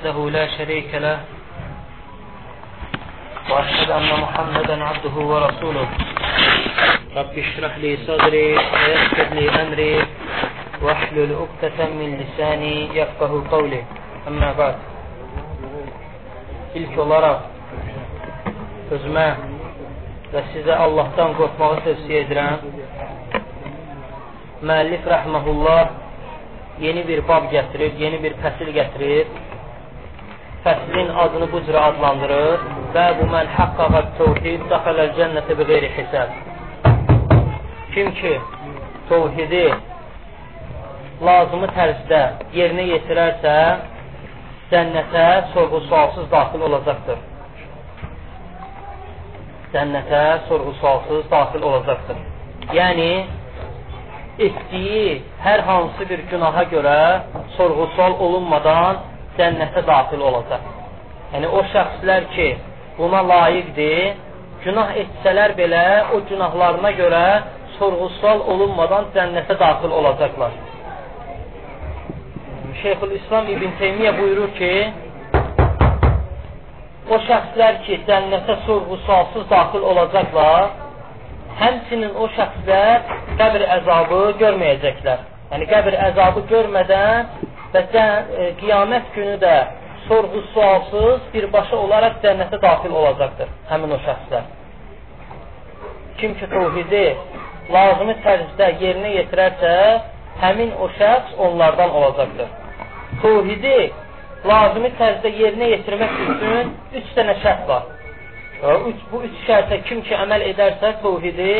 وحده 0.00 0.30
لا 0.30 0.44
شريك 0.56 0.94
له 0.94 1.18
وأشهد 3.50 3.90
أن 3.90 4.10
محمدا 4.20 4.84
عبده 4.84 5.16
ورسوله 5.32 5.88
رب 7.16 7.38
اشرح 7.38 7.76
لي 7.78 7.96
صدري 8.06 8.48
ويسر 8.56 9.28
لي 9.36 9.46
أمري 9.62 9.96
واحلل 10.82 11.30
عقدة 11.40 11.78
من 12.00 12.10
lisani 12.20 12.92
yafqahu 12.92 13.44
qawli. 13.50 13.80
Amma 14.28 14.50
ba'd. 14.58 14.76
İlk 16.76 16.98
olaraq 16.98 17.40
özümə 18.92 19.28
və 20.32 20.42
sizə 20.52 20.74
Allahdan 20.86 21.32
qorxmağı 21.38 21.80
tövsiyə 21.86 22.18
edirəm. 22.26 22.66
Müəllif 24.68 25.08
rəhməhullah 25.14 25.84
yeni 26.84 27.06
bir 27.08 27.24
bab 27.28 27.48
gətirir, 27.54 27.96
yeni 28.04 28.20
bir 28.24 28.36
fəsil 28.44 28.72
gətirir. 28.76 29.26
Fəslin 30.65 31.07
adını 31.23 31.47
bu 31.51 31.59
cürə 31.65 31.79
adlandırır. 31.89 32.65
Bəbu 32.95 33.23
mən 33.33 33.47
haqqaqa 33.57 34.01
təvhid 34.19 34.67
daxaləl 34.71 35.09
cənnətə 35.17 35.55
bi 35.59 35.65
qeyri 35.69 35.89
hisab. 35.95 36.35
Kim 37.93 38.11
ki 38.19 38.33
təvhidi 39.09 39.63
lazımı 41.27 41.71
tərzdə 41.77 42.21
yerinə 42.59 42.85
yetirərsə, 42.91 43.55
cənnətə 44.71 45.25
sorğu-sualsız 45.55 46.29
daxil 46.35 46.69
olacaqdır. 46.69 47.19
Cənnətə 49.73 50.23
sorğu-sualsız 50.47 51.29
daxil 51.33 51.69
olacaqdır. 51.71 52.25
Yəni, 52.77 53.11
etdiyi 54.45 55.21
hər 55.45 55.65
hansı 55.69 56.09
bir 56.09 56.27
günaha 56.31 56.69
görə 56.75 56.99
sorğu-sual 57.57 58.19
olunmadan 58.27 59.07
cənnətə 59.37 59.83
daxil 59.87 60.21
olacaq. 60.29 60.63
Yəni, 61.33 61.47
o 61.47 61.61
şəxslər 61.73 62.27
ki, 62.35 62.47
buna 62.97 63.21
layiqdir, 63.31 64.17
günah 64.63 64.91
etsələr 65.03 65.55
belə 65.59 65.85
o 66.15 66.19
günahlarına 66.29 66.91
görə 66.99 67.23
sorğu-sual 67.77 68.43
olunmadan 68.53 69.07
cənnətə 69.15 69.57
daxil 69.59 69.95
olacaqlar. 69.99 70.57
Şeyxülislam 72.81 73.47
İbn 73.53 73.73
Teymiyyə 73.79 74.11
buyurur 74.19 74.51
ki, 74.59 74.73
o 77.11 77.19
şəxslər 77.29 77.81
ki, 77.85 78.01
cənnətə 78.09 78.57
sorğu-sualsız 78.65 79.49
daxil 79.49 79.87
olacaqlar, 79.93 80.71
həmçinin 81.61 82.15
o 82.23 82.27
şəxslər 82.37 83.15
qəbr 83.39 83.65
əzabı 83.77 84.21
görməyəcəklər. 84.41 85.23
Yəni, 85.51 85.67
qəbr 85.71 85.97
əzabı 86.09 86.45
görmədən 86.51 87.40
və 87.73 87.83
e, 87.91 88.49
qiyamət 88.61 89.13
günü 89.15 89.37
də 89.43 89.55
sorğu-sualsız 90.07 91.29
birbaşa 91.33 91.77
olaraq 91.85 92.17
cənnətə 92.23 92.59
daxil 92.61 92.95
olacaqdır 93.01 93.51
həmin 93.69 93.95
o 93.95 93.99
şəxslər. 94.07 94.49
Kim 96.19 96.33
ki, 96.39 96.47
tövhidi 96.51 97.05
lazımi 97.73 98.15
tərzdə 98.25 98.67
yerinə 98.81 99.13
yetirərsə, 99.15 99.73
həmin 100.41 100.73
o 100.83 100.89
şəxs 100.97 101.37
onlardan 101.45 101.95
olacaqdır. 101.99 102.49
Tövhidi 103.23 103.77
lazımi 104.51 104.91
tərzdə 104.99 105.31
yerinə 105.39 105.71
yetirmək 105.75 106.19
üçün 106.35 106.73
üç 106.99 107.13
dənə 107.17 107.37
şərt 107.43 107.67
var. 107.69 107.87
Üç, 108.91 109.05
bu 109.11 109.23
üç 109.25 109.37
şərtə 109.47 109.81
kim 109.87 110.03
ki 110.05 110.17
əməl 110.17 110.45
edərsə, 110.51 110.97
tövhidi 111.01 111.53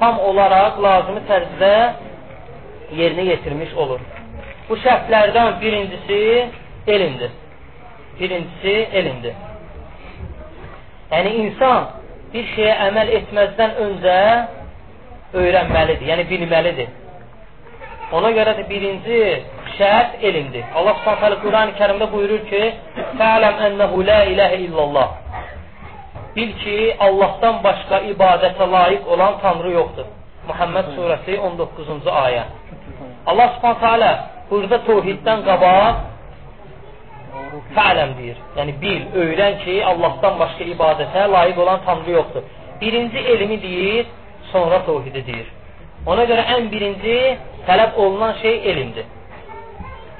tam 0.00 0.20
olaraq 0.30 0.78
lazımi 0.86 1.24
tərzdə 1.28 1.72
yerinə 2.96 3.26
yetirmiş 3.32 3.74
olur. 3.84 4.00
Bu 4.68 4.76
şərtlərdən 4.82 5.60
birincisi 5.60 6.20
elmdir. 6.86 7.34
Birincisi 8.20 8.74
elmdir. 9.00 9.34
Yəni, 11.10 11.34
insan 11.44 11.90
bir 12.32 12.48
şeyə 12.54 12.72
əməl 12.88 13.12
etməzdən 13.20 13.76
öncə 13.84 14.16
öyrənməlidir, 15.42 16.06
yəni 16.10 16.24
bilməlidir. 16.30 16.88
Ona 18.16 18.30
görə 18.34 18.56
də 18.58 18.64
birinci 18.68 19.20
şərt 19.76 20.20
elmdir. 20.22 20.66
Allah 20.74 20.98
Subhanahu 21.00 21.42
Quran-ı 21.46 21.74
Kərimdə 21.78 22.10
buyurur 22.12 22.42
ki: 22.50 22.62
"Fa'lam 23.18 23.62
ennehu 23.68 24.06
la 24.06 24.20
ilahe 24.24 24.58
illallah." 24.66 25.08
Bil 26.36 26.52
ki, 26.62 26.78
Allahdan 27.00 27.62
başqa 27.64 28.00
ibadətə 28.12 28.70
layiq 28.74 29.06
olan 29.12 29.38
tanrı 29.42 29.70
yoxdur. 29.78 30.06
Muhammed 30.48 30.86
surəsi 30.96 31.38
19-cu 31.48 32.10
ayə. 32.10 32.44
Allah 33.26 33.48
Subhanahu 33.54 34.35
burada 34.50 34.78
təvhiddən 34.88 35.42
qabaq 35.48 36.04
fa'ləm 37.76 38.14
deyir. 38.18 38.38
Yəni 38.58 38.74
bil, 38.82 39.02
öyrən 39.22 39.58
ki, 39.64 39.76
Allahdan 39.90 40.38
başqa 40.42 40.64
ibadətə 40.74 41.26
layiq 41.34 41.58
olan 41.64 41.80
tanrı 41.86 42.10
yoxdur. 42.18 42.42
Birinci 42.80 43.18
elmi 43.32 43.62
deyir, 43.62 44.06
sonra 44.52 44.82
təvhidi 44.88 45.22
deyir. 45.26 45.48
Ona 46.06 46.24
görə 46.30 46.44
ən 46.56 46.68
birinci 46.72 47.16
tələb 47.68 47.96
olunan 48.02 48.36
şey 48.42 48.60
elmdir. 48.70 49.06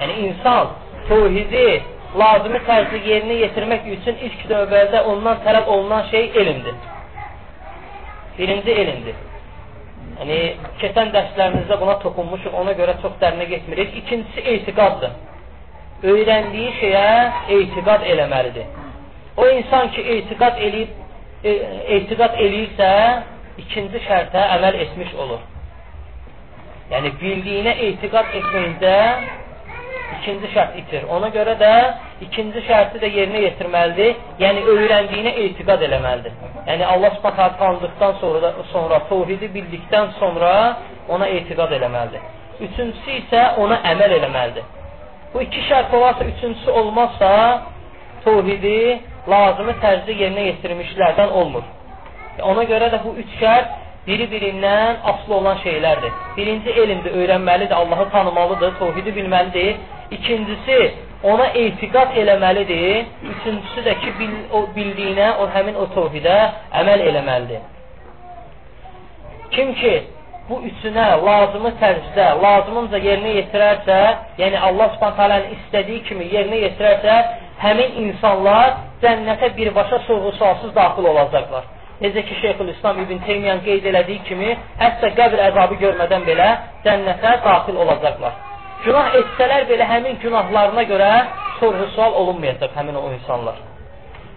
Yəni 0.00 0.16
insan 0.28 0.72
təvhidi 1.10 1.66
lazımi 2.20 2.60
tərzdə 2.68 3.02
yerinə 3.10 3.38
yetirmək 3.44 3.86
üçün 3.98 4.18
ilk 4.28 4.42
növbədə 4.50 5.04
ondan 5.12 5.40
tələb 5.46 5.70
olunan 5.74 6.08
şey 6.10 6.30
elmdir. 6.42 6.76
Birinci 8.38 8.70
elmdir. 8.82 9.16
Yəni, 10.16 10.36
keçən 10.80 11.10
dərslərimizdə 11.12 11.76
buna 11.80 11.98
toxunmuşuq, 12.00 12.54
ona 12.56 12.72
görə 12.78 12.94
çox 13.02 13.18
dərinə 13.20 13.46
getmirik. 13.50 13.92
İkincisi 14.00 14.44
etiqaddır. 14.54 15.12
Öyrəndiyi 16.12 16.70
şeyə 16.80 17.08
etiqad 17.58 18.06
eləməlidir. 18.12 18.70
O 19.36 19.48
insan 19.58 19.90
ki, 19.92 20.04
etiqad 20.16 20.60
eləyib, 20.68 20.94
e, 21.44 21.52
etiqad 21.98 22.38
eləyirsə, 22.46 22.88
ikinci 23.64 24.00
şərtə 24.06 24.44
əməl 24.56 24.80
etmiş 24.86 25.12
olur. 25.24 25.44
Yəni, 26.92 27.12
bildiyinə 27.20 27.76
etiqad 27.90 28.32
etməkdə 28.40 28.96
ikinci 30.14 30.50
şərt 30.54 30.76
itir. 30.80 31.06
Ona 31.10 31.28
görə 31.34 31.56
də 31.60 31.72
ikinci 32.26 32.62
şərti 32.68 33.00
də 33.02 33.10
yerinə 33.18 33.42
yetirməlidir. 33.46 34.14
Yəni, 34.42 34.62
öyrəndiyinə 34.72 35.32
etiqad 35.44 35.82
eləməlidir. 35.88 36.34
Yəni, 36.68 36.86
Allah 36.86 37.16
subhanət 37.18 37.58
tanıdıqdan 37.60 38.16
sonra, 38.22 38.52
sonra 38.72 39.00
tovhidi 39.10 39.50
bildikdən 39.56 40.14
sonra 40.20 40.52
ona 41.08 41.28
etiqad 41.38 41.74
eləməlidir. 41.78 42.24
Üçüncüsü 42.60 43.18
isə 43.22 43.42
ona 43.62 43.80
əməl 43.92 44.16
eləməlidir. 44.20 44.68
Bu 45.34 45.42
iki 45.42 45.64
şərt 45.68 45.94
olarsa, 45.96 46.24
üçüncüsü 46.24 46.70
olmazsa, 46.70 47.30
tovhidi 48.24 49.00
lazımı 49.28 49.74
tərzdə 49.82 50.14
yerinə 50.22 50.46
yetirmişlərdən 50.52 51.34
olmur. 51.40 51.66
Ona 52.42 52.64
görə 52.68 52.90
də 52.92 53.02
bu 53.04 53.14
üç 53.20 53.34
şərt 53.40 53.85
biri-birindən 54.06 55.02
asılı 55.10 55.34
olan 55.34 55.58
şeylərdir. 55.64 56.12
Birinci 56.36 56.70
elmdir, 56.70 57.12
öyrənməlidir, 57.20 57.74
Allahı 57.74 58.10
tanımalıdır, 58.10 58.78
tovhidi 58.78 59.10
bilməlidir. 59.18 59.76
İkincisi, 60.10 60.94
ona 61.22 61.46
etiqad 61.46 62.16
eləməlidir. 62.22 63.06
Üçüncüsü 63.32 63.86
də 63.88 63.94
ki, 64.02 64.12
bil, 64.18 64.34
o 64.52 64.66
bildiyinə, 64.76 65.30
o 65.42 65.48
həmin 65.54 65.78
o 65.82 65.88
tovhidə 65.96 66.36
əməl 66.82 67.06
eləməlidir. 67.10 67.64
Kim 69.50 69.74
ki, 69.80 69.94
bu 70.48 70.60
üçünə 70.70 71.06
lazımı 71.26 71.72
tərzdə, 71.80 72.26
lazımınca 72.42 72.98
yerinə 73.02 73.32
yetirərsə, 73.40 74.00
yəni 74.38 74.58
Allah 74.68 74.92
subhanətələrin 74.94 75.56
istədiyi 75.56 76.02
kimi 76.08 76.28
yerinə 76.34 76.60
yetirərsə, 76.66 77.16
həmin 77.62 77.98
insanlar 78.04 78.76
cənnətə 79.02 79.56
birbaşa 79.56 79.98
sorğu-sualsız 80.06 80.74
daxil 80.74 81.10
olacaqlar. 81.12 81.75
Necə 82.00 82.22
ki, 82.28 82.34
Şeyxülislam 82.42 82.98
İbn 83.04 83.22
Teymiyyən 83.26 83.62
qeyd 83.64 83.86
elədiyi 83.90 84.20
kimi, 84.28 84.50
hətta 84.80 85.12
qəbr 85.18 85.40
əzabı 85.46 85.78
görmədən 85.80 86.26
belə 86.28 86.48
cənnətə 86.84 87.32
daxil 87.44 87.78
olacaqlar. 87.84 88.34
Günah 88.84 89.14
etsələr 89.20 89.64
belə 89.70 89.86
həmin 89.92 90.18
günahlarına 90.24 90.84
görə 90.90 91.08
sorğu-sual 91.60 92.12
olunmayacaq 92.20 92.76
həmin 92.76 93.00
o 93.00 93.06
insanlar. 93.14 93.56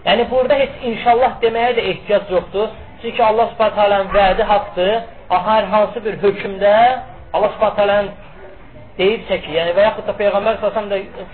Yəni, 0.06 0.24
burada 0.30 0.56
heç 0.62 0.80
inşallah 0.92 1.36
deməyə 1.44 1.76
də 1.76 1.84
ehtiyac 1.92 2.32
yoxdur. 2.36 2.72
Çünki 3.02 3.22
Allah 3.24 3.52
subhanət 3.52 4.16
vədi 4.16 4.48
haqdır. 4.52 4.92
Hər 5.30 5.70
hansı 5.74 6.04
bir 6.04 6.16
hökmdə 6.24 6.74
Allah 7.36 7.52
subhanət 7.58 8.10
deyibsə 8.98 9.42
ki, 9.44 9.52
yəni 9.58 9.76
və 9.76 9.84
yaxud 9.90 10.08
da 10.08 10.16
Peyğəmbər, 10.16 10.58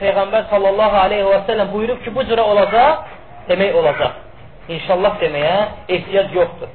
Peyğəmbər 0.02 0.50
sallallahu 0.50 1.02
aleyhi 1.06 1.30
və 1.30 1.40
səlləm 1.48 1.72
buyurub 1.72 2.02
ki, 2.04 2.14
bu 2.14 2.26
cürə 2.28 2.44
olacaq, 2.52 3.06
demək 3.48 3.78
olacaq. 3.80 4.22
İnşallah 4.68 5.20
deməyə 5.22 5.58
ehtiyac 5.88 6.32
yoxdur. 6.34 6.70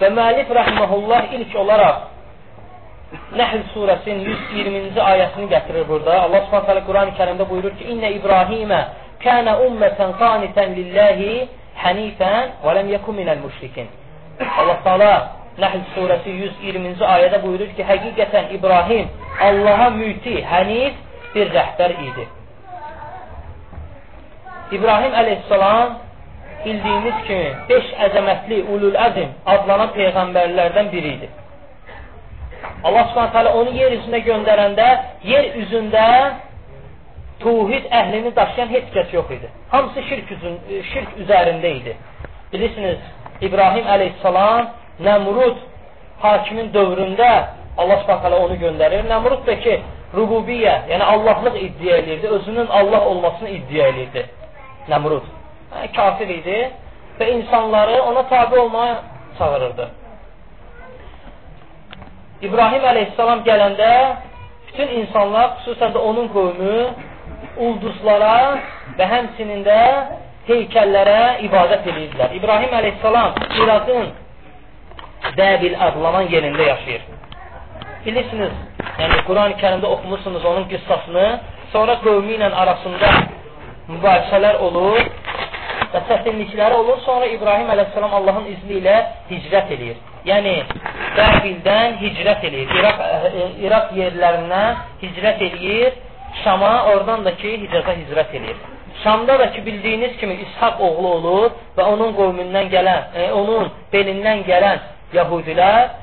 Və 0.00 0.08
müəllif 0.10 0.48
rəhməhullah 0.58 1.30
ilk 1.38 1.54
olaraq 1.62 2.08
Nəhl 3.36 3.60
surəsinin 3.74 4.22
120-ci 4.24 5.00
ayəsini 5.04 5.46
gətirir 5.52 5.84
burada. 5.88 6.22
Allah 6.24 6.46
Subhanahu 6.46 6.66
taala 6.66 6.84
Quran-ı 6.88 7.12
Kərimdə 7.18 7.48
buyurur 7.50 7.74
ki: 7.78 7.84
"İnne 7.92 8.10
İbrahimə 8.18 8.80
kana 9.24 9.58
ummatan 9.66 10.16
qanitan 10.22 10.74
lillahi 10.78 11.48
hanifan 11.84 12.56
və 12.64 12.74
lem 12.76 12.88
yekun 12.96 13.14
minel 13.20 13.38
müşrikin." 13.44 13.88
Allah 14.60 14.78
Taala 14.84 15.12
Nəhl 15.60 15.82
surəsi 15.94 16.32
120-ci 16.40 17.04
ayədə 17.14 17.42
buyurur 17.44 17.74
ki, 17.76 17.84
həqiqətən 17.90 18.54
İbrahim 18.56 19.10
Allaha 19.48 19.90
müti, 19.90 20.38
hənif 20.52 20.94
bir 21.34 21.52
rəhbər 21.52 21.92
idi. 22.08 22.24
İbrahim 24.72 25.14
əleyhissalam 25.20 25.94
bildiyiniz 26.64 27.14
kimi 27.26 27.48
5 27.68 27.92
əzəmətli 28.06 28.58
ulul 28.74 28.96
əzm 29.06 29.32
adlanan 29.54 29.90
peyğəmbərlərdən 29.96 30.90
biri 30.92 31.14
idi. 31.16 31.28
Allah 32.84 33.04
Subhanahu 33.10 33.32
taala 33.32 33.52
onu 33.60 33.74
yer 33.76 33.92
üzünə 33.98 34.22
göndərəndə 34.26 34.88
yer 35.28 35.50
üzündə 35.62 36.06
tauhid 37.42 37.88
əhlini 38.00 38.34
daşıyan 38.36 38.70
heç 38.74 38.90
kəs 38.94 39.14
yox 39.14 39.30
idi. 39.36 39.48
Hamısı 39.70 40.02
şirk, 40.08 40.30
üzün, 40.36 40.58
şirk 40.92 41.16
üzərində 41.24 41.72
idi. 41.78 41.96
Bilirsiniz, 42.52 42.98
İbrahim 43.40 43.86
əleyhissalam 43.94 44.70
Nəmrud 45.02 45.56
hakimin 46.22 46.70
dövründə 46.74 47.32
Allah 47.78 47.98
Subhanahu 48.02 48.44
onu 48.46 48.56
göndərir. 48.60 49.06
Nəmrud 49.08 49.46
da 49.46 49.56
ki, 49.64 49.80
rububiyyə, 50.16 50.74
yəni 50.92 51.04
Allahlıq 51.14 51.56
iddia 51.66 51.96
edirdi, 51.96 52.28
özünün 52.28 52.66
Allah 52.66 53.06
olmasını 53.06 53.48
iddia 53.48 53.86
edirdi. 53.86 54.26
Nəmrud. 54.90 55.26
Yəni, 55.72 55.92
kafir 55.96 56.28
idi 56.38 56.58
və 57.20 57.28
insanları 57.36 58.02
ona 58.02 58.22
tabi 58.28 58.58
olmaya 58.58 58.96
çağırırdı. 59.38 59.88
İbrahim 62.42 62.84
əleyhissalam 62.90 63.44
gələndə 63.46 63.92
bütün 64.66 64.88
insanlar, 65.00 65.56
xüsusən 65.62 65.94
onun 65.98 66.28
qövmü 66.34 66.76
ulduzlara 67.56 68.58
və 68.98 69.06
həmçinin 69.14 69.62
də 69.66 69.78
heykəllərə 70.48 71.22
ibadət 71.46 71.86
edirdilər. 71.92 72.34
İbrahim 72.40 72.74
əleyhissalam 72.80 73.38
İraqın 73.62 74.10
Dəbil 75.36 75.76
adlanan 75.78 76.26
yerində 76.32 76.64
yaşayır. 76.66 77.02
Bilirsiniz, 78.06 78.54
yəni 78.98 79.20
Quran-ı 79.28 79.54
Kərimdə 79.60 79.86
oxumursunuz 79.94 80.44
onun 80.44 80.64
qıssasını, 80.72 81.26
sonra 81.72 81.94
qövmü 82.02 82.34
ilə 82.36 82.50
arasında 82.64 83.10
mübahisələr 83.88 84.58
olur 84.66 85.00
və 85.92 86.02
çətinlikləri 86.08 86.78
olur. 86.80 87.00
Sonra 87.06 87.26
İbrahim 87.26 87.70
əleyhissalam 87.74 88.14
Allahın 88.18 88.48
izni 88.54 88.80
ilə 88.80 88.96
hicrət 89.30 89.72
eləyir. 89.76 90.00
Yəni, 90.28 90.54
Dəbildən 91.16 91.98
hicrət 92.00 92.44
eləyir. 92.48 92.74
İraq, 92.78 93.00
e, 93.06 93.48
İraq 93.66 93.96
yerlərindən 93.98 94.84
hicrət 95.02 95.42
eləyir. 95.48 95.98
Şama, 96.44 96.72
oradan 96.92 97.24
da 97.26 97.34
ki, 97.36 97.56
hicrətə 97.64 97.96
hicrət 98.02 98.36
eləyir. 98.38 98.60
Şamda 99.02 99.38
da 99.38 99.50
ki, 99.52 99.66
bildiyiniz 99.66 100.16
kimi 100.20 100.38
İshak 100.46 100.80
oğlu 100.80 101.08
olur 101.08 101.50
və 101.76 101.82
onun 101.82 102.14
qovmundan 102.16 102.70
gələn, 102.72 103.10
e, 103.16 103.32
onun 103.32 103.72
belindən 103.92 104.46
gələn 104.48 104.78
Yahudilər 105.12 105.98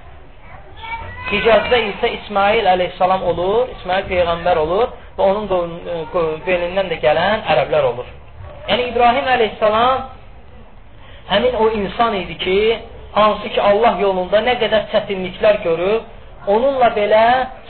Hicazda 1.29 1.77
isə 1.77 2.09
İsmail 2.09 2.65
əleyhissalam 2.71 3.21
olur, 3.31 3.67
İsmail 3.77 4.07
peyğəmbər 4.09 4.57
olur 4.57 4.87
və 5.19 5.25
onun 5.31 5.48
belindən 6.48 6.89
də 6.92 7.00
gələn 7.04 7.44
ərəblər 7.54 7.89
olur. 7.92 8.07
Yəni 8.69 8.88
İbrahim 8.92 9.27
əleyhissalam 9.36 10.07
həmin 11.30 11.57
o 11.60 11.69
insan 11.81 12.16
idi 12.21 12.38
ki, 12.38 12.60
hansı 13.13 13.50
ki 13.50 13.62
Allah 13.62 14.00
yolunda 14.01 14.42
nə 14.45 14.56
qədər 14.62 14.88
çətinliklər 14.94 15.62
görüb, 15.66 16.07
onunla 16.48 16.89
belə 16.95 17.24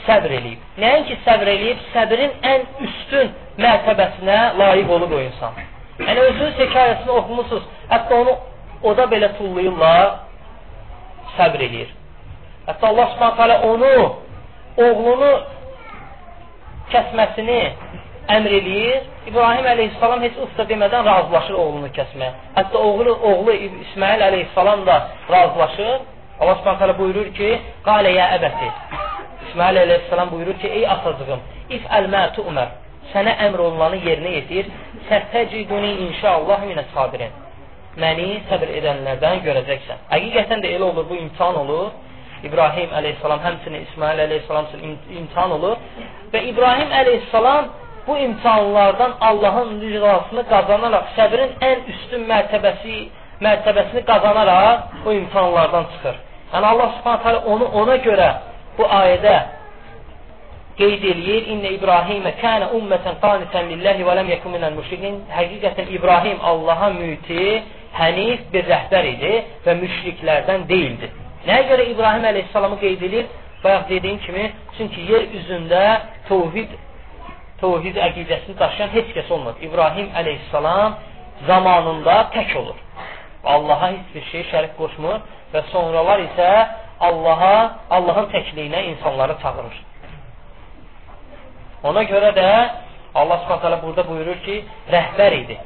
səbr 0.06 0.36
eləyib. 0.38 0.62
Nəinki 0.80 1.18
səbr 1.26 1.52
eləyib, 1.54 1.84
səbrin 1.94 2.34
ən 2.52 2.66
üstün 2.86 3.32
mərtəbəsinə 3.60 4.38
layiq 4.60 4.90
olub 4.96 5.12
o 5.16 5.20
insan. 5.20 5.58
Yəni 6.00 6.26
özünüz 6.30 6.58
hekayəsini 6.62 7.16
oxumusunuz, 7.18 7.64
hətta 7.90 8.20
onu 8.22 8.36
oda 8.92 9.04
belə 9.12 9.32
tullayırlar, 9.38 10.12
səbr 11.36 11.64
eləyir. 11.68 11.90
Hətta 12.68 12.92
Allah 12.92 13.10
subhanət 13.14 13.42
hələ 13.42 13.56
onu, 13.72 13.94
oğlunu 14.86 15.32
kəsməsini 16.92 17.60
əmr 18.36 18.54
eləyir. 18.60 19.02
İbrahim 19.30 19.66
əleyhissalam 19.72 20.22
heç 20.26 20.38
usta 20.44 20.66
demədən 20.70 21.04
razılaşır 21.06 21.58
oğlunu 21.64 21.90
kəsməyə. 21.98 22.30
Hətta 22.56 22.78
oğlu, 22.78 23.16
oğlu 23.30 23.56
İsmail 23.86 24.24
əleyhissalam 24.28 24.86
da 24.86 24.96
razılaşır. 25.30 25.92
Allah 26.40 26.56
subhanət 26.60 26.84
hələ 26.84 26.96
buyurur 26.98 27.28
ki, 27.36 27.50
qalə 27.88 28.14
yə 28.16 28.30
əbəti. 28.38 28.70
İsmail 29.48 29.82
əleyhissalam 29.84 30.32
buyurur 30.32 30.56
ki, 30.62 30.72
ey 30.78 30.86
atacığım, 30.94 31.44
if 31.76 31.84
əlmə 31.98 32.24
tu'mər, 32.38 32.72
sənə 33.12 33.36
əmr 33.48 33.66
olunanı 33.66 34.00
yerinə 34.08 34.34
yetir, 34.38 34.72
sətəciduni 35.10 35.92
inşallah 36.08 36.64
minə 36.70 36.86
sabirin 36.94 37.36
məni 37.98 38.28
səbr 38.48 38.70
edənlərdən 38.78 39.42
görəcəksən. 39.46 40.04
Həqiqətən 40.12 40.62
də 40.62 40.74
elə 40.76 40.86
olur, 40.90 41.08
bu 41.10 41.16
imtihan 41.18 41.56
olur. 41.64 41.90
İbrahim 42.48 42.90
əleyhissalam, 42.98 43.40
həmçinin 43.46 43.86
İsmail 43.88 44.18
əleyhissalam 44.26 44.64
üçün 44.68 44.98
imtihan 45.18 45.50
olur. 45.56 45.76
Və 46.32 46.42
İbrahim 46.52 46.90
əleyhissalam 47.00 47.70
bu 48.06 48.16
imtihanlardan 48.18 49.12
Allahın 49.20 49.80
rızasını 49.80 50.42
qazanaraq, 50.52 51.06
səbrin 51.18 51.50
ən 51.70 51.86
üstün 51.92 52.26
mərtəbəsi, 52.32 52.96
mərtəbəsini 53.46 54.02
qazanaraq 54.10 55.04
bu 55.04 55.12
imtihanlardan 55.20 55.88
çıxır. 55.92 56.20
Yəni 56.52 56.66
Allah 56.72 56.92
subhanətə 56.98 57.44
onu 57.52 57.66
ona 57.82 57.96
görə 58.06 58.28
bu 58.78 58.88
ayədə 59.00 59.36
qeyd 60.80 61.04
eləyir. 61.12 61.48
İnnə 61.54 61.74
İbrahimə 61.76 62.34
kənə 62.40 62.72
ümmətən 62.78 63.20
qanitən 63.24 63.70
lillahi 63.74 64.06
və 64.08 64.16
ləm 64.18 64.32
yekun 64.34 64.56
minəl 64.56 64.76
müşrikin. 64.80 65.22
Həqiqətən 65.36 65.92
İbrahim 65.96 66.38
Allaha 66.52 66.90
müti, 66.96 67.62
hənif 68.00 68.48
bir 68.52 68.68
rəhbər 68.74 69.10
idi 69.14 69.34
və 69.66 69.76
müşriklərdən 69.82 70.68
deyildi. 70.72 71.10
Nəyə 71.48 71.62
görə 71.70 71.84
İbrahim 71.94 72.24
əleyhissalamı 72.30 72.76
qeyd 72.80 73.02
edir? 73.08 73.26
Bayaq 73.64 73.88
dediyim 73.88 74.18
kimi, 74.24 74.44
çünki 74.76 75.00
yer 75.08 75.22
üzündə 75.38 75.84
tovhid, 76.28 76.74
tovhid 77.60 77.96
əqidəsini 78.08 78.58
daşıyan 78.58 78.92
heç 78.96 79.08
kəs 79.16 79.32
olmadı. 79.32 79.56
İbrahim 79.68 80.08
əleyhissalam 80.20 80.98
zamanında 81.46 82.16
tək 82.34 82.56
olur. 82.60 82.78
Allaha 83.44 83.90
heç 83.92 84.14
bir 84.14 84.24
şey 84.32 84.46
şərik 84.52 84.76
qoşmur 84.80 85.20
və 85.54 85.64
sonralar 85.72 86.24
isə 86.28 86.50
Allaha, 87.08 87.56
Allahın 87.90 88.28
təkliyinə 88.34 88.84
insanları 88.92 89.38
çağırır. 89.42 89.76
Ona 91.88 92.02
görə 92.12 92.34
də 92.36 92.48
Allah 93.14 93.38
Subhanahu 93.44 93.86
burada 93.86 94.08
buyurur 94.08 94.42
ki, 94.44 94.64
rəhbər 94.92 95.36
idi 95.44 95.56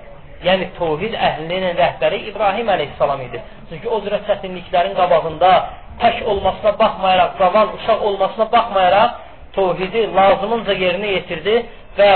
yəni 0.46 0.70
tovhid 0.78 1.14
əhlinin 1.28 1.76
rəhbəri 1.78 2.20
İbrahim 2.30 2.68
əleyhissalam 2.74 3.20
idi. 3.26 3.40
Çünki 3.68 3.88
o 3.88 4.00
cürə 4.04 4.20
çətinliklərin 4.28 4.94
qabağında 5.00 5.52
tək 6.02 6.24
olmasına 6.30 6.72
baxmayaraq, 6.78 7.38
cavan, 7.38 7.68
uşaq 7.76 8.00
olmasına 8.08 8.46
baxmayaraq 8.52 9.10
tovhidi 9.56 10.02
lazımınca 10.14 10.74
yerinə 10.84 11.10
yetirdi 11.18 11.56
və 11.98 12.10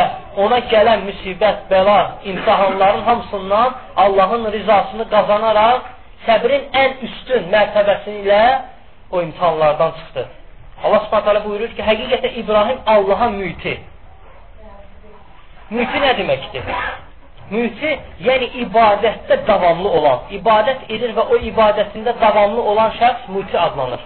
ona 0.44 0.58
gələn 0.72 1.04
müsibət, 1.06 1.68
bəla, 1.70 1.98
imtihanların 2.30 3.02
hamısından 3.08 3.76
Allahın 3.96 4.50
rizasını 4.52 5.06
qazanaraq 5.14 5.86
səbrin 6.26 6.66
ən 6.82 6.98
üstün 7.06 7.46
mərtəbəsi 7.54 8.18
ilə 8.22 8.42
o 9.10 9.22
imtihanlardan 9.22 9.90
çıxdı. 9.98 10.28
Allah 10.84 11.00
Subhanahu 11.06 11.48
buyurur 11.48 11.74
ki, 11.76 11.82
həqiqətən 11.82 12.40
İbrahim 12.42 12.78
Allaha 12.86 13.30
müti. 13.34 13.78
Müti 15.70 16.00
nə 16.04 16.14
deməkdir? 16.18 16.64
Müti, 17.50 17.90
yəni 18.20 18.50
ibadətdə 18.66 19.38
davamlı 19.48 19.88
olan, 19.88 20.26
ibadət 20.36 20.90
edir 20.92 21.14
və 21.16 21.24
o 21.32 21.38
ibadətində 21.50 22.12
davamlı 22.20 22.62
olan 22.72 22.92
şəxs 23.00 23.30
müti 23.32 23.56
adlanır. 23.58 24.00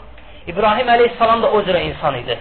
İbrahim 0.47 0.89
əleyhissalam 0.95 1.43
da 1.43 1.51
o 1.51 1.63
cürə 1.67 1.83
insan 1.89 2.19
idi. 2.23 2.39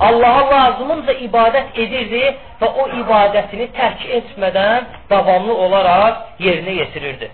Allaha 0.00 0.42
lazımınca 0.50 1.12
ibadət 1.26 1.76
edirdi 1.84 2.22
və 2.60 2.68
o 2.82 2.86
ibadətini 3.02 3.66
tərk 3.76 4.06
etmədən 4.18 4.86
davamlı 5.10 5.54
olaraq 5.66 6.40
yerinə 6.40 6.76
yetirirdi. 6.80 7.28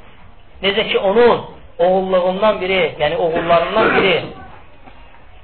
Necə 0.62 0.88
ki, 0.90 0.98
onun 0.98 1.44
oğulluğundan 1.78 2.60
biri, 2.60 2.80
yəni 2.98 3.16
oğullarından 3.16 3.94
biri 3.96 4.16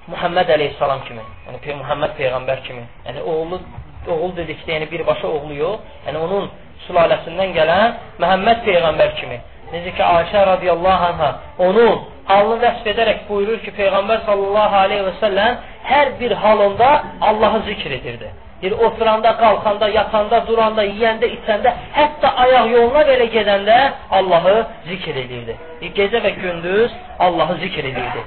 Muhammed 0.06 0.48
əleyhissalam 0.56 1.04
kimi, 1.06 1.22
yəni 1.46 1.76
Muhammed 1.78 2.16
peyğəmbər 2.18 2.62
kimi, 2.66 2.84
yəni 3.06 3.22
oğlu 3.22 3.60
oğul 4.08 4.32
dedikdə, 4.36 4.72
yəni 4.76 4.90
birbaşa 4.90 5.28
oğlu 5.28 5.54
yox, 5.54 5.80
yəni 6.06 6.18
onun 6.18 6.50
sülaləsindən 6.86 7.54
gələn 7.58 7.96
Məhəmməd 8.22 8.62
Peyğəmbər 8.68 9.14
kimi. 9.20 9.38
Necə 9.72 9.94
ki, 9.96 10.02
Ayşə 10.04 10.44
radiyallahu 10.52 11.08
anhə 11.10 11.30
onun 11.66 12.02
halını 12.28 12.58
vəsf 12.64 12.88
edərək 12.92 13.24
buyurur 13.28 13.62
ki, 13.64 13.72
Peyğəmbər 13.78 14.24
sallallahu 14.28 14.78
aleyhi 14.84 15.06
və 15.08 15.14
səlləm 15.22 15.60
hər 15.92 16.12
bir 16.20 16.32
halında 16.44 16.90
Allahı 17.30 17.62
zikr 17.70 17.96
edirdi. 17.98 18.30
Bir 18.62 18.72
oturanda, 18.86 19.30
qalxanda, 19.42 19.88
yatanda, 19.98 20.38
duranda, 20.46 20.84
yiyəndə, 20.86 21.26
içəndə, 21.36 21.72
hətta 21.96 22.28
ayaq 22.44 22.68
yoluna 22.74 23.02
belə 23.08 23.26
gedəndə 23.36 23.78
Allahı 24.18 24.54
zikr 24.90 25.18
edirdi. 25.24 25.56
Gecə 25.98 26.22
və 26.26 26.30
gündüz 26.42 26.94
Allahı 27.18 27.58
zikr 27.64 27.90
edirdi. 27.90 28.22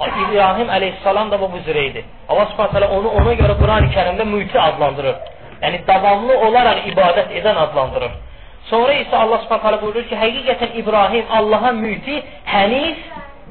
İbrahim 0.00 0.70
əleyhissalam 0.76 1.30
da 1.30 1.38
bu 1.40 1.50
üzrə 1.60 1.82
idi. 1.90 2.02
Allah 2.28 2.46
subhanətələ 2.52 2.88
onu 2.96 3.10
ona 3.20 3.34
görə 3.40 3.56
Quran-ı 3.60 3.92
kərimdə 3.96 4.24
müti 4.24 4.58
adlandırır. 4.60 5.16
Yəni, 5.60 5.82
davamlı 5.88 6.36
olaraq 6.46 6.86
ibadət 6.92 7.32
edən 7.40 7.58
adlandırır. 7.66 8.12
Sonra 8.70 8.94
isə 9.02 9.16
Allah 9.16 9.42
subhanətələ 9.44 9.80
buyurur 9.82 10.06
ki, 10.08 10.16
həqiqətən 10.16 10.76
İbrahim 10.80 11.32
Allaha 11.38 11.72
müti, 11.76 12.20
hənif 12.46 13.02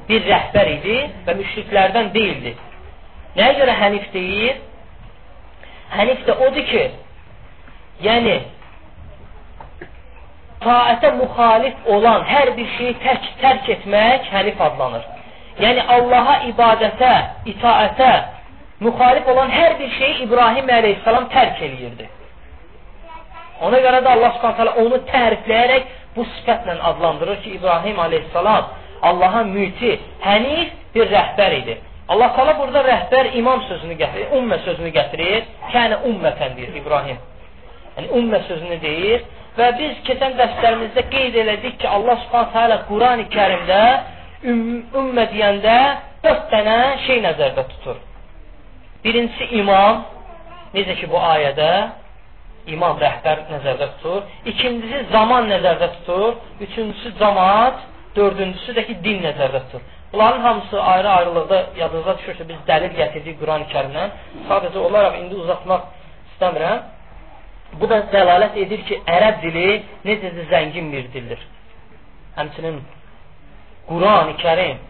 bir 0.10 0.26
rəhbər 0.26 0.72
idi 0.78 0.98
və 1.28 1.36
müşriklərdən 1.42 2.14
deyildi. 2.16 2.56
Nəyə 3.38 3.58
görə 3.60 3.76
hənif 3.82 4.08
deyir? 4.14 4.62
Hənif 5.94 6.26
də 6.28 6.38
odur 6.48 6.66
ki, 6.72 6.86
yəni 8.06 8.36
taətə 10.64 11.14
müxalif 11.20 11.88
olan 11.94 12.26
hər 12.30 12.54
bir 12.58 12.74
şeyi 12.78 12.98
tərk, 13.04 13.30
tərk 13.44 13.70
etmək 13.78 14.28
hənif 14.34 14.62
adlanır. 14.70 15.06
Yəni 15.60 15.86
Allaha 15.96 16.36
ibadətə, 16.48 17.14
itaətə 17.54 18.12
müxalif 18.80 19.28
olan 19.28 19.50
hər 19.52 19.80
bir 19.80 19.92
şeyi 20.00 20.16
İbrahim 20.26 20.70
əleyhissalam 20.78 21.30
tərk 21.34 21.62
eləyirdi. 21.68 22.08
Ona 23.68 23.80
görə 23.84 24.00
də 24.06 24.12
Allah 24.16 24.36
subhanətələ 24.38 24.76
onu 24.84 25.02
tərifləyərək 25.12 25.90
bu 26.16 26.26
sifətlə 26.36 26.78
adlandırır 26.92 27.42
ki, 27.44 27.58
İbrahim 27.60 28.00
əleyhissalam 28.06 28.76
Allaha 29.10 29.44
müti, 29.48 29.94
hənif 30.24 30.72
bir 30.96 31.08
rəhbər 31.12 31.56
idi. 31.62 31.78
Allah 32.10 32.34
Taala 32.36 32.56
burada 32.60 32.82
rəhbər 32.84 33.34
imam 33.40 33.62
sözünü 33.68 33.96
gətirir, 34.00 34.32
ümmə 34.40 34.58
sözünü 34.66 34.90
gətirir. 34.96 35.44
Kənə 35.74 36.02
ümmətən 36.10 36.56
deyir 36.58 36.80
İbrahim. 36.82 37.20
Yəni 37.98 38.10
ümmə 38.20 38.42
sözünü 38.48 38.80
deyir 38.82 39.24
və 39.58 39.70
biz 39.78 40.02
keçən 40.08 40.36
dərslərimizdə 40.40 41.06
qeyd 41.14 41.38
elədik 41.44 41.80
ki, 41.82 41.88
Allah 41.88 42.20
Subhanahu 42.24 42.54
taala 42.56 42.82
Qurani-Kərimdə 42.90 43.82
ümmə 45.02 45.26
deyəndə 45.34 45.80
4 46.24 46.54
dənə 46.54 46.78
şey 47.06 47.22
nəzərdə 47.28 47.66
tutur. 47.74 48.00
Birincisi 49.04 49.56
imam, 49.62 50.04
necə 50.74 50.96
ki 51.00 51.08
bu 51.12 51.20
ayədə 51.20 51.70
imam 52.74 53.00
rəhbər 53.00 53.46
nəzərdə 53.52 53.88
tutur. 53.98 54.26
İkincisi 54.52 55.06
zaman 55.14 55.48
nəzərdə 55.52 55.88
tutur. 56.00 56.36
Üçüncüsü 56.66 57.14
cemaat, 57.20 57.86
dördüncüsü 58.16 58.76
də 58.78 58.86
ki 58.90 58.98
din 59.04 59.24
nəzərdə 59.24 59.64
tutur. 59.66 59.86
Bunların 60.14 60.42
hamısı 60.42 60.82
ayrı-ayrılıqda 60.82 61.58
yadınıza 61.78 62.16
düşürsə 62.20 62.48
biz 62.50 62.62
dəlil 62.68 62.96
gətirdik 62.98 63.38
Quran-Kərimdən. 63.42 64.16
Sadəcə 64.50 64.80
olaraq 64.88 65.20
indi 65.22 65.36
uzatmaq 65.44 65.84
istəmirəm. 66.34 66.80
Bu 67.80 67.90
da 67.90 68.00
dəlalət 68.14 68.58
edir 68.64 68.82
ki, 68.88 68.98
ərəb 69.16 69.42
dili 69.44 69.68
necə 70.06 70.34
də 70.38 70.48
zəngin 70.50 70.90
bir 70.94 71.12
dildir. 71.14 71.44
Həmçinin 72.40 72.82
Quran-ı 73.90 74.34
Kərim 74.42 74.82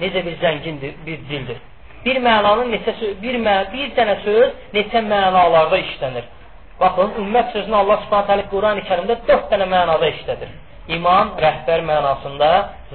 necə 0.00 0.24
bir 0.26 0.36
zəngin 0.44 0.80
bir 1.06 1.24
dildir. 1.30 1.58
Bir 2.04 2.16
mənanın 2.24 2.72
neçə 2.74 2.94
bir 3.22 3.36
mə 3.44 3.56
bir 3.72 3.92
dənə 3.96 4.16
söz 4.24 4.46
neçə 4.76 5.02
mənalarda 5.04 5.78
işlənir. 5.84 6.24
Baxın, 6.80 7.12
ümmət 7.20 7.52
sözünü 7.52 7.76
Allah 7.76 7.98
Subhanahu 8.04 8.26
taala 8.30 8.46
Quran-ı 8.52 8.84
Kərimdə 8.88 9.16
4 9.28 9.50
dənə 9.52 9.66
mənada 9.74 10.08
işlədir. 10.14 10.50
İmam, 10.96 11.34
rəhbər 11.44 11.84
mənasında, 11.90 12.48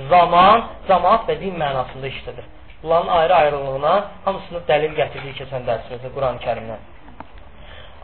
zaman, 0.09 0.65
cemaat 0.88 1.29
və 1.29 1.38
din 1.39 1.53
mənasında 1.62 2.09
işlədir. 2.15 2.47
Bunların 2.83 3.07
ayrı-ayrılığına 3.19 3.93
hamısını 4.25 4.63
dəlil 4.69 4.97
gətirdik 5.00 5.38
keçən 5.41 5.69
dərsimizdə 5.69 6.12
Quran-ı 6.15 6.41
Kərimdən. 6.47 6.81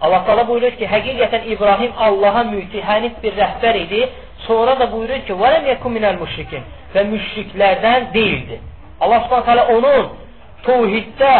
Allah 0.01 0.23
Taala 0.25 0.47
buyurur 0.47 0.77
ki, 0.77 0.85
həqiqətən 0.93 1.49
İbrahim 1.53 1.91
Allaha 1.97 2.45
mütihənif 2.53 3.19
bir 3.23 3.35
rəhbər 3.41 3.77
idi. 3.83 4.07
Sonra 4.47 4.79
da 4.79 4.91
buyurur 4.91 5.21
ki, 5.27 5.33
"Və 5.33 5.51
lem 5.53 5.65
yekun 5.65 5.91
minel 5.91 6.17
müşrikin" 6.21 6.63
və 6.95 7.01
müşriklərdən 7.13 8.13
deyildi. 8.13 8.59
Allah 9.01 9.19
Subhanahu 9.23 9.45
taala 9.45 9.67
onun 9.77 10.09
təvhiddə, 10.65 11.35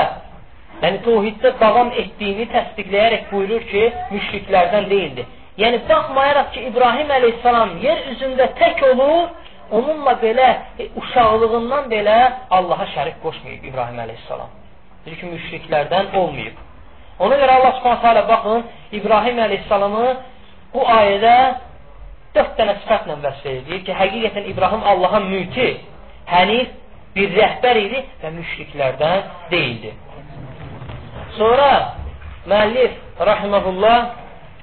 yəni 0.81 1.01
təvhiddə 1.05 1.53
davam 1.61 1.91
etdiyini 2.03 2.47
təsdiqləyərək 2.53 3.29
buyurur 3.31 3.67
ki, 3.71 3.83
müşriklərdən 4.15 4.89
deyildi. 4.91 5.27
Yəni 5.61 5.81
baxmayaraq 5.89 6.51
ki, 6.55 6.65
İbrahim 6.71 7.11
əleyhissalam 7.17 7.77
yer 7.83 8.03
üzündə 8.13 8.47
tək 8.59 8.81
olur, 8.91 9.29
onunla 9.77 10.15
belə 10.23 10.49
e, 10.79 10.87
uşaqlığından 10.99 11.89
belə 11.91 12.17
Allaha 12.57 12.87
şərik 12.95 13.21
qoşmayıb 13.23 13.63
İbrahim 13.71 13.99
əleyhissalam. 14.05 14.51
Deyir 15.05 15.17
ki, 15.19 15.31
müşriklərdən 15.35 16.15
olmayıb. 16.17 16.57
Ona 17.19 17.37
görə 17.37 17.57
Allah 17.59 17.73
Subhanahu 17.77 18.01
taala 18.01 18.27
baxın, 18.27 18.63
İbrahim 18.91 19.39
əleyhissalamı 19.45 20.05
bu 20.73 20.85
ayədə 20.97 21.35
dörd 22.35 22.53
dənə 22.57 22.77
sifətlə 22.83 23.17
vəsf 23.25 23.47
edir 23.51 23.83
ki, 23.85 23.95
həqiqətən 24.01 24.47
İbrahim 24.53 24.83
Allaha 24.93 25.19
müti, 25.27 25.69
hənif 26.31 26.71
bir 27.15 27.33
rəhbər 27.35 27.79
idi 27.81 28.03
və 28.21 28.31
müşriklərdən 28.37 29.29
deyildi. 29.51 29.91
Sonra 31.37 31.71
müəllif 32.45 32.97
rahimehullah 33.19 33.99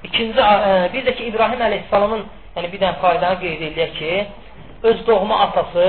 ikinci 0.03 0.39
ə, 0.39 0.89
bir 0.93 1.05
də 1.07 1.15
ki 1.17 1.29
İbrahim 1.31 1.61
əleyhissalamın 1.67 2.25
yəni 2.55 2.71
bir 2.73 2.81
dənə 2.81 2.99
faydanı 3.03 3.39
qeyd 3.43 3.63
edək 3.69 3.95
ki, 3.99 4.13
öz 4.89 5.05
doğma 5.07 5.39
atası 5.47 5.87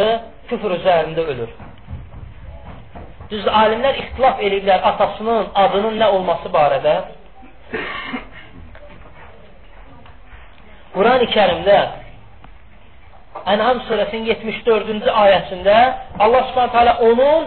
küfr 0.50 0.76
üzərində 0.76 1.24
ölür. 1.32 1.50
Düz 3.30 3.46
alimlər 3.46 3.98
ixtilaf 4.02 4.40
ediblər 4.42 4.82
atasının 4.90 5.52
adının 5.54 5.98
nə 6.02 6.08
olması 6.16 6.50
barədə. 6.54 6.94
Quran-ı 10.94 11.28
Kərimdə 11.30 11.76
Ənam 13.30 13.80
surəsinin 13.86 14.26
74-cü 14.26 15.10
ayəsində 15.24 15.74
Allah 16.18 16.42
Subhanahu 16.48 16.72
taala 16.74 16.94
onun 17.08 17.44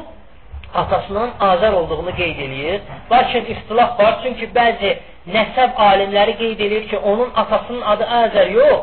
atasının 0.82 1.34
Azər 1.50 1.76
olduğunu 1.80 2.14
qeyd 2.20 2.40
eləyir. 2.46 2.80
Lakin 3.12 3.46
ixtilaf 3.54 4.00
var, 4.00 4.16
çünki 4.24 4.48
bəzi 4.56 4.94
nəsəb 5.36 5.76
alimləri 5.90 6.38
qeyd 6.42 6.64
edir 6.68 6.88
ki, 6.90 6.98
onun 7.12 7.30
atasının 7.44 7.84
adı 7.94 8.08
Azər 8.22 8.50
yox, 8.56 8.80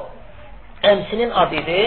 əmsinin 0.92 1.34
adı 1.42 1.60
idi. 1.62 1.80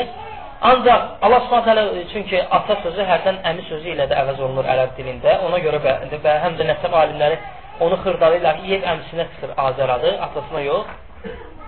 Ancaq 0.72 1.02
Allah 1.22 1.42
Subhanahu 1.46 2.04
çünki 2.14 2.44
ata 2.58 2.76
sözü 2.84 3.08
hərdən 3.12 3.42
əmi 3.50 3.66
sözü 3.70 3.96
ilə 3.96 4.10
də 4.12 4.20
əvəz 4.24 4.44
olunur 4.44 4.68
ərəb 4.74 4.94
dilində. 5.00 5.40
Ona 5.48 5.60
görə 5.66 5.80
və 6.26 6.38
həm 6.46 6.60
də 6.60 6.70
nəsəb 6.72 6.94
alimləri 7.04 7.40
onu 7.86 7.98
xırdalayırlar 8.04 8.62
ki, 8.62 8.70
yer 8.74 8.86
əmsinə 8.94 9.30
çıxır 9.34 9.58
Azər 9.68 9.98
adı, 9.98 10.18
atasına 10.28 10.62
yox. 10.68 10.94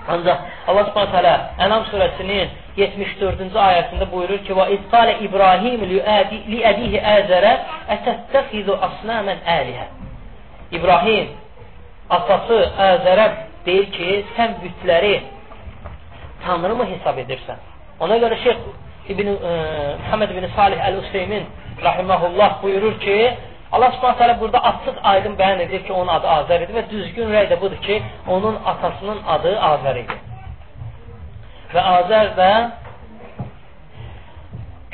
Ancaq 0.08 0.40
Allah 0.68 0.84
Subhanahu 0.90 1.12
taala 1.12 1.34
Ənam 1.66 1.86
surəsinin 1.90 2.52
74-cü 2.78 3.58
ayəsində 3.68 4.06
buyurur 4.12 4.44
ki: 4.46 4.54
"Və 4.54 4.66
izqalə 4.78 5.18
İbrahim 5.26 5.86
li 5.90 6.02
əbihi 6.72 7.02
Azərə 7.16 7.54
ətəttəxizu 7.98 8.78
asnamen 8.90 9.42
əlihə." 9.58 9.88
İbrahim 10.78 11.28
atası 12.10 12.60
Azərə 12.90 13.28
deyir 13.66 13.92
ki, 13.92 14.10
sən 14.38 14.60
bütləri 14.64 15.16
tanrı 16.46 16.76
mı 16.76 16.86
hesab 16.94 17.18
edirsən? 17.18 17.62
Ona 18.00 18.18
görə 18.22 18.38
Şeyx 18.44 18.58
İbn 19.10 19.28
e, 19.28 19.36
Muhammed 20.04 20.30
ibn 20.30 20.46
Salih 20.56 20.80
Əl-Useymin 20.88 21.44
rahimehullah 21.84 22.64
buyurur 22.64 23.00
ki, 23.00 23.18
Allah 23.72 23.92
Subhanahu 23.92 24.18
taala 24.18 24.40
burada 24.40 24.60
açıq 24.64 24.96
aydın 25.04 25.36
bəyan 25.40 25.62
edir 25.66 25.84
ki, 25.86 25.94
onun 25.94 26.14
adı 26.14 26.28
Azər 26.28 26.64
idi 26.66 26.74
və 26.78 26.84
düzgün 26.90 27.32
rəy 27.36 27.50
də 27.52 27.60
budur 27.62 27.82
ki, 27.88 28.02
onun 28.28 28.58
atasının 28.72 29.20
adı 29.36 29.54
Azər 29.72 30.00
idi. 30.04 30.18
Və 31.74 31.86
Azər 31.98 32.32
də 32.40 32.52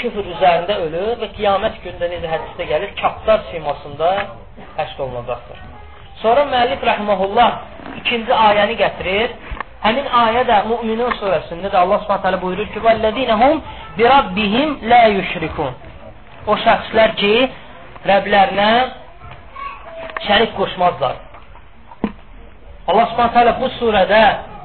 küfür 0.02 0.32
üzərində 0.34 0.80
ölür 0.86 1.20
və 1.22 1.30
qiyamət 1.38 1.82
günündə 1.84 2.10
necə 2.16 2.32
hədisdə 2.34 2.70
gəlir, 2.72 2.96
kaftar 3.02 3.44
simasında 3.52 4.12
həşr 4.80 5.04
olunacaqdır. 5.06 5.60
Sonra 6.22 6.48
müəllif 6.54 6.84
rəhməhullah 6.92 7.52
ikinci 8.02 8.34
ayəni 8.34 8.78
gətirir 8.82 9.38
Həmin 9.82 10.06
ayə 10.14 10.44
də 10.46 10.58
Müminun 10.70 11.16
surəsində 11.18 11.72
də 11.74 11.78
Allah 11.80 12.04
Subhanahu 12.04 12.24
taala 12.26 12.42
buyurur 12.42 12.68
ki: 12.74 12.80
"Vəllezînehum 12.86 13.62
bi 13.98 14.04
rabbihim 14.14 14.76
la 14.92 15.02
yüşrikun." 15.16 15.72
O 16.48 16.58
şəxslər 16.66 17.16
ki, 17.22 17.32
Rəblərinə 18.10 18.72
şərik 20.28 20.56
qoşmazlar. 20.58 21.20
Allah 22.90 23.12
Subhanahu 23.12 23.36
taala 23.36 23.58
bu 23.62 23.70
surədə 23.78 24.22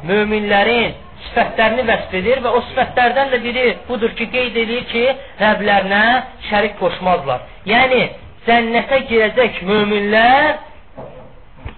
möminlərin 0.09 0.95
sifətlərini 1.26 1.85
vəsf 1.90 2.14
edir 2.21 2.40
və 2.45 2.52
o 2.57 2.62
sifətlərdən 2.71 3.33
də 3.35 3.40
biri 3.45 3.66
budur 3.88 4.14
ki, 4.19 4.28
qeyd 4.33 4.57
edir 4.62 4.87
ki, 4.93 5.05
Rəblərinə 5.43 6.05
şərik 6.49 6.78
qoşmazlar. 6.81 7.45
Yəni 7.69 8.00
cənnətə 8.47 9.02
girəcək 9.11 9.61
möminlər 9.69 10.57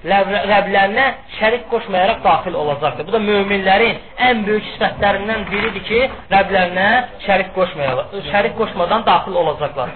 Rəblərinə 0.06 1.06
şərik 1.40 1.64
qoşmayaraq 1.72 2.20
daxil 2.22 2.54
olacaqdır. 2.54 3.06
Bu 3.08 3.14
da 3.16 3.20
möminlərin 3.24 3.98
ən 4.28 4.44
böyük 4.46 4.68
sifətlərindən 4.74 5.48
biridir 5.50 5.84
ki, 5.90 6.04
Rəblərinə 6.34 6.90
şərik 7.26 7.50
qoşmayaraq, 7.56 8.14
şərik 8.30 8.54
qoşmadan 8.60 9.06
daxil 9.08 9.40
olacaqlar. 9.42 9.90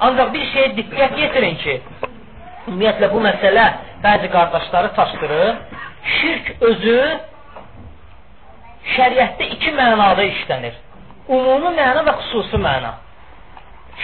Ancaq 0.00 0.32
bir 0.34 0.44
şeyə 0.52 0.74
diqqət 0.76 1.16
yetirin 1.22 1.56
ki, 1.62 1.78
ümumiyyətlə 2.68 3.08
bu 3.12 3.22
məsələ 3.24 3.64
bəzi 4.04 4.28
qardaşları 4.34 4.92
çaşdırır. 4.96 5.56
Şirk 6.16 6.52
özü 6.68 6.98
şəriətdə 8.96 9.48
iki 9.56 9.72
mənada 9.78 10.26
işlənir. 10.34 10.76
Ümumi 11.28 11.72
məna 11.80 12.04
və 12.06 12.14
xüsusi 12.20 12.60
məna. 12.68 12.92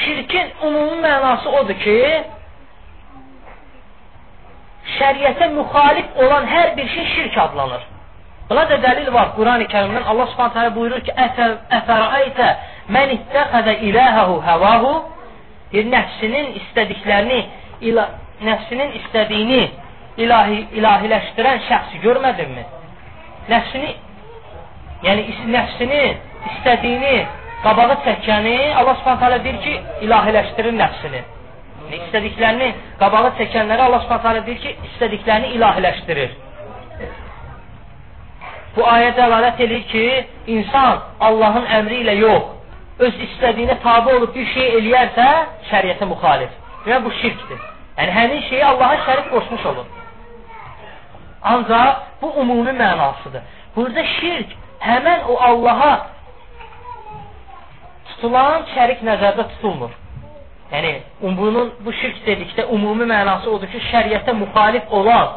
şirkin 0.04 0.46
ümumi 0.66 1.00
mənası 1.04 1.48
odur 1.60 1.76
ki, 1.84 1.96
şəriətə 4.96 5.48
müxalif 5.56 6.20
olan 6.24 6.46
hər 6.48 6.76
bir 6.76 6.88
şey 6.94 7.06
şirk 7.14 7.38
adlanır. 7.38 7.82
Buna 8.50 8.64
da 8.70 8.76
dəlil 8.84 9.12
var 9.12 9.34
Qurani 9.36 9.66
Kərimdən. 9.72 10.04
Allah 10.10 10.26
Subhanahu 10.32 10.54
taala 10.54 10.74
buyurur 10.76 11.00
ki: 11.06 11.12
"Əfəraytə 11.78 12.48
men 12.94 13.14
ittəxəzə 13.16 13.74
iləhəhu 13.88 14.40
həvahu" 14.48 14.94
nəfsinin 15.72 16.52
istədiklərini, 16.60 17.40
ila, 17.88 18.06
nəfsinin 18.44 18.96
istədiyini 19.00 19.62
ilahi, 20.22 20.58
ilahiləşdirən 20.78 21.62
şəxsi 21.68 22.00
görmədinmi? 22.02 22.64
Nəfsini 23.48 23.94
yəni 25.06 25.24
nəfsini 25.54 26.02
istədiyini 26.52 27.16
qabağa 27.64 27.96
çəkəni 28.06 28.56
Allah 28.74 28.96
Subhanahu 29.00 29.20
taala 29.22 29.44
deyir 29.44 29.58
ki, 29.64 29.74
ilahiləşdirir 30.06 30.74
nəfsini. 30.78 31.22
Yəni, 31.82 31.98
istədiklərini 32.06 32.70
qabağa 33.00 33.34
çəkənləri 33.40 33.86
Allah 33.88 34.02
Subhanahu 34.04 34.26
taala 34.26 34.46
deyir 34.46 34.60
ki, 34.64 34.74
istədiklərini 34.90 35.54
ilahiləşdirir. 35.56 36.40
Bu 38.76 38.84
ayə 38.88 39.12
dəlalət 39.18 39.60
edir 39.66 39.82
ki, 39.92 40.04
insan 40.56 41.02
Allahın 41.20 41.66
əmri 41.78 42.02
ilə 42.04 42.14
yox, 42.22 42.44
öz 42.98 43.14
istədiyinə 43.26 43.78
tabi 43.82 44.14
olub 44.16 44.34
bir 44.34 44.46
şey 44.54 44.76
eləyərsə, 44.78 45.28
şəriətə 45.70 46.08
müxalif. 46.10 46.52
Və 46.86 46.98
bu 47.04 47.12
şirkdir. 47.20 47.60
Yəni, 47.98 48.12
həmin 48.18 48.42
şeyi 48.48 48.64
Allaha 48.64 48.96
şərik 49.06 49.28
qoşmuş 49.30 49.66
olur. 49.72 49.86
Ancaq 51.42 51.96
bu 52.22 52.34
ümumi 52.40 52.72
mənasıdır. 52.82 53.42
Burada 53.76 54.04
şirk 54.18 54.54
həmən 54.80 55.24
o 55.28 55.36
Allaha 55.48 55.92
tutulan 58.08 58.66
şərik 58.74 59.02
nəzərdə 59.08 59.48
tutulmur. 59.54 59.90
Yəni, 60.72 60.92
bunun, 61.20 61.72
bu 61.84 61.92
şirk 61.92 62.22
dedikdə 62.26 62.66
ümumi 62.74 63.04
mənası 63.10 63.50
odur 63.50 63.68
ki, 63.72 63.80
şəriətə 63.90 64.32
müxalif 64.38 64.92
olan 64.92 65.28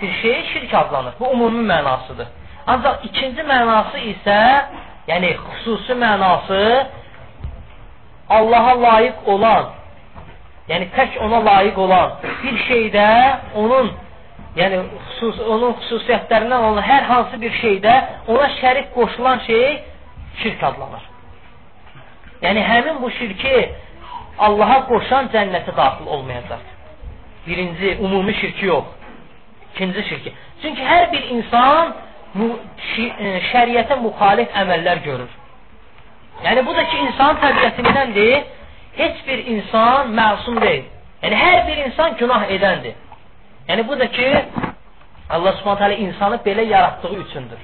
bir 0.00 0.12
şey 0.22 0.42
şirk 0.52 0.74
adlanır. 0.74 1.14
Bu 1.20 1.30
ümumi 1.32 1.62
mənasıdır. 1.72 2.26
Ancaq 2.66 3.04
ikinci 3.08 3.42
mənası 3.46 4.02
isə, 4.12 4.38
yəni 5.08 5.32
xüsusi 5.46 5.94
mənası 6.02 6.62
Allaha 8.28 8.72
layiq 8.82 9.28
olan, 9.30 9.68
yəni 10.70 10.88
tək 10.96 11.18
ona 11.22 11.38
layiq 11.46 11.76
olan 11.78 12.16
bir 12.42 12.56
şeydə 12.68 13.06
onun 13.54 13.92
yəni 14.58 14.80
xüsus, 15.08 15.38
onun 15.46 15.76
xüsusiyyətlərindən 15.80 16.64
olan 16.70 16.82
hər 16.82 17.04
hansı 17.10 17.40
bir 17.40 17.52
şeydə 17.62 17.94
ona 18.32 18.48
şərik 18.60 18.88
qoşulan 18.96 19.44
şey 19.46 19.82
şirk 20.42 20.64
adlanır. 20.64 21.04
Yəni 22.42 22.62
həmin 22.70 23.02
bu 23.02 23.10
şirki 23.18 23.56
Allaha 24.38 24.82
qoşan 24.90 25.30
cənnətə 25.32 25.72
daxil 25.76 26.10
olmayacaq. 26.14 26.64
Birinci, 27.46 27.96
ümumi 28.04 28.34
şirki 28.34 28.66
yox. 28.66 28.84
İkinci 29.74 30.02
şirki. 30.08 30.32
Çünki 30.62 30.82
hər 30.82 31.12
bir 31.12 31.22
insan 31.36 31.94
şəriətə 33.50 33.98
müxalif 34.02 34.54
əməllər 34.62 35.02
görür. 35.04 35.32
Yəni, 36.44 36.66
bu 36.66 36.74
da 36.76 36.84
ki, 36.90 36.96
insan 37.08 37.38
təbiətindəndir. 37.42 38.44
Heç 38.96 39.20
bir 39.26 39.44
insan 39.54 40.12
məsum 40.16 40.60
deyil. 40.60 40.84
Yəni, 41.22 41.36
hər 41.42 41.58
bir 41.68 41.84
insan 41.86 42.16
günah 42.20 42.48
edəndir. 42.56 42.96
Yəni, 43.68 43.86
bu 43.88 43.98
da 44.00 44.08
ki, 44.16 44.28
Allah 45.30 45.56
subhanət 45.60 45.84
hələ 45.84 45.96
insanı 46.06 46.40
belə 46.44 46.66
yaratdığı 46.70 47.14
üçündür. 47.24 47.62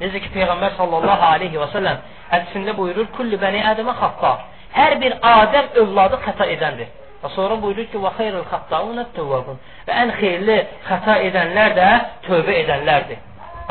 Necə 0.00 0.20
ki, 0.24 0.32
Peyğəmbər 0.34 0.76
sallallahu 0.76 1.28
aleyhi 1.34 1.60
və 1.62 1.68
səlləm 1.74 2.02
hədisində 2.32 2.74
buyurur, 2.76 3.06
Kulli 3.16 3.38
bəni 3.38 3.62
ədəmə 3.72 3.94
xatta. 4.00 4.32
Hər 4.76 4.98
bir 5.00 5.18
Adəm 5.30 5.76
övladı 5.84 6.18
xəta 6.26 6.48
edəndir. 6.56 6.90
Və 7.22 7.30
sonra 7.36 7.58
buyurur 7.62 7.86
ki, 7.92 8.00
və 8.02 8.16
xeyrül 8.18 8.46
xəttaunə 8.50 9.06
tövvəbun. 9.16 9.60
Və 9.86 9.98
ən 10.04 10.14
xeyirli 10.18 10.58
xəta 10.88 11.20
edənlər 11.28 11.76
də 11.78 11.90
tövbə 12.26 12.56
edənlərdir. 12.64 13.20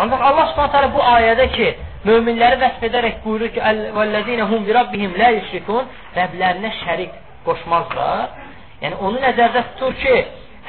Ancaq 0.02 0.22
Allah 0.30 0.52
subhanətə 0.52 0.92
bu 0.96 1.02
ayədə 1.14 1.48
ki, 1.56 1.68
möminləri 2.10 2.60
vəsf 2.64 2.86
edərək 2.90 3.20
buyurur 3.26 3.52
ki, 3.56 3.64
vəllezine 3.98 4.48
hum 4.52 4.66
bi 4.68 4.76
rabbihim 4.78 5.18
la 5.22 5.32
yüşrikun, 5.38 5.90
Rəblərinə 6.18 6.72
şərik 6.82 7.20
qoşmazlar. 7.46 8.32
Yəni 8.82 8.98
onu 9.06 9.22
nəzərdə 9.22 9.66
tutur 9.74 9.94
ki, 10.02 10.16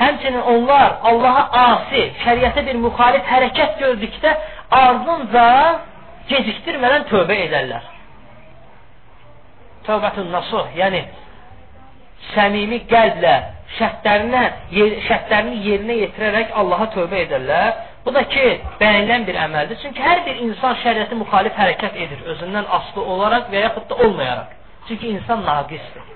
həmçinin 0.00 0.44
onlar 0.54 0.98
Allaha 1.10 1.46
asi, 1.62 2.04
şəriətə 2.26 2.66
bir 2.68 2.82
müxalif 2.84 3.24
hərəkət 3.32 3.80
gördükdə 3.80 4.36
ardınca 4.82 5.48
gecikdirmədən 6.28 7.08
tövbə 7.10 7.40
edərlər 7.48 7.92
tövbətün 9.86 10.30
nasuh, 10.32 10.70
yəni 10.78 11.02
səmimi 12.32 12.82
qəlblə 12.90 13.34
şərtlərinə, 13.78 14.42
şərtlərini 15.08 15.62
yerinə 15.66 15.98
yetirərək 16.02 16.52
Allaha 16.60 16.88
tövbə 16.94 17.22
edərlər. 17.26 17.80
Bu 18.06 18.14
da 18.14 18.22
ki, 18.28 18.46
bəyənilən 18.80 19.26
bir 19.28 19.36
əməldir. 19.44 19.78
Çünki 19.82 20.02
hər 20.02 20.24
bir 20.26 20.40
insan 20.46 20.74
şəriəti 20.82 21.18
müxalif 21.20 21.54
hərəkət 21.58 21.98
edir, 22.04 22.24
özündən 22.34 22.66
asılı 22.78 23.04
olaraq 23.14 23.50
və 23.52 23.62
yaxud 23.66 23.86
da 23.90 23.98
olmayaraq. 24.06 24.56
Çünki 24.88 25.12
insan 25.16 25.44
naqisdir. 25.46 26.08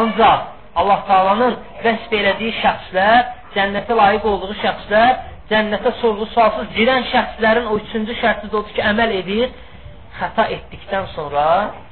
Ancaq 0.00 0.48
Allah 0.80 1.04
Taalanın 1.08 1.58
vəsb 1.84 2.14
elədiyi 2.18 2.54
şəxslər, 2.62 3.20
cənnətə 3.54 3.96
layiq 4.00 4.26
olduğu 4.32 4.56
şəxslər, 4.64 5.12
cənnətə 5.52 5.92
sorğu 6.00 6.26
sualsız 6.34 6.72
girən 6.78 7.06
şəxslərin 7.12 7.68
o 7.70 7.76
üçüncü 7.84 8.16
şərti 8.22 8.50
də 8.50 8.56
odur 8.62 8.74
ki, 8.74 8.82
əməl 8.92 9.14
edir 9.20 9.52
xəta 10.18 10.48
etdikdən 10.56 11.06
sonra 11.14 11.44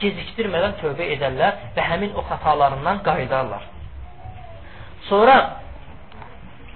gecikdirmədən 0.02 0.78
tövbə 0.82 1.06
edərlər 1.14 1.62
və 1.76 1.86
həmin 1.92 2.16
o 2.18 2.24
xətalarından 2.28 3.02
qayıdarlar. 3.06 3.62
Sonra 5.08 5.36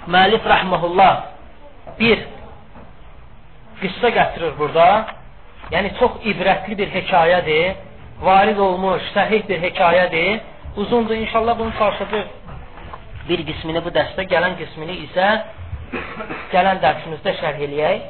müəllif 0.06 0.44
rəhməhullah 0.54 1.33
bir 2.00 2.18
qıssa 3.82 4.08
gətirir 4.18 4.56
burada. 4.58 4.86
Yəni 5.72 5.94
çox 5.98 6.22
ibrətli 6.30 6.78
bir 6.78 6.88
hekayədir. 6.96 7.76
Varid 8.22 8.58
olmuş, 8.58 9.02
səhih 9.16 9.48
bir 9.48 9.62
hekayədir. 9.66 10.40
Uzundur. 10.76 11.14
İnşallah 11.14 11.58
bunu 11.58 11.72
çalışacaq 11.78 12.26
bir 13.28 13.40
qismini 13.48 13.80
bu 13.84 13.92
dərsdə, 13.96 14.26
gələn 14.32 14.56
qismini 14.60 14.98
isə 15.06 15.28
gələn 16.52 16.80
dərsimizdə 16.84 17.34
şərh 17.40 17.62
eləyək. 17.66 18.02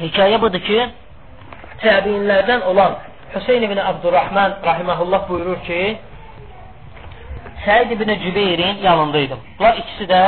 Hekayə 0.00 0.38
budur 0.42 0.62
ki, 0.66 0.78
təbiinlərdən 1.82 2.64
olan 2.70 2.98
Hüseyn 3.34 3.62
ibn 3.64 3.78
Abdurrahman 3.80 4.58
rahiməhullah 4.64 5.28
buyurur 5.28 5.60
ki, 5.68 5.82
Səid 7.62 7.92
ibn 7.94 8.10
Cübeyrin 8.24 8.82
yanındaydım. 8.82 9.40
Bunlar 9.58 9.76
ikisi 9.78 10.08
də 10.10 10.22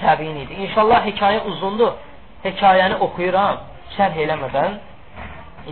təbiin 0.00 0.40
idi. 0.44 0.54
İnşallah 0.66 1.06
hekayə 1.06 1.44
uzundur. 1.50 1.92
Hekayəni 2.44 2.98
oxuyuram, 3.06 3.60
şərh 3.96 4.18
eləmədən. 4.24 4.78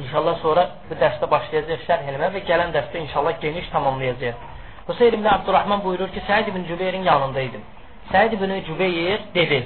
İnşallah 0.01 0.39
sonra 0.43 0.67
bu 0.91 0.95
dərsdə 1.01 1.27
başlayacaq 1.31 1.83
şərh 1.89 2.09
eləmə 2.13 2.31
və 2.37 2.45
gələn 2.47 2.71
dərsdə 2.77 3.03
inşallah 3.07 3.41
geniş 3.43 3.69
tamamlayacaq. 3.75 4.35
Hüseyn 4.89 5.13
ibn 5.19 5.27
Abdurrahman 5.27 5.85
buyurur 5.85 6.09
ki, 6.15 6.23
Səid 6.29 6.49
ibn 6.51 6.65
Cübeyrin 6.69 7.03
yanındaydım. 7.03 7.63
Səid 8.13 8.33
ibn 8.37 8.55
Cübeyr 8.67 9.21
dedi, 9.35 9.61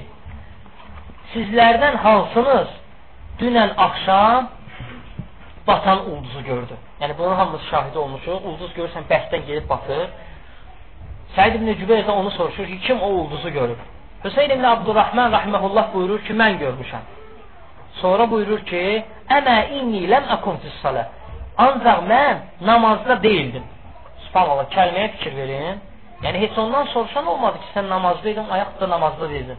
sizlərdən 1.35 1.97
hansınız 2.07 2.75
dünən 3.41 3.75
axşam 3.87 4.51
batan 5.67 6.11
ulduzu 6.11 6.45
gördü. 6.45 6.77
Yəni 7.01 7.19
bunun 7.19 7.35
hamısı 7.35 7.67
şahidi 7.67 7.99
olmuşuq. 7.99 8.45
Ulduz 8.49 8.73
görürsən 8.77 9.09
bəhsdən 9.11 9.47
gedib 9.49 9.69
batır. 9.69 10.09
Səid 11.37 11.57
ibn 11.59 11.73
Cübeyr 11.81 12.05
də 12.09 12.11
onu 12.11 12.31
soruşur 12.31 12.67
ki, 12.67 12.81
kim 12.81 13.03
o 13.03 13.09
ulduzu 13.09 13.51
görüb? 13.51 13.81
Hüseyn 14.25 14.51
ibn 14.51 14.65
Abdurrahman 14.65 15.33
rahmehullah 15.33 15.95
buyurur 15.95 16.21
ki, 16.27 16.33
mən 16.33 16.59
görmüşəm. 16.63 17.05
Sonra 18.01 18.31
buyurur 18.31 18.61
ki, 18.71 19.05
"Əmə 19.39 19.57
inni 19.79 20.03
ləm 20.13 20.25
akum 20.37 20.57
fis-salah." 20.63 21.07
Ancaq 21.67 21.99
mən 22.13 22.37
namazda 22.71 23.23
deyildim. 23.23 23.65
Subhanallah, 24.25 24.67
kəlməyə 24.77 25.09
fikir 25.15 25.37
verin. 25.37 25.77
Yəni 26.25 26.39
heç 26.45 26.59
ondan 26.59 26.87
soruşan 26.95 27.27
olmadı 27.27 27.59
ki, 27.63 27.69
sən 27.75 27.89
namazdaydın, 27.89 28.51
ayaqda 28.51 28.89
namazda 28.95 29.31
deydin. 29.35 29.59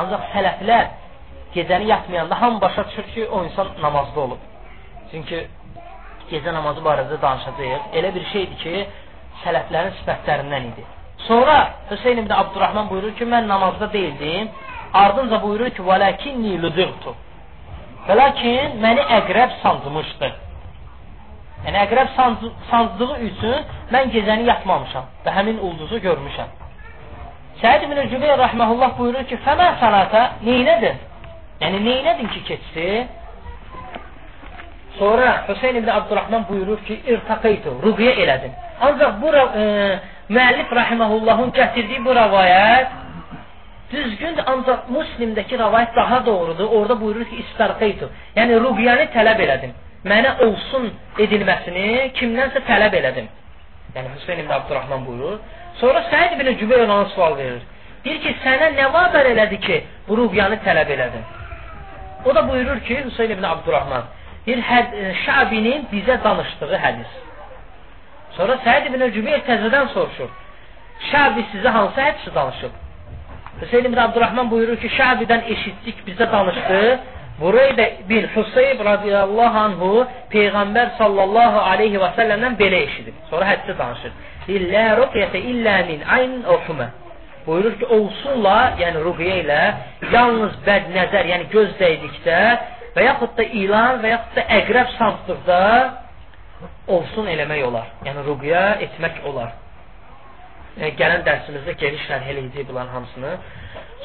Ancaq 0.00 0.22
sələflər 0.34 0.84
gecəni 1.54 1.86
yatmayanda 1.92 2.40
hamı 2.40 2.60
başa 2.60 2.88
düşür 2.88 3.06
ki, 3.14 3.28
o 3.28 3.44
insan 3.44 3.66
namazda 3.82 4.20
olub. 4.20 4.42
Çünki 5.10 5.46
gecə 6.30 6.54
namazı 6.54 6.80
barədə 6.88 7.22
danışacağıq. 7.22 7.82
Elə 7.98 8.14
bir 8.14 8.24
şeydir 8.32 8.58
ki, 8.64 8.74
sələflərin 9.44 9.94
sifətlərindən 10.00 10.68
idi. 10.72 10.84
Sonra 11.28 11.70
Hüseyn 11.90 12.18
ibn 12.18 12.32
Abdurrahman 12.32 12.90
buyurur 12.90 13.14
ki, 13.18 13.24
mən 13.24 13.48
namazda 13.48 13.92
deyildim. 13.92 14.48
Ardınca 14.92 15.42
buyurur 15.42 15.70
ki, 15.70 15.82
"Vəlakinni 15.82 16.62
ludirtu." 16.62 17.14
Və 18.06 18.14
lakin 18.16 18.80
məni 18.84 19.02
əqrəb 19.18 19.50
sancmışdı. 19.62 20.28
Yəni 21.66 21.78
əqrəb 21.84 22.08
sancdığı 22.70 23.14
üçün 23.28 23.56
mən 23.94 24.10
gecəni 24.14 24.48
yatmamışam 24.50 25.04
və 25.24 25.30
həmin 25.36 25.58
ulduzu 25.66 25.98
görmüşəm. 26.06 26.50
Səid 27.62 27.84
ibn 27.86 27.98
Cübeyr 28.10 28.38
rəhməhullah 28.46 28.96
buyurur 28.98 29.24
ki, 29.30 29.38
"Fəmə 29.46 29.68
sənətə 29.82 30.22
neynədin?" 30.48 30.96
Yəni 31.62 31.78
neynədin 31.86 32.28
ki, 32.34 32.40
keçdi? 32.48 32.86
Sonra 34.98 35.44
Hüseyn 35.48 35.76
ibn 35.80 35.88
Abdurrahman 35.88 36.48
buyurur 36.48 36.80
ki, 36.86 37.00
irtaqaytu, 37.06 37.70
ruqyə 37.84 38.12
elədim. 38.24 38.52
Ancaq 38.80 39.20
bu 39.22 39.28
e, 39.34 39.64
müəllif 40.30 40.72
rahimehullahın 40.80 41.52
gətirdiyi 41.58 42.04
bu 42.04 42.14
rəvayət 42.18 42.98
düzgündür, 43.92 44.44
ancaq 44.52 44.88
Müslimdəki 44.96 45.58
rəvayət 45.60 45.96
daha 45.96 46.26
doğrudur. 46.26 46.68
Orada 46.78 47.00
buyurur 47.00 47.24
ki, 47.30 47.42
istarqaytu. 47.44 48.08
Yəni 48.36 48.60
ruqyəni 48.64 49.08
tələb 49.16 49.42
elədim. 49.46 49.74
Mənə 50.08 50.32
olsun 50.46 50.88
edilməsini 51.24 52.12
kimdənsə 52.18 52.64
tələb 52.68 52.96
elədim. 53.00 53.28
Yəni 53.96 54.14
Hüseyn 54.16 54.40
ibn 54.44 54.52
Abdurrahman 54.58 55.04
buyurur. 55.06 55.38
Sonra 55.80 56.02
Səid 56.10 56.38
ibn 56.38 56.56
Cübeyr 56.58 56.86
ona 56.86 57.04
sual 57.14 57.36
verir. 57.36 57.60
Deyir 58.04 58.18
ki, 58.24 58.32
sənə 58.44 58.72
nə 58.78 58.88
vadar 58.94 59.28
elədi 59.30 59.60
ki, 59.66 59.82
bu 60.08 60.16
ruqyanı 60.18 60.58
tələb 60.64 60.90
elədin? 60.96 61.28
O 62.26 62.34
da 62.34 62.48
buyurur 62.48 62.80
ki, 62.86 62.96
Hüseyn 63.04 63.36
ibn 63.36 63.44
Abdurrahman, 63.46 64.08
bir 64.46 64.62
həd, 64.70 64.96
Şabinin 65.24 65.86
bizə 65.92 66.18
danışdığı 66.24 66.80
hədis. 66.86 67.12
Sonra 68.36 68.56
Səid 68.64 68.88
ibn 68.88 69.02
Cübeyr 69.14 69.42
təzədən 69.48 69.90
soruşur. 69.94 70.30
Şabi 71.10 71.44
sizə 71.52 71.72
hansı 71.76 72.00
hədisi 72.00 72.34
danışıb? 72.34 72.78
Hüseyin 73.62 73.84
ibn 73.84 73.98
Abdurrahman 74.04 74.50
buyurur 74.50 74.78
ki, 74.82 74.88
Şabidən 74.98 75.44
eşitdik, 75.54 76.00
bizə 76.06 76.32
danışdı. 76.32 76.80
Burayı 77.40 77.76
da 77.76 77.86
bir 78.08 78.28
Hüseyb 78.36 78.80
radiyallahu 78.84 79.58
anhu 79.58 80.06
Peyğəmbər 80.32 80.96
sallallahu 80.98 81.60
aleyhi 81.72 82.00
və 82.02 82.10
səlləmdən 82.18 82.58
belə 82.62 82.82
eşidib. 82.88 83.14
Sonra 83.30 83.48
hədisi 83.52 83.78
danışır. 83.78 84.12
İllə 84.56 84.84
ruqyətə 85.00 85.40
illə 85.52 85.76
min 85.90 86.04
ayn 86.16 86.36
oxumə. 86.56 86.88
Buyurur 87.46 87.74
ki, 87.80 87.86
olsunla, 87.96 88.58
yəni 88.82 89.02
ruqyə 89.06 89.40
ilə 89.42 89.62
yalnız 90.12 90.60
bəd 90.66 90.92
nəzər, 90.96 91.26
yəni 91.32 91.48
göz 91.54 91.72
dəydikdə 91.80 92.38
və 92.96 93.08
yaxud 93.08 93.34
da 93.38 93.46
ilan 93.62 93.98
və 94.02 94.12
yaxud 94.14 94.38
da 94.38 94.44
əqrəb 94.60 94.94
sansdıqda 94.98 95.62
olsun 96.88 97.28
eləmək 97.34 97.64
olar. 97.66 97.90
Yəni 98.06 98.24
ruqya 98.26 98.62
etmək 98.86 99.22
olar. 99.30 99.52
Yəni, 100.78 100.94
gələn 101.00 101.24
dərsimizdə 101.26 101.74
geniş 101.80 102.06
şərh 102.08 102.30
eləyəcək 102.32 102.68
bunların 102.68 102.92
hamısını. 102.94 103.32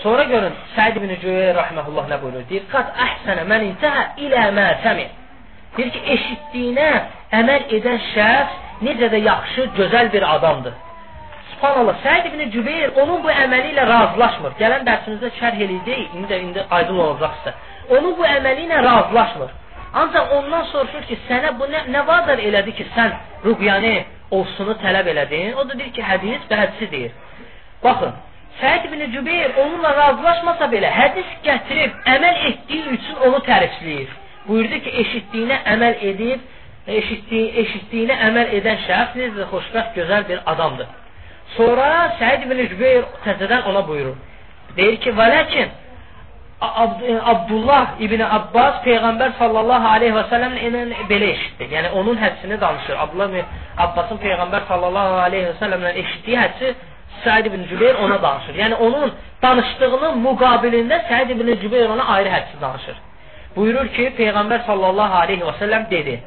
Sonra 0.02 0.24
görün, 0.32 0.58
Səid 0.76 0.98
ibn 1.00 1.14
Cüveyr 1.22 1.56
rahmehullah 1.56 2.10
nə 2.12 2.18
buyurur? 2.22 2.44
Deyir, 2.50 2.66
"Qad 2.72 2.92
əhsənə 3.06 3.46
men 3.52 3.62
intəhə 3.72 4.04
ilə 4.26 4.44
mə 4.58 4.68
səmi." 4.84 5.08
Deyir 5.78 5.92
ki, 5.96 6.02
eşitdiyinə 6.16 6.90
əməl 7.40 7.72
edən 7.78 8.00
şəxs 8.14 8.54
necə 8.88 9.08
də 9.14 9.20
yaxşı, 9.32 9.70
gözəl 9.80 10.12
bir 10.14 10.36
adamdır. 10.36 10.74
Subhanallah, 11.52 11.96
Səid 12.04 12.26
ibn 12.30 12.52
Cübeyr 12.52 12.92
onun 13.02 13.24
bu 13.24 13.30
əməli 13.30 13.72
ilə 13.74 13.88
razılaşmır. 13.90 14.52
Gələn 14.62 14.84
dərsimizdə 14.90 15.32
şərh 15.40 15.64
eləyəcəyik, 15.66 16.16
indi 16.20 16.36
indi 16.48 16.66
aydın 16.70 17.00
olacaqsa. 17.06 17.54
Onun 17.90 18.18
bu 18.18 18.26
əməli 18.26 18.68
ilə 18.68 18.84
razılaşmır. 18.90 19.50
Ancaq 19.94 20.32
ondan 20.36 20.64
soruşur 20.72 21.04
ki, 21.10 21.18
sənə 21.30 21.54
bu 21.60 21.68
nə, 21.72 21.86
nə 21.94 22.04
vadar 22.08 22.40
elədi 22.44 22.74
ki, 22.78 22.86
sən 22.96 23.14
rüqyanı 23.46 23.94
olsunu 24.36 24.76
tələb 24.84 25.08
elədin? 25.14 25.54
O 25.56 25.64
da 25.68 25.78
deyir 25.80 25.94
ki, 25.96 26.04
hədis 26.04 26.48
və 26.50 26.60
hədisi 26.62 26.90
deyir. 26.92 27.14
Baxın, 27.84 28.14
Səid 28.58 28.88
ibn 28.90 29.02
Cübeyr 29.14 29.52
onunla 29.62 29.90
razılaşmasa 29.96 30.68
belə 30.72 30.90
hədis 30.90 31.34
gətirib 31.46 31.98
əməl 32.14 32.38
etdiyi 32.50 32.94
üçün 32.96 33.20
onu 33.28 33.42
tərifləyir. 33.46 34.14
Buyurdu 34.48 34.80
ki, 34.86 34.94
eşitdiyinə 35.04 35.60
əməl 35.74 36.00
edib, 36.12 36.46
eşitdiyi, 37.00 37.52
eşitdiyinə 37.64 38.18
əməl 38.30 38.56
edən 38.60 38.80
şəxs 38.88 39.20
necə 39.20 39.50
xoşbəxt, 39.52 39.92
gözəl 40.00 40.26
bir 40.32 40.42
adamdır. 40.54 40.90
Sonra 41.56 41.90
Səid 42.20 42.48
ibn 42.48 42.64
Cübeyr 42.74 43.06
təzədən 43.28 43.70
ona 43.70 43.86
buyurur. 43.88 44.18
Deyir 44.78 44.98
ki, 45.06 45.14
və 45.20 45.28
ləkin 45.36 45.76
Abd 46.62 47.02
Abdullah 47.32 48.00
ibn 48.02 48.22
Abbas 48.22 48.80
Peyğəmbər 48.86 49.36
sallallahu 49.38 49.88
aleyhi 49.96 50.14
və 50.16 50.24
səlləmlə 50.32 51.04
belə 51.10 51.28
eşitdi. 51.36 51.68
Yəni 51.70 51.92
onun 52.00 52.18
hədisini 52.18 52.58
danışır. 52.62 52.96
Abdullah 53.04 53.28
ibn 53.30 53.44
Abbasın 53.86 54.18
Peyğəmbər 54.24 54.66
sallallahu 54.70 55.20
aleyhi 55.26 55.52
və 55.52 55.58
səlləmlə 55.60 55.92
eşitdiyi 56.02 56.40
hədisi 56.42 56.72
Səid 57.24 57.50
ibn 57.50 57.66
Cübeyr 57.70 58.00
ona 58.06 58.18
danışır. 58.22 58.56
Yəni 58.64 58.76
onun 58.88 59.14
danışdığının 59.42 60.18
müqabilində 60.26 60.98
Səid 61.10 61.36
ibn 61.36 61.54
Cübeyr 61.62 61.94
ona 61.94 62.08
ayrı 62.16 62.30
hədisi 62.30 62.62
danışır. 62.62 62.98
Buyurur 63.56 63.88
ki, 63.94 64.12
Peyğəmbər 64.18 64.66
sallallahu 64.66 65.16
aleyhi 65.22 65.46
və 65.46 65.54
səlləm 65.62 65.86
dedi. 65.94 66.18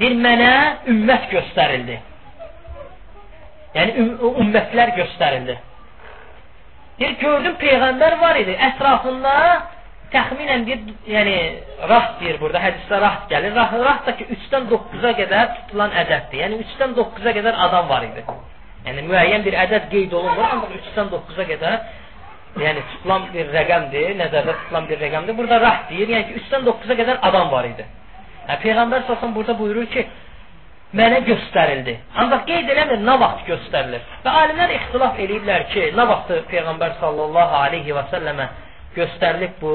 Bir 0.00 0.18
mənə 0.18 0.50
ümmət 0.90 1.30
göstərildi. 1.30 2.00
Yəni 3.74 4.08
ümmətlər 4.42 4.94
göstərildi. 4.98 5.56
Bir 6.98 7.16
gördüm 7.18 7.56
Peyğəmbər 7.58 8.18
var 8.20 8.38
idi. 8.38 8.54
Ətrafında 8.68 9.34
təxminən 10.14 10.62
bir, 10.68 10.82
yəni 11.10 11.34
rahat 11.90 12.20
deyir 12.20 12.38
burada, 12.42 12.60
hədisdə 12.62 13.00
rahat 13.02 13.26
gəlir. 13.32 13.54
Rahat, 13.56 13.80
rahat 13.88 14.06
da 14.06 14.14
ki 14.18 14.28
3-dən 14.36 14.68
9-a 14.70 15.12
qədər 15.20 15.50
tutulan 15.56 15.96
ədəddir. 16.04 16.44
Yəni 16.44 16.60
3-dən 16.62 16.94
9-a 17.00 17.34
qədər 17.38 17.58
adam 17.66 17.90
var 17.90 18.06
idi. 18.06 18.24
Yəni 18.86 19.04
müəyyən 19.08 19.44
bir 19.46 19.58
ədəd 19.64 19.90
qeyd 19.90 20.14
olunmur, 20.14 20.46
ancaq 20.52 20.78
3-dən 20.78 21.12
9-a 21.16 21.48
qədər 21.50 21.76
yəni 22.62 22.82
tutulan 22.92 23.26
bir 23.34 23.50
rəqəmdir, 23.56 24.14
nəzərdə 24.20 24.54
tutulan 24.60 24.88
bir 24.90 25.00
rəqəmdir. 25.02 25.38
Burada 25.38 25.60
rah 25.66 25.80
deyir, 25.90 26.14
yəni 26.14 26.28
ki 26.28 26.42
3-dən 26.44 26.68
9-a 26.70 26.98
qədər 27.00 27.22
adam 27.30 27.50
var 27.50 27.66
idi. 27.72 27.86
Yəni, 28.44 28.60
Peyğəmbər 28.68 29.08
səsən 29.08 29.34
burada 29.34 29.58
buyurur 29.58 29.90
ki, 29.90 30.06
mənə 30.98 31.20
göstərildi. 31.28 31.96
Ancaq 32.22 32.44
qeyd 32.48 32.70
eləmir, 32.74 33.00
nə 33.06 33.16
vaxt 33.22 33.48
göstərilir. 33.48 34.04
Və 34.24 34.34
alimlər 34.42 34.74
ixtilaf 34.76 35.18
eləyiblər 35.24 35.66
ki, 35.72 35.88
nə 35.98 36.06
vaxtı 36.10 36.42
Peyğəmbər 36.52 36.94
sallallahu 37.00 37.58
aleyhi 37.64 37.96
və 37.96 38.04
səlləmə 38.12 38.46
göstərilib 38.98 39.58
bu? 39.62 39.74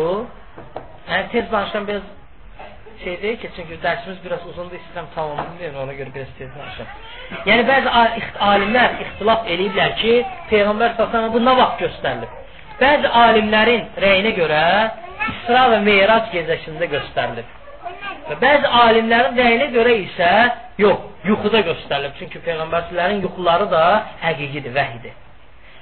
Yəni, 1.10 1.27
tez 1.34 1.51
danışan 1.51 1.88
biraz 1.88 2.08
şey 3.03 3.21
deyil 3.21 3.38
ki, 3.41 3.51
çünki 3.55 3.79
dərsimiz 3.84 4.17
biraz 4.23 4.45
uzundur, 4.51 4.79
istəyirəm 4.79 5.12
tamamlayın, 5.15 5.75
ona 5.84 5.93
görə 5.99 6.13
biraz 6.15 6.32
tez 6.38 6.49
danışım. 6.55 6.95
Yəni, 7.49 7.67
bəzi 7.69 7.93
alimlər 8.51 8.97
ixtilaf 9.05 9.47
eləyiblər 9.53 9.95
ki, 10.01 10.15
Peyğəmbər 10.51 10.97
sallallahu 10.97 11.36
bu 11.36 11.43
nə 11.43 11.55
vaxt 11.62 11.86
göstərilib? 11.86 12.36
Bəzi 12.79 13.13
alimlərin 13.25 13.88
rəyinə 14.03 14.36
görə 14.39 14.65
İsra 15.29 15.65
və 15.73 15.79
Meyrac 15.84 16.29
gecəsində 16.32 16.88
göstərilib. 16.91 17.59
Və 18.30 18.36
bəzi 18.43 18.69
alimlərin 18.84 19.38
rəyinə 19.39 19.67
görə 19.73 19.93
isə 20.04 20.30
yox, 20.82 21.06
yuxuda 21.25 21.63
göstərilib. 21.65 22.13
Çünki 22.19 22.41
peyğəmbərlərin 22.45 23.23
yuxuları 23.25 23.69
da 23.71 23.84
həqiqidir, 24.21 24.73
vəhidir. 24.75 25.15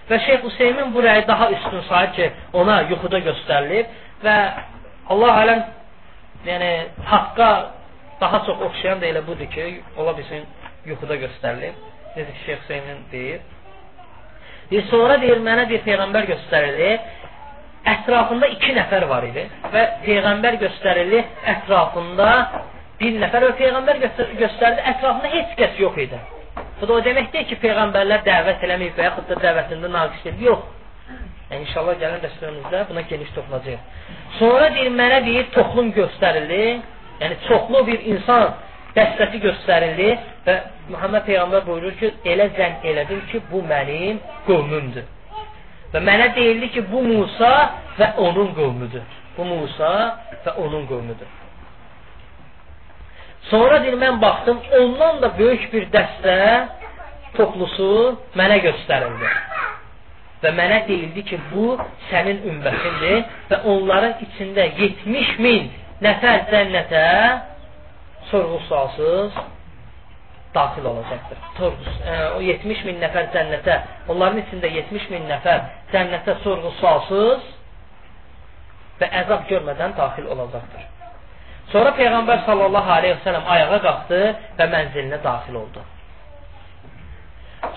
Və 0.07 0.19
Şeyx 0.25 0.45
Hüseymin 0.45 0.93
bu 0.95 1.03
rəyi 1.03 1.25
daha 1.27 1.49
üstün 1.51 1.81
sayır 1.89 2.13
ki, 2.15 2.29
ona 2.53 2.77
yuxuda 2.91 3.19
göstərilib 3.25 3.91
və 4.23 4.37
Allah 5.13 5.41
aləm 5.41 5.65
yəni 6.47 6.71
haqqa 7.11 7.49
daha 8.21 8.39
çox 8.45 8.63
oxşayan 8.69 9.01
da 9.01 9.11
elə 9.11 9.25
budur 9.27 9.51
ki, 9.51 9.67
ola 9.97 10.15
bilsin 10.17 10.47
yuxuda 10.85 11.19
göstərilib. 11.25 11.75
Necə 12.15 12.31
ki, 12.31 12.41
Şeyx 12.45 12.63
Hüseymin 12.63 13.03
deyir. 13.11 13.43
Bir 14.71 14.87
sonra 14.91 15.19
deyir, 15.21 15.43
mənə 15.43 15.67
bir 15.69 15.83
peyğəmbər 15.83 16.31
göstərildi 16.31 16.91
ətrafında 17.93 18.47
iki 18.55 18.73
nəfər 18.77 19.07
var 19.09 19.27
idi 19.27 19.43
və 19.73 19.83
Peyğəmbər 20.05 20.57
göstərildi 20.63 21.21
ətrafında 21.53 22.31
bir 23.01 23.19
nəfər 23.21 23.45
və 23.49 23.53
Peyğəmbər 23.61 24.01
göstərdi 24.41 24.89
ətrafında 24.93 25.31
heç 25.35 25.55
kəs 25.59 25.79
yox 25.81 26.01
idi. 26.07 26.19
Bu 26.81 26.87
da 26.87 26.93
o 26.93 27.03
demək 27.05 27.31
deyil 27.33 27.47
ki, 27.49 27.57
Peyğəmbərlər 27.61 28.23
dəvət 28.25 28.65
eləməyib 28.67 28.97
və 28.97 29.07
yaxud 29.07 29.31
da 29.31 29.37
dəvətində 29.41 29.89
naqis 29.93 30.27
edib. 30.29 30.43
Yox. 30.49 30.65
Yəni, 31.49 31.63
inşallah 31.63 31.97
gələn 32.01 32.23
dərslərimizdə 32.25 32.83
buna 32.89 33.03
geniş 33.09 33.33
toxunacaq. 33.35 33.83
Sonra 34.37 34.69
deyir, 34.75 34.93
mənə 34.99 35.19
deyir, 35.25 35.49
toxlum 35.55 35.91
göstərildi. 35.95 36.63
Yəni, 37.21 37.37
çoxlu 37.47 37.83
bir 37.87 38.07
insan 38.13 38.57
dəstəsi 38.97 39.41
göstərildi 39.45 40.09
və 40.47 40.57
Muhammed 40.93 41.25
Peyğəmbər 41.29 41.65
buyurur 41.69 41.95
ki, 42.01 42.11
elə 42.33 42.49
zənn 42.57 42.89
elədim 42.91 43.23
ki, 43.31 43.41
bu 43.51 43.63
mənim 43.71 44.19
qövmümdür. 44.49 45.07
Və 45.93 46.01
mənə 46.03 46.31
deyildi 46.35 46.69
ki, 46.75 46.83
bu 46.91 47.01
Musa 47.05 47.51
və 47.97 48.11
onun 48.27 48.53
qövmüdür. 48.57 49.05
Bu 49.37 49.45
Musa 49.47 49.91
və 50.45 50.55
onun 50.63 50.87
qövmüdür. 50.89 51.29
Sonra 53.51 53.79
deyir, 53.83 53.95
mən 54.01 54.21
baxdım, 54.21 54.59
ondan 54.81 55.21
da 55.21 55.31
böyük 55.37 55.69
bir 55.73 55.87
dəstə 55.93 56.37
toplusu 57.37 57.91
mənə 58.39 58.59
göstərildi. 58.65 59.31
Və 60.43 60.51
mənə 60.59 60.81
deyildi 60.89 61.23
ki, 61.29 61.39
bu 61.53 61.77
sənin 62.09 62.43
ümmətindir 62.51 63.21
və 63.51 63.61
onların 63.73 64.17
içində 64.27 64.67
70 64.81 65.37
min 65.45 65.69
nəfər 66.03 66.43
cənnətə 66.51 67.05
sorğu 68.31 68.59
sualsız 68.67 69.39
daxil 70.57 70.85
olacaqdır. 70.91 71.39
Torgus, 71.57 71.95
e, 72.01 72.17
o 72.37 72.41
70 72.41 72.83
min 72.89 72.99
nəfər 73.03 73.31
cənnətə, 73.35 73.77
onların 74.13 74.43
içində 74.43 74.71
70 74.73 75.09
min 75.13 75.25
nəfər 75.31 75.63
cənnətə 75.93 76.37
sorğu 76.43 76.73
sualsız 76.81 77.47
və 79.01 79.09
əzab 79.23 79.47
görmədən 79.51 79.97
daxil 79.97 80.29
olacaqdır. 80.35 80.85
Sonra 81.71 81.91
Peyğəmbər 81.99 82.45
sallallahu 82.47 82.91
aleyhi 82.97 83.17
və 83.17 83.23
sələm 83.25 83.49
ayağa 83.55 83.79
qalxdı 83.85 84.21
və 84.59 84.67
mənzilinə 84.73 85.19
daxil 85.23 85.57
oldu. 85.61 85.83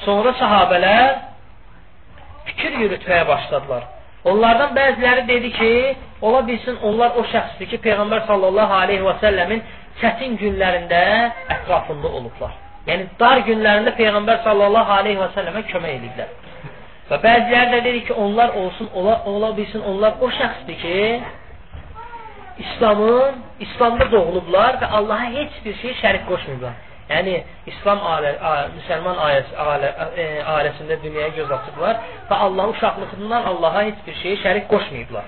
Sonra 0.04 0.32
sahabələr 0.38 1.16
fikir 2.46 2.78
yürütməyə 2.84 3.26
başladılar. 3.28 3.88
Onlardan 4.30 4.74
bəziləri 4.76 5.26
dedi 5.28 5.50
ki, 5.56 5.72
ola 6.22 6.42
bilsin 6.46 6.78
onlar 6.86 7.16
o 7.16 7.24
şəxsdir 7.32 7.70
ki, 7.72 7.80
Peyğəmbər 7.86 8.26
sallallahu 8.28 8.74
aleyhi 8.84 9.04
və 9.06 9.16
səlləmin 9.22 9.62
çətin 10.00 10.36
günlərində 10.40 11.00
ətrafında 11.56 12.08
olublar. 12.20 12.52
Yəni 12.88 13.08
dar 13.20 13.42
günlərində 13.48 13.92
Peyğəmbər 13.98 14.40
sallallahu 14.44 14.94
aleyhi 15.00 15.20
və 15.20 15.28
səlləmə 15.34 15.64
kömək 15.72 15.96
ediblər. 15.98 16.30
Və 17.10 17.18
bəziləri 17.24 17.72
də 17.74 17.80
dedi 17.84 18.04
ki, 18.06 18.14
onlar 18.24 18.54
olsun, 18.56 18.88
ola, 18.94 19.16
ola 19.26 19.50
bilsin, 19.56 19.82
onlar 19.92 20.20
o 20.22 20.30
şəxsdir 20.30 20.76
ki, 20.80 21.00
İslamın, 22.60 23.42
İslamda 23.60 24.06
doğulublar 24.12 24.78
və 24.82 24.90
Allaha 24.98 25.32
heç 25.34 25.58
bir 25.64 25.74
şey 25.82 25.96
şərik 26.02 26.26
qoşmayıblar. 26.28 26.78
Yəni 27.10 27.34
İslam 27.66 28.02
ailə, 28.06 28.32
ailə 28.50 28.68
müsəlman 28.76 29.20
ailəsi, 29.26 29.54
ailə, 29.64 29.90
e, 30.14 30.26
ailəsində 30.54 30.98
dünyaya 31.02 31.32
göz 31.40 31.50
açıblar 31.56 31.96
və 32.30 32.40
Allah 32.46 32.68
uşaqlığından 32.74 33.48
Allaha 33.52 33.82
heç 33.88 34.04
bir 34.06 34.14
şeyi 34.22 34.36
şərik 34.44 34.68
qoşmayıblar. 34.70 35.26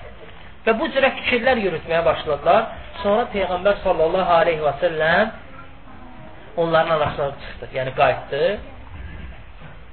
Və 0.65 0.77
bu 0.79 0.87
cürə 0.95 1.09
fikirlər 1.17 1.59
yürütməyə 1.65 2.05
başladılar. 2.05 2.69
Sonra 3.01 3.25
Peyğəmbər 3.33 3.81
sallallahu 3.83 4.37
aleyhi 4.41 4.63
və 4.63 4.73
səlləm 4.83 5.33
onların 6.57 6.95
arasına 6.97 7.31
çıxdı, 7.41 7.69
yəni 7.77 7.91
qayıtdı. 7.99 8.43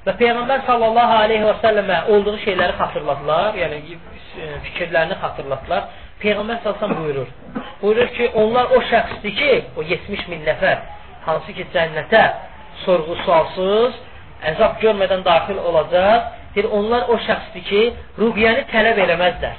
Və 0.06 0.14
Peyğəmbər 0.20 0.62
sallallahu 0.68 1.16
aleyhi 1.24 1.44
və 1.44 1.56
səlləmə 1.64 1.96
olduğu 2.14 2.36
şeyləri 2.44 2.76
xatırladılar, 2.78 3.58
yəni 3.62 3.80
e, 3.90 4.46
fikirlərini 4.66 5.18
xatırladılar. 5.22 5.88
Peyğəmbər 6.22 6.62
sallallahu 6.64 7.02
buyurur. 7.02 7.28
Buyurur 7.82 8.08
ki, 8.16 8.30
onlar 8.42 8.72
o 8.76 8.80
şəxsdir 8.92 9.34
ki, 9.40 9.52
o 9.76 9.84
70 9.84 10.26
min 10.32 10.44
nəfər 10.48 10.82
hansı 11.26 11.52
ki 11.56 11.66
cənnətə 11.74 12.22
sorğu 12.84 13.16
sualsız, 13.24 13.96
əzab 14.52 14.80
görmədən 14.84 15.24
daxil 15.24 15.60
olacaq. 15.70 16.36
Deyir, 16.54 16.68
onlar 16.74 17.08
o 17.12 17.16
şəxsdir 17.26 17.66
ki, 17.68 17.82
ruhiyyəni 18.18 18.66
tələb 18.72 18.98
eləməzlər. 19.04 19.58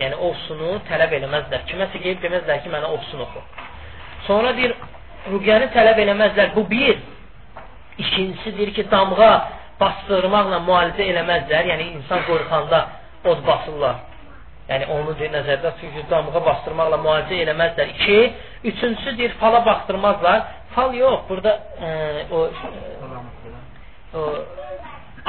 Yəni, 0.00 0.16
olsunu 0.28 0.78
tələb 0.88 1.12
eləməzlər. 1.18 1.64
Kiməsə 1.68 2.00
qeyib 2.02 2.24
deməzlər 2.24 2.62
ki, 2.64 2.72
mənə 2.72 2.88
olsun 2.96 3.22
oxu. 3.26 3.42
Sonra 4.26 4.54
deyir, 4.56 4.74
ruhiyyəni 5.32 5.70
tələb 5.76 6.02
eləməzlər. 6.04 6.54
Bu 6.56 6.66
bir. 6.70 6.98
İkincisi 7.98 8.58
deyir 8.58 8.74
ki, 8.74 8.84
damğa 8.90 9.32
bastırmaqla 9.80 10.60
müalicə 10.66 11.08
eləməzlər. 11.12 11.72
Yəni, 11.72 11.88
insan 11.98 12.22
qorxanda 12.28 12.84
od 13.30 13.42
basırlar. 13.46 14.04
Yəni 14.68 14.86
onu 14.92 15.14
nəzərdə 15.36 15.72
çünki 15.80 16.04
damğa 16.10 16.44
bastırmaqla 16.50 17.00
müalicə 17.04 17.42
eləməzlər. 17.44 17.94
2. 18.04 18.20
Üçüncüsü 18.72 19.18
deyir 19.18 19.36
fala 19.40 19.64
baxdırmazlar. 19.66 20.42
Fal 20.74 20.94
yox, 20.94 21.20
burada 21.28 21.58
e, 21.82 21.88
o 22.30 22.50
o 24.14 24.20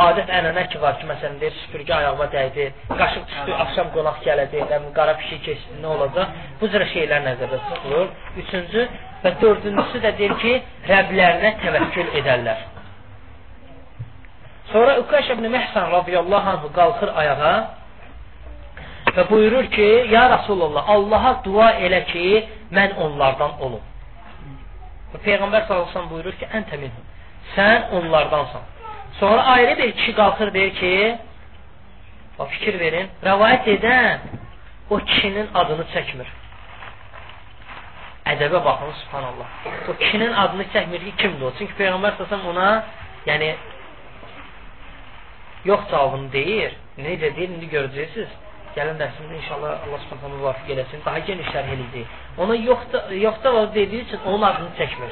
adət 0.06 0.32
ənənə 0.38 0.64
ki 0.72 0.80
var 0.82 0.98
ki, 1.00 1.08
məsələn 1.10 1.38
deyir, 1.42 1.56
süpürgə 1.64 1.94
ayağıma 1.98 2.28
dəydi, 2.34 2.66
qaşıq 2.90 3.26
düşdü, 3.30 3.54
axşam 3.64 3.92
qonaq 3.96 4.20
gələcək, 4.26 4.74
qara 4.96 5.16
pişik 5.22 5.44
keçdi, 5.48 5.80
nə 5.84 5.92
olacaq? 5.96 6.36
Bu 6.62 6.70
cür 6.74 6.86
şeylər 6.94 7.26
nəzərdə 7.28 7.60
tutulur. 7.70 8.12
Üçüncü 8.44 8.86
və 9.24 9.34
dördüncüsü 9.42 10.04
də 10.06 10.14
deyir 10.20 10.36
ki, 10.44 10.54
Rəblərinə 10.90 11.52
təvəkkül 11.64 12.16
edərlər. 12.22 12.64
Sonra 14.72 14.98
Üqaş 15.02 15.34
ibn 15.36 15.50
Məhsan 15.56 15.92
radiyallahu 15.98 16.50
anhu 16.54 16.72
qalxır 16.80 17.14
ayağa 17.22 17.54
və 19.16 19.30
buyurur 19.30 19.70
ki, 19.76 19.90
Ya 20.14 20.28
Rasulullah, 20.36 20.90
Allaha 20.96 21.38
dua 21.46 21.72
elə 21.86 22.04
ki, 22.12 22.26
mən 22.72 22.98
onlardan 23.06 23.58
olum. 23.66 23.86
Və 25.14 25.24
Peyğəmbər 25.26 25.66
sallallahu 25.68 26.12
buyurur 26.14 26.36
ki, 26.42 26.52
əntə 26.60 26.78
minhum. 26.78 27.06
Sən 27.56 27.90
onlardansan. 27.98 28.79
Sonra 29.14 29.44
ayrı 29.44 29.78
bir 29.78 29.92
kişi 29.92 30.16
qalxır 30.16 30.54
deyir 30.54 30.76
ki, 30.76 31.18
o 32.40 32.46
fikir 32.46 32.80
verin, 32.80 33.10
rəvayət 33.24 33.66
edən 33.76 34.20
o 34.90 34.98
kişinin 34.98 35.50
adını 35.54 35.86
çəkmir. 35.94 36.30
Ədəbə 38.34 38.62
baxın, 38.66 38.94
subhanallah. 39.02 39.48
O 39.90 39.96
kişinin 39.98 40.34
adını 40.34 40.66
çəkmir 40.74 41.04
ki, 41.06 41.14
kimdir 41.18 41.46
o? 41.46 41.52
Çünki 41.58 41.74
Peyğəmbər 41.80 42.18
sallallahu 42.18 42.50
ona, 42.50 42.70
yəni 43.26 43.56
yox 45.66 45.90
cavabını 45.92 46.32
deyir. 46.32 46.78
Necə 46.98 47.36
deyir, 47.36 47.50
indi 47.56 47.68
görəcəksiniz. 47.74 48.38
Gəlin 48.76 49.00
dərsimizdə 49.02 49.40
inşallah 49.42 49.86
Allah 49.86 50.02
Subhanahu 50.06 50.38
müvafiq 50.38 50.76
eləsin. 50.76 51.02
Daha 51.06 51.20
geniş 51.30 51.48
şərh 51.54 51.72
eləyəcək. 51.74 52.18
Ona 52.44 52.56
yoxda 52.56 53.02
yoxda 53.26 53.54
o 53.54 53.64
dediyi 53.76 54.06
üçün 54.06 54.20
onun 54.26 54.42
adını 54.42 54.70
çəkmir. 54.80 55.12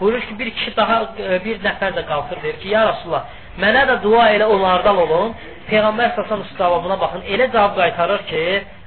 Buyurur 0.00 0.20
ki, 0.20 0.38
bir 0.38 0.50
kişi 0.50 0.76
daha 0.76 0.96
e, 1.18 1.44
bir 1.44 1.60
nəfər 1.66 1.96
də 1.98 2.06
qalxır 2.10 2.42
deyir 2.42 2.60
ki, 2.60 2.68
ya 2.68 2.84
Rasulullah, 2.88 3.24
mənə 3.62 3.82
də 3.90 3.96
dua 4.02 4.28
elə 4.36 4.46
onlardan 4.54 4.96
olun. 5.04 5.34
Peyğəmbər 5.70 6.16
əleyhi 6.16 6.56
cavabına 6.58 7.00
baxın. 7.00 7.22
Elə 7.34 7.52
cavab 7.52 7.76
qaytarır 7.76 8.22
ki, 8.30 8.42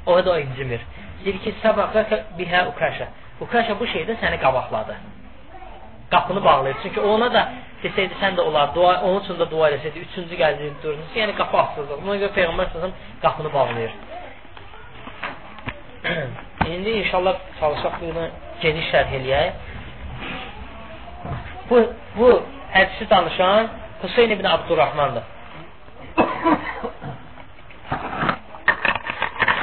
o 0.06 0.26
da 0.26 0.39
incimir. 0.39 0.82
Deyir 1.24 1.38
ki, 1.44 1.54
səbəqə 1.63 2.24
bihə 2.39 2.65
ukaşa. 2.72 3.08
Ukaşa 3.41 3.80
bu 3.80 3.86
şeydə 3.94 4.18
səni 4.22 4.39
qabaqladı. 4.41 4.96
Qapını 6.12 6.44
bağlayır. 6.44 6.78
Çünki 6.84 7.02
ona 7.02 7.34
da 7.34 7.41
desəydi 7.84 8.15
sən 8.22 8.38
də 8.38 8.41
olar, 8.41 8.74
dua, 8.76 9.02
onun 9.02 9.24
üçün 9.24 9.38
də 9.41 9.50
dua 9.52 9.70
eləsəydi, 9.70 10.04
üçüncü 10.08 10.38
gəldi, 10.41 10.70
dördüncü, 10.84 11.20
yəni 11.20 11.36
qapı 11.39 11.58
açıldı. 11.63 11.98
Buna 12.04 12.15
görə 12.22 12.32
Peyğəmbər 12.38 12.72
sallallahu 12.72 13.22
qapını 13.22 13.54
bağlayır. 13.54 13.91
İndi 16.74 16.89
inşallah 16.89 17.36
çalışaq 17.60 17.94
bunu 18.02 18.28
geniş 18.62 18.86
şərh 18.94 19.12
eləyək. 19.20 19.52
Bu, 21.69 21.93
bu 22.17 22.30
hədisi 22.73 23.10
danışan 23.10 23.67
Hüseyin 24.04 24.30
ibn 24.30 24.45
Abdurrahmandır. 24.45 25.23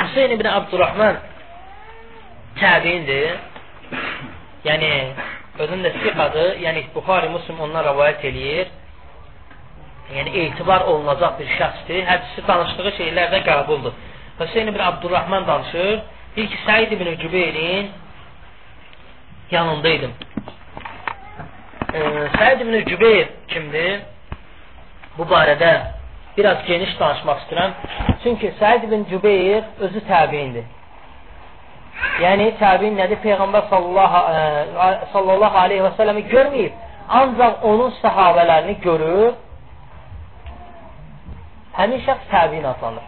Hüseyin 0.02 0.30
ibn 0.30 0.46
Abdurrahman 0.46 1.16
təbiindir. 2.60 3.36
Yəni, 4.64 4.90
özün 5.58 5.84
də 5.84 5.92
siqadır. 6.02 6.56
Yəni, 6.64 6.84
Buxari 6.94 7.28
Muslim 7.34 7.60
ondan 7.66 7.86
rəvayət 7.90 8.26
eləyir. 8.30 8.72
Yəni, 10.16 10.34
etibar 10.42 10.86
olunacaq 10.90 11.38
bir 11.38 11.54
şəxsdir. 11.58 12.02
Hədisi 12.10 12.46
danışdığı 12.48 12.92
şeylər 12.98 13.32
də 13.36 13.42
qəbuldur. 13.48 13.94
Hüseyin 14.40 14.74
ibn 14.74 14.84
Abdurrahman 14.90 15.46
danışır. 15.46 16.02
Deyir 16.36 16.48
ki, 16.48 16.58
Səid 16.66 16.92
ibn 16.96 17.16
Cübeyrin 17.22 17.90
yanındaydım. 19.50 20.12
Ee, 21.94 22.28
Səid 22.38 22.60
ibn 22.64 22.74
Cübeyr 22.88 23.26
kimdir? 23.48 24.00
Bu 25.18 25.26
barədə 25.28 25.72
biraz 26.36 26.62
geniş 26.64 26.92
danışmaq 27.00 27.40
istəyirəm. 27.42 27.72
Çünki 28.22 28.52
Səid 28.60 28.86
ibn 28.86 29.02
Cübeyr 29.10 29.66
özü 29.84 30.00
təbiindir. 30.08 30.64
Yəni 32.24 32.46
təbiin 32.60 32.96
nədir? 32.96 33.20
Peyğəmbər 33.24 33.66
sallallahu, 33.72 34.22
ə, 34.36 34.86
e, 34.86 35.10
sallallahu 35.12 35.58
aleyhi 35.64 35.84
və 35.84 35.90
səlləmi 35.98 36.22
görməyib. 36.30 36.78
Ancaq 37.20 37.66
onun 37.70 37.92
səhabələrini 37.98 38.76
görüb 38.86 39.34
həmin 41.76 42.00
şəxs 42.06 42.30
təbiin 42.30 42.64
adlanır. 42.72 43.04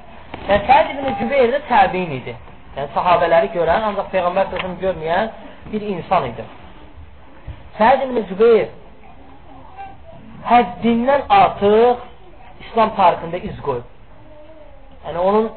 Yəni 0.51 0.61
Səid 0.69 0.93
ibn 0.93 1.17
Cübeyr 1.23 1.55
də 1.57 1.63
təbiin 1.71 2.13
idi. 2.19 2.37
Yəni 2.77 2.93
sahabələri 2.99 3.49
görən, 3.57 3.89
ancaq 3.93 4.13
Peyğəmbər 4.13 4.53
sözünü 4.53 4.79
görməyən 4.85 5.33
bir 5.73 5.89
insan 5.95 6.29
idi. 6.35 6.47
Səid 7.79 8.05
ibn 8.07 8.21
Cübeyr 8.31 8.69
həddindən 10.49 11.25
artıq 11.33 12.05
İslam 12.65 12.93
tarixində 12.99 13.41
iz 13.49 13.57
qoyub. 13.67 13.87
Yəni 15.05 15.23
onun 15.29 15.49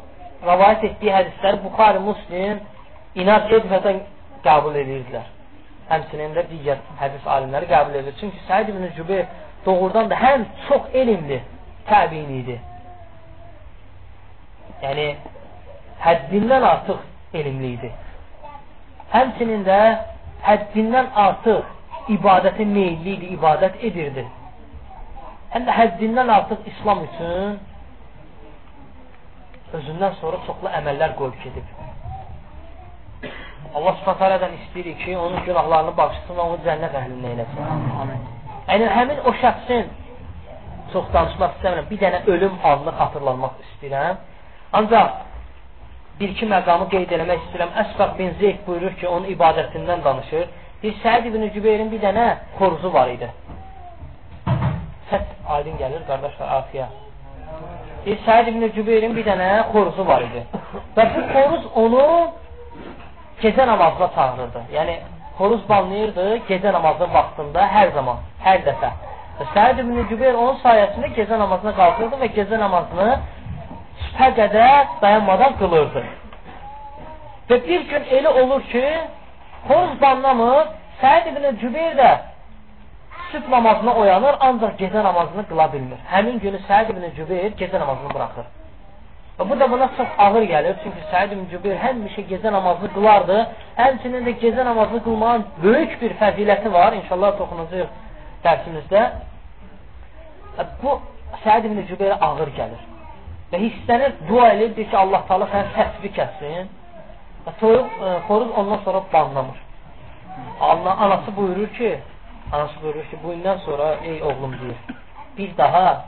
rəvayət 0.47 0.86
etdiyi 0.91 1.13
hədisləri 1.13 1.62
Buxari, 1.63 2.01
Muslim 2.03 2.62
inat 3.21 3.51
etmədən 3.60 4.01
qəbul 4.45 4.80
edirdilər. 4.82 5.27
Həmçinin 5.91 6.34
də 6.36 6.47
digər 6.49 6.82
hədis 6.99 7.30
alimləri 7.36 7.69
qəbul 7.69 7.99
edir. 8.01 8.17
Çünki 8.19 8.41
Səid 8.49 8.73
ibn 8.73 8.89
Cübeyr 8.97 9.30
doğrudan 9.65 10.10
da 10.10 10.17
həm 10.23 10.45
çox 10.67 10.89
elmli 10.93 11.39
təbiin 11.88 12.34
idi. 12.41 12.58
Yəni 14.82 15.08
həddindən 16.03 16.65
artıq 16.73 17.39
elmli 17.39 17.73
idi. 17.77 17.93
Həmçinin 19.13 19.63
də 19.69 19.80
həddindən 20.49 21.13
artıq 21.15 21.77
ibadətə 22.15 22.65
meyilli 22.65 23.15
idi, 23.17 23.32
ibadət 23.38 23.82
edirdi. 23.89 24.26
Həm 25.54 25.67
də 25.67 25.76
həddindən 25.80 26.32
artıq 26.32 26.65
İslam 26.72 27.04
üçün 27.08 27.60
özündən 29.78 30.15
sonra 30.22 30.39
çoxlu 30.48 30.72
əməllər 30.80 31.15
qoyub 31.20 31.38
gedib. 31.43 31.76
Allah 33.76 33.96
subhanələdən 34.02 34.54
istəyir 34.62 34.93
ki, 35.04 35.17
onun 35.17 35.43
günahlarını 35.46 35.93
bağışlasın 35.98 36.38
və 36.39 36.43
onu 36.50 36.60
cənnət 36.65 36.96
əhlindən 37.02 37.34
eləsin. 37.36 38.28
Yəni, 38.67 38.88
həmin 38.98 39.24
o 39.28 39.34
şəxsin 39.41 39.89
çox 40.93 41.10
danışmaq 41.13 41.58
istəmirəm, 41.58 41.89
bir 41.91 42.00
dənə 42.04 42.22
ölüm 42.34 42.56
halını 42.63 42.93
xatırlanmaq 43.00 43.60
istəyirəm. 43.65 44.22
Ancaq 44.80 45.10
bir-iki 46.20 46.48
məqamı 46.54 46.88
qeyd 46.93 47.12
eləmək 47.17 47.43
istəyirəm. 47.48 47.76
Əsbaq 47.84 48.15
bin 48.20 48.34
Zeyd 48.41 48.63
buyurur 48.67 48.96
ki, 49.00 49.08
onun 49.08 49.28
ibadətindən 49.36 50.04
danışır. 50.08 50.48
Bir 50.84 50.94
Səid 51.02 51.26
ibn 51.26 51.42
Cübeyrin 51.54 51.88
bir 51.92 52.02
dənə 52.04 52.26
xoruzu 52.60 52.92
var 52.94 53.10
idi. 53.10 53.28
Səs 55.10 55.24
aydın 55.56 55.80
gəlir, 55.80 56.04
qardaşlar, 56.10 56.52
arxaya. 56.58 56.90
Bir 58.06 58.20
Səid 58.28 58.52
ibn 58.52 58.68
Cübeyrin 58.76 59.16
bir 59.18 59.26
dənə 59.26 59.48
xoruzu 59.72 60.06
var 60.06 60.28
idi. 60.28 60.44
Və 60.98 61.08
bu 61.16 61.24
xoruz 61.32 61.66
onu 61.84 62.06
gecə 63.42 63.68
namazına 63.72 64.12
çağırırdı. 64.20 64.63
Yəni, 64.78 65.00
xoruz 65.40 65.66
banlayırdı 65.70 66.30
gecə 66.52 66.74
namazının 66.78 67.13
vaxtında 67.18 67.68
hər 67.78 67.94
zaman, 67.98 68.22
hər 68.46 68.62
dəfə. 68.70 68.94
Və 69.40 69.52
Səid 69.58 69.82
ibn 69.82 69.98
Cübeyr 70.13 70.38
onun 70.38 70.62
sayəsində 70.62 71.13
gecə 71.18 71.42
namazına 71.42 71.74
qalxırdı 71.82 72.22
və 72.22 72.34
gecə 72.38 72.63
namazını 72.66 73.12
sübhə 74.06 74.34
qədər 74.44 74.98
dayanmadan 75.02 75.58
qılırdı. 75.60 76.06
Və 77.50 77.63
bir 77.66 77.86
gün 77.90 78.12
elə 78.20 78.42
olur 78.44 78.62
ki, 78.72 78.86
xoruz 79.67 80.02
banlamır, 80.02 80.67
Səid 81.02 81.28
ibn 81.32 81.60
Cübeyr 81.62 81.98
də 81.98 82.12
sübh 83.32 83.50
namazına 83.50 83.93
oyanır, 84.02 84.36
ancaq 84.48 84.78
gecə 84.82 85.04
namazını 85.04 85.43
qıla 85.50 85.67
bilmir. 85.74 86.00
Həmin 86.13 86.39
günü 86.46 86.62
Səid 86.70 86.89
ibn 86.93 87.04
Cübeyr 87.17 87.52
gecə 87.62 87.80
namazını 87.80 88.13
buraxır. 88.13 88.48
Və 89.38 89.50
bu 89.50 89.60
da 89.60 89.67
buna 89.72 89.88
çox 89.98 90.10
ağır 90.26 90.46
gəlir. 90.54 90.76
Çünki 90.84 91.04
Səid 91.12 91.34
ibn 91.36 91.46
Cübeyr 91.52 91.78
həmişə 91.86 92.24
gecə 92.32 92.52
namazını 92.58 92.89
qılardı. 92.96 93.38
Həmçinin 93.78 94.26
də 94.28 94.34
gecə 94.43 94.65
namazını 94.65 95.04
qılmağın 95.08 95.46
böyük 95.63 96.02
bir 96.02 96.15
fəziləti 96.22 96.72
var. 96.74 96.98
İnşallah 97.02 97.38
toxunacaq 97.38 97.89
dərsimizdə. 98.46 99.04
Bu 100.82 101.00
Səid 101.43 101.70
ibn 101.70 101.84
Cübeyrə 101.91 102.17
ağır 102.30 102.50
gəlir. 102.58 102.82
Və 103.52 103.62
hissənir, 103.62 104.17
dua 104.28 104.50
edir, 104.56 104.74
deyir 104.76 104.89
ki, 104.91 104.98
Allah 104.98 105.22
taala 105.28 105.48
səni 105.54 105.70
səsbi 105.76 106.10
kəssin. 106.17 106.74
Toyuq, 107.60 107.88
e, 108.05 108.19
xoruz 108.27 108.51
ondan 108.57 108.77
sonra 108.77 109.03
banlamır. 109.13 109.57
Allah, 110.62 110.97
anası 110.97 111.36
buyurur 111.38 111.67
ki, 111.67 111.99
Anası 112.51 112.81
buyurur 112.83 113.03
ki, 113.03 113.17
bu 113.23 113.33
gündən 113.33 113.57
sonra 113.65 113.95
ey 114.03 114.23
oğlum 114.23 114.51
deyir, 114.60 114.77
bir 115.38 115.57
daha 115.57 116.05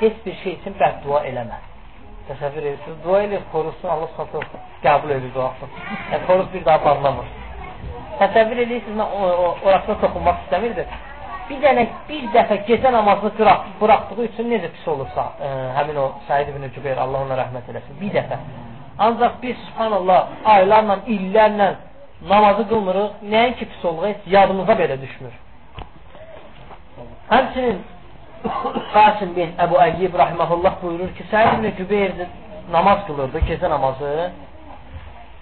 heç 0.00 0.14
bir 0.26 0.34
şey 0.42 0.52
üçün 0.52 0.74
bəddua 0.80 1.20
eləmə. 1.30 1.58
Təsəvvür 2.28 2.64
edirsiniz, 2.70 2.96
dua 3.04 3.20
eləyir, 3.22 3.44
xorusun, 3.52 3.88
Allah 3.88 4.10
satır, 4.16 4.46
qəbul 4.84 5.12
edir 5.16 5.30
duasını. 5.34 5.68
Yəni, 6.12 6.24
xoruz 6.26 6.48
bir 6.54 6.64
daha 6.64 6.84
bağlamır. 6.84 7.28
Təsəvvür 8.22 8.62
edirsiniz, 8.64 9.04
orasına 9.64 9.96
toxunmaq 10.02 10.42
istəmirdim. 10.44 10.98
Bir 11.50 11.62
dənə, 11.66 11.86
bir 12.08 12.26
dəfə 12.34 12.58
gecə 12.66 12.92
namazını 12.92 13.30
qıraq, 13.38 13.70
buraxdığı 13.80 14.26
üçün 14.26 14.50
necə 14.54 14.72
pis 14.74 14.88
olursa, 14.88 15.28
ə, 15.38 15.52
e, 15.52 15.70
həmin 15.78 16.02
o 16.02 16.08
Said 16.26 16.50
ibn 16.50 16.66
Cübeyr, 16.74 16.98
Allah 16.98 17.26
ona 17.26 17.38
rəhmət 17.44 17.70
eləsin, 17.72 18.02
bir 18.02 18.14
dəfə. 18.18 18.42
Ancaq 19.06 19.38
biz, 19.42 19.56
subhanallah, 19.68 20.20
aylarla, 20.54 20.96
illərlə 21.14 21.68
namazı 22.32 22.66
qılmırıq, 22.72 23.22
nəinki 23.34 23.64
pis 23.70 23.84
heç 24.02 24.28
yadımıza 24.34 24.74
belə 24.82 25.00
düşmür. 25.04 25.34
Həmçinin 27.30 27.80
Qasim 28.94 29.34
bin 29.36 29.50
Əbu 29.64 29.76
Əyyib 29.86 30.14
rahiməhullah 30.22 30.78
buyurur 30.82 31.10
ki, 31.16 31.24
Səid 31.32 31.58
ibn 31.58 31.66
Cübeyr 31.78 32.12
namaz 32.72 33.04
qılırdı, 33.08 33.42
gecə 33.50 33.68
namazı. 33.70 34.30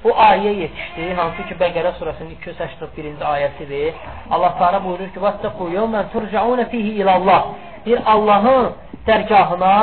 Bu 0.05 0.11
ayə 0.31 0.53
yetişdi, 0.62 1.07
hansı 1.18 1.47
ki 1.49 1.57
Bəqərə 1.62 1.92
surəsinin 1.99 2.37
281-ci 2.38 3.25
ayəsidir. 3.35 3.97
Allah 4.31 4.53
Teala 4.59 4.79
buyurur 4.85 5.09
ki: 5.14 5.21
"Vəttəqu 5.27 5.73
yawman 5.75 6.05
turcaun 6.12 6.64
fihi 6.73 6.92
ila 7.01 7.14
Allah." 7.18 7.42
Bir 7.87 7.99
Allahın 8.12 8.66
dərgahına 9.09 9.75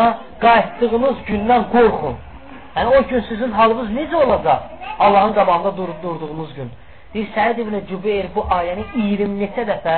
qayıtdığınız 0.46 1.18
gündən 1.30 1.64
qorxun. 1.76 2.16
Yəni 2.76 2.98
o 2.98 3.08
gün 3.08 3.22
sizin 3.30 3.52
halınız 3.52 3.90
necə 3.90 4.16
olacaq? 4.16 4.60
Allahın 5.00 5.34
qabağında 5.34 5.78
dur 5.78 5.90
durduğunuz 6.04 6.54
gün. 6.54 6.72
Bir 7.14 7.28
Səid 7.36 7.62
ibn 7.62 7.76
Cübeyr 7.90 8.26
bu 8.36 8.42
ayəni 8.58 8.84
20 8.96 9.40
neçə 9.42 9.64
dəfə 9.70 9.98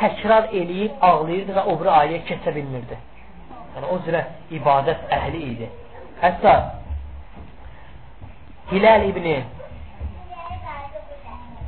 təkrar 0.00 0.50
eləyib 0.60 1.00
ağlayırdı 1.00 1.52
və 1.58 1.62
o 1.70 1.76
biri 1.80 1.92
ayə 2.00 2.18
keçə 2.28 2.54
bilmirdi. 2.56 2.98
Yəni 3.74 3.90
o 3.94 3.96
cürə 4.06 4.20
ibadət 4.58 5.06
əhli 5.16 5.40
idi. 5.52 5.68
Hətta 6.22 6.54
Hilal 8.72 9.08
ibni 9.08 9.36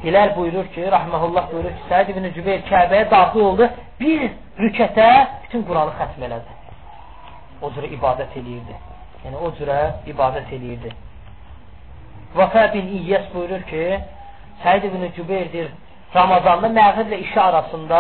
Hilal 0.04 0.36
buyurur 0.36 0.66
ki, 0.74 0.84
rahməhullah 0.96 1.48
buyurur 1.52 1.72
ki, 1.78 1.86
Səid 1.88 2.12
ibn 2.12 2.28
Cübeyr 2.36 2.60
Kəbəyə 2.68 3.08
daxil 3.10 3.46
oldu, 3.48 3.70
bir 4.00 4.28
rükətə 4.60 5.08
bütün 5.46 5.64
Quranı 5.70 5.96
xətm 6.02 6.28
elədi. 6.28 6.60
O 7.62 7.72
cürə 7.72 7.88
ibadət 7.96 8.36
eləyirdi. 8.42 8.76
Yəni 9.26 9.40
o 9.42 9.50
cürə 9.58 9.78
ibadət 10.06 10.52
eləyirdi. 10.54 10.92
Vəfə 12.36 12.66
bin 12.74 12.92
İyyəs 13.00 13.32
buyurur 13.32 13.64
ki, 13.70 13.84
Səid 14.62 14.86
ibn 14.88 15.02
Cübeyrdir, 15.16 15.72
Ramazanda 16.14 16.70
məğriblə 16.72 17.18
işə 17.26 17.40
arasında 17.50 17.98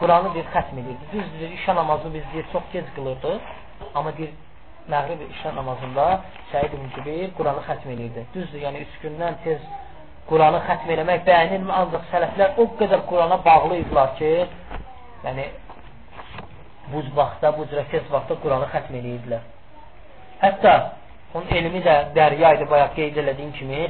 Quranı 0.00 0.34
bir 0.34 0.44
xətm 0.54 0.80
edirdi. 0.82 1.06
Düzdür, 1.12 1.52
işə 1.58 1.74
namazını 1.74 2.14
biz 2.14 2.24
deyir, 2.32 2.46
çox 2.52 2.64
gec 2.72 2.88
qılırdıq. 2.96 3.38
Amma 3.94 4.12
deyir, 4.18 4.32
məğrib 4.92 5.22
işə 5.30 5.54
namazında 5.56 6.06
Səid 6.52 6.74
ibn 6.76 6.90
Cübeyr 6.96 7.30
Quranı 7.38 7.62
xətm 7.68 7.92
edirdi. 7.94 8.26
Düzdür, 8.34 8.60
yəni 8.66 8.82
üç 8.84 8.98
gündən 9.04 9.38
tez 9.44 9.62
Quranı 10.28 10.60
xətm 10.68 10.92
eləmək 10.96 11.24
bəyənilmir, 11.28 11.74
ancaq 11.80 12.08
sələflər 12.12 12.58
o 12.60 12.66
qədər 12.80 13.06
Qurana 13.10 13.38
bağlı 13.44 13.80
idilər 13.84 14.14
ki, 14.18 14.32
yəni 15.24 15.50
bu 16.92 17.02
vaxtda, 17.20 17.52
bu 17.58 17.68
cürə 17.70 17.86
tez 17.92 18.10
vaxtda 18.12 18.40
Quranı 18.42 18.68
xətm 18.74 18.98
edirdilər. 19.00 19.44
Hətta 20.42 20.74
onun 21.34 21.48
elmi 21.58 21.80
də 21.84 21.94
dərya 22.16 22.54
idi, 22.56 22.68
bayaq 22.70 22.94
qeyd 22.98 23.16
elədiyim 23.22 23.52
kimi, 23.58 23.86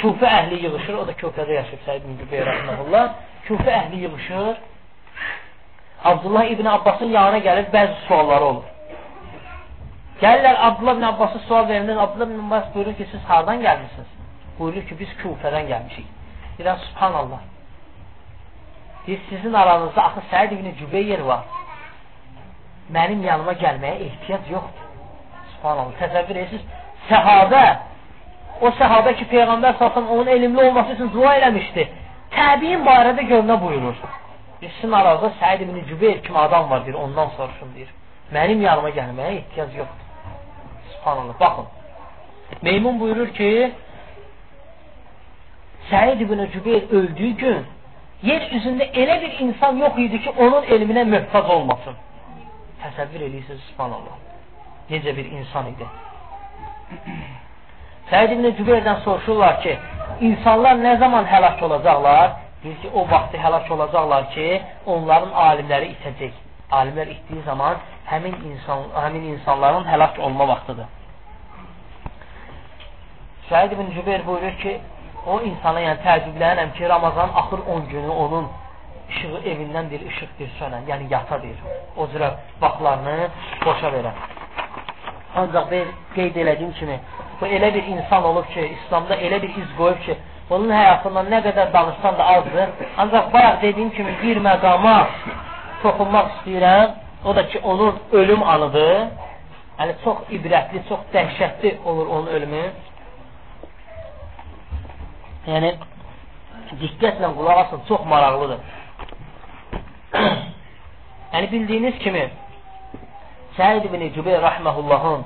Kufə 0.00 0.28
əhli 0.32 0.62
yığışır, 0.64 0.96
o 1.02 1.06
da 1.08 1.12
Kufədə 1.20 1.52
yaşayıb 1.58 1.82
Səid 1.84 2.04
ibn 2.06 2.16
Cübeyr 2.22 2.46
rəhməhullah. 2.48 3.08
Kufə 3.48 3.72
əhli 3.82 4.00
yığışır. 4.06 4.60
Abdullah 6.10 6.52
ibn 6.54 6.66
Abbasın 6.66 7.12
yanına 7.12 7.42
gəlir, 7.44 7.66
bəzi 7.74 7.98
sualları 8.06 8.44
olur. 8.44 8.70
Gəlirlər 10.22 10.56
Abdullah 10.68 10.96
ibn 10.96 11.06
Abbası 11.10 11.42
sual 11.48 11.68
verəndə 11.68 11.98
Abdullah 12.06 12.32
ibn 12.32 12.46
Abbas 12.46 12.72
buyurur 12.74 12.96
ki, 12.96 13.08
siz 13.12 13.22
hardan 13.28 13.60
gəlmişsiniz? 13.66 14.10
Buyurur 14.58 14.88
ki, 14.88 14.98
biz 15.00 15.12
Kufədən 15.22 15.68
gəlmişik. 15.72 16.06
Deyirəm, 16.58 16.80
subhanallah. 16.88 17.40
Deyir, 19.06 19.20
sizin 19.28 19.52
aranızda 19.52 20.04
axı 20.04 20.20
Səid 20.32 20.54
ibn 20.56 20.72
Cübeyr 20.80 21.20
var. 21.30 21.44
Mənim 22.96 23.20
yanıma 23.28 23.52
gəlməyə 23.52 24.06
ehtiyac 24.08 24.48
yoxdur. 24.56 24.89
Subhanallah. 25.60 25.92
Təsəvvür 26.00 26.38
edirsiniz, 26.40 26.62
səhabə 27.10 27.64
o 28.64 28.70
səhabə 28.78 29.12
ki, 29.18 29.26
Peyğəmbər 29.32 29.76
salsın 29.78 30.06
onun 30.06 30.26
elmli 30.26 30.62
olması 30.62 30.92
üçün 30.96 31.10
dua 31.12 31.34
eləmişdi. 31.36 31.86
Təbiin 32.32 32.84
barədə 32.86 33.26
görünə 33.28 33.56
buyurur. 33.60 33.98
Sizin 34.60 34.92
arada 34.92 35.32
Səid 35.40 35.64
ibn 35.64 35.76
Cübeyr 35.88 36.22
kimi 36.22 36.38
adam 36.38 36.70
var 36.70 36.84
deyir, 36.86 36.94
ondan 36.94 37.28
soruşun 37.36 37.74
deyir. 37.74 37.92
Mənim 38.32 38.62
yanıma 38.62 38.90
gəlməyə 38.96 39.36
ehtiyac 39.40 39.76
yoxdur. 39.76 40.06
Subhanallah, 40.94 41.40
baxın. 41.40 41.66
Meymun 42.62 43.00
buyurur 43.00 43.28
ki, 43.38 43.72
Səid 45.90 46.20
ibn 46.24 46.46
Cübeyr 46.52 46.90
öldüyü 46.90 47.36
gün 47.36 47.66
yer 48.22 48.48
üzündə 48.56 48.88
elə 49.02 49.20
bir 49.22 49.38
insan 49.44 49.76
yox 49.76 49.98
idi 49.98 50.22
ki, 50.24 50.30
onun 50.38 50.62
elminə 50.62 51.04
möhtac 51.04 51.50
olmasın. 51.56 51.94
Təsəvvür 52.82 53.28
edirsiniz, 53.28 53.60
subhanallah. 53.70 54.29
Necə 54.90 55.16
bir 55.16 55.26
insan 55.38 55.70
idi. 55.72 55.86
Səid 58.10 58.32
ibn 58.34 58.48
Cübeyrdən 58.58 59.02
soruşurlar 59.04 59.60
ki, 59.64 59.76
insanlar 60.28 60.78
nə 60.82 60.96
zaman 61.02 61.28
həlak 61.30 61.62
olacaqlar? 61.62 62.32
Deyir 62.62 62.78
ki, 62.82 62.88
o 62.94 63.04
vaxtı 63.10 63.38
həlak 63.44 63.70
olacaqlar 63.72 64.24
ki, 64.34 64.46
onların 64.94 65.30
alimləri 65.46 65.92
itəcək. 65.94 66.32
Alimlər 66.78 67.12
itdiyi 67.14 67.42
zaman 67.46 67.78
həmin, 68.10 68.34
insan, 68.50 68.82
həmin 69.04 69.28
insanların 69.34 69.86
həlak 69.92 70.18
olma 70.26 70.48
vaxtıdır. 70.48 70.90
Səid 73.50 73.76
ibn 73.76 73.94
Cübeyr 73.94 74.26
buyurur 74.26 74.58
ki, 74.64 74.74
o 75.26 75.38
insana 75.46 75.86
yəni 75.86 76.02
təəccüblənirəm 76.06 76.74
ki, 76.76 76.88
Ramazan 76.88 77.30
axır 77.44 77.62
10 77.76 77.88
günü 77.94 78.18
onun 78.24 78.50
işığı 79.10 79.40
evindən 79.54 79.90
bir 79.90 80.04
işıq 80.10 80.36
bir 80.38 80.52
sönən, 80.58 80.86
yəni 80.90 81.10
yata 81.14 81.42
deyir. 81.42 81.64
O 81.96 82.10
cürə 82.12 82.34
vaxtlarını 82.60 83.16
boşa 83.64 83.94
verər. 83.96 84.39
Ancaq 85.36 85.70
bir 85.70 85.90
qeyd 86.16 86.36
elədiyim 86.42 86.72
kimi, 86.78 86.96
bu 87.40 87.46
elə 87.46 87.70
bir 87.74 87.84
insan 87.94 88.24
olub 88.24 88.46
ki, 88.54 88.64
İslamda 88.76 89.16
elə 89.26 89.38
bir 89.42 89.56
iz 89.62 89.70
qoyub 89.78 90.00
ki, 90.06 90.16
onun 90.50 90.72
həyatından 90.74 91.30
nə 91.30 91.38
qədər 91.46 91.70
danışsan 91.74 92.18
da 92.18 92.26
azdır. 92.34 92.72
Ancaq 92.98 93.32
bayaq 93.34 93.62
dediyim 93.62 93.90
kimi 93.96 94.14
bir 94.22 94.40
məqama 94.46 94.96
toxunmaq 95.82 96.32
istəyirəm. 96.34 96.96
O 97.24 97.36
da 97.36 97.46
ki, 97.48 97.60
onun 97.70 97.98
ölüm 98.12 98.42
anıdır. 98.42 98.96
Yəni, 99.78 99.94
çox 100.04 100.18
ibrətli, 100.36 100.82
çox 100.88 101.06
dəhşətli 101.14 101.70
olur 101.88 102.06
onun 102.06 102.26
ölümü. 102.36 102.64
Yəni, 105.46 105.70
diqqətlə 106.82 107.30
qulaq 107.38 107.62
asın, 107.64 107.80
çox 107.88 108.04
maraqlıdır. 108.12 108.60
yəni, 111.34 111.52
bildiyiniz 111.52 111.98
kimi, 112.04 112.24
Səid 113.56 113.84
ibn 113.88 114.02
Cübeyr 114.14 114.42
rəhməhullahın 114.46 115.24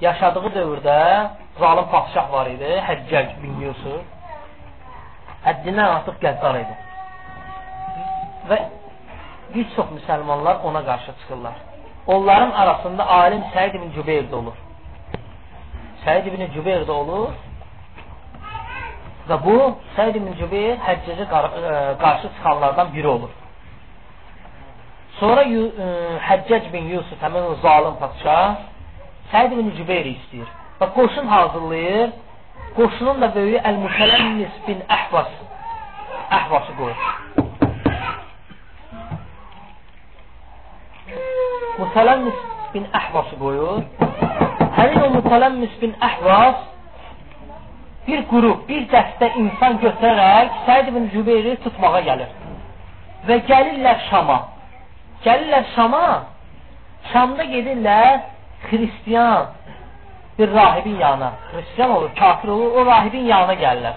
yaşadığı 0.00 0.50
dövrdə 0.56 0.98
zalim 1.58 1.86
padşah 1.92 2.32
var 2.32 2.46
idi, 2.54 2.70
Həccac 2.88 3.36
bin 3.42 3.60
Yusuf. 3.66 4.02
Həddindən 5.44 5.90
artıq 5.98 6.18
qəddar 6.24 6.60
idi. 6.62 6.76
Və 8.50 8.58
bir 9.54 9.66
çox 9.76 9.90
müsəlmanlar 9.96 10.62
ona 10.68 10.84
qarşı 10.84 11.12
çıxırlar. 11.20 11.56
Onların 12.06 12.50
arasında 12.50 13.06
alim 13.06 13.42
Səid 13.54 13.76
ibn 13.78 13.90
Cübeyr 13.96 14.24
də 14.30 14.34
olur. 14.34 14.56
Səid 16.04 16.26
ibn 16.30 16.46
Cübeyr 16.54 16.86
də 16.88 16.94
olur. 17.02 17.32
Və 19.28 19.38
bu, 19.44 19.56
Səid 19.96 20.18
ibn 20.20 20.34
Cübeyr 20.40 20.76
həccəcə 20.88 21.24
e, 21.24 21.72
qarşı 22.02 22.28
çıxanlardan 22.36 22.94
biri 22.94 23.08
olur. 23.08 23.32
Sonra 25.18 25.42
e, 25.44 25.64
Həccac 26.28 26.72
bin 26.72 26.88
Yusuf, 26.90 27.18
həmin 27.22 27.46
o 27.52 27.54
zalim 27.62 27.94
padşah, 28.02 28.56
Səid 29.30 29.54
ibn 29.54 29.70
Cübeyri 29.78 30.16
istəyir. 30.18 30.48
Və 30.80 30.90
qoşun 30.96 31.26
hazırlayır. 31.26 32.10
Qoşunun 32.76 33.20
da 33.22 33.28
böyüyü 33.34 33.60
Əl-Müsələmnis 33.70 34.54
bin 34.66 34.82
Əhvas. 34.96 35.30
Əhvası 36.38 36.74
qoyur. 36.78 36.98
Müsələmmis 41.78 42.40
bin 42.74 42.88
Əhvası 43.00 43.38
qoyur. 43.38 43.84
Həmin 44.78 45.02
o 45.06 45.10
Müsələmmis 45.18 45.76
bin 45.82 45.94
Əhvas 46.08 46.64
bir 48.08 48.24
qrup, 48.30 48.66
bir 48.68 48.88
dəstə 48.92 49.30
insan 49.40 49.78
götürərək 49.84 50.58
Səid 50.66 50.90
ibn 50.90 51.06
Cübeyri 51.14 51.54
tutmağa 51.64 52.02
gəlir. 52.08 52.34
Və 53.28 53.38
gəlirlər 53.48 54.02
Şama. 54.10 54.40
Gəlirlər 55.24 55.64
Şama. 55.74 56.06
Şamda 57.12 57.44
gedirlər 57.44 58.20
Xristiyan 58.68 59.46
bir 60.38 60.52
rahibin 60.52 60.96
yanına. 60.98 61.32
Xristiyan 61.52 61.90
olur, 61.90 62.10
kafir 62.18 62.48
olur, 62.48 62.70
o 62.78 62.86
rahibin 62.86 63.26
yanına 63.32 63.54
gəlirlər. 63.64 63.96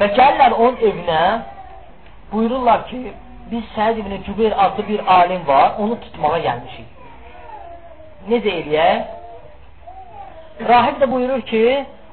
Və 0.00 0.06
gəlirlər 0.18 0.52
onun 0.52 0.76
evinə, 0.88 1.22
buyururlar 2.32 2.86
ki, 2.88 3.00
biz 3.50 3.64
Səid 3.76 4.00
ibn 4.02 4.22
Cübeyr 4.26 4.54
adlı 4.64 4.88
bir 4.88 5.00
alim 5.18 5.46
var, 5.46 5.72
onu 5.78 6.00
tutmağa 6.00 6.38
gəlmişik. 6.46 6.86
Necə 8.28 8.54
eləyək? 8.60 9.02
Rahib 10.68 11.02
də 11.02 11.10
buyurur 11.12 11.42
ki, 11.50 11.64